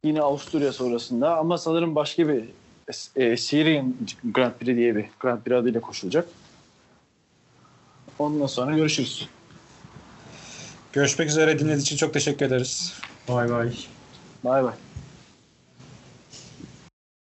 yine 0.05 0.23
Avusturya 0.23 0.73
sonrasında 0.73 1.37
ama 1.39 1.59
sanırım 1.59 1.95
başka 1.95 2.29
bir 2.29 2.45
e, 3.17 3.37
Syrian 3.37 3.95
Grand 4.25 4.53
Prix 4.53 4.77
diye 4.77 4.97
bir 4.97 5.05
Grand 5.21 5.43
Prix 5.43 5.57
adıyla 5.57 5.81
koşulacak. 5.81 6.29
Ondan 8.19 8.47
sonra 8.47 8.77
görüşürüz. 8.77 9.29
Görüşmek 10.93 11.29
üzere. 11.29 11.59
Dinlediğiniz 11.59 11.83
için 11.83 11.97
çok 11.97 12.15
teşekkür 12.15 12.47
ederiz. 12.47 12.95
Vay 13.29 13.53
vay. 13.53 13.73
Bay 14.45 14.65
bay. 14.65 14.75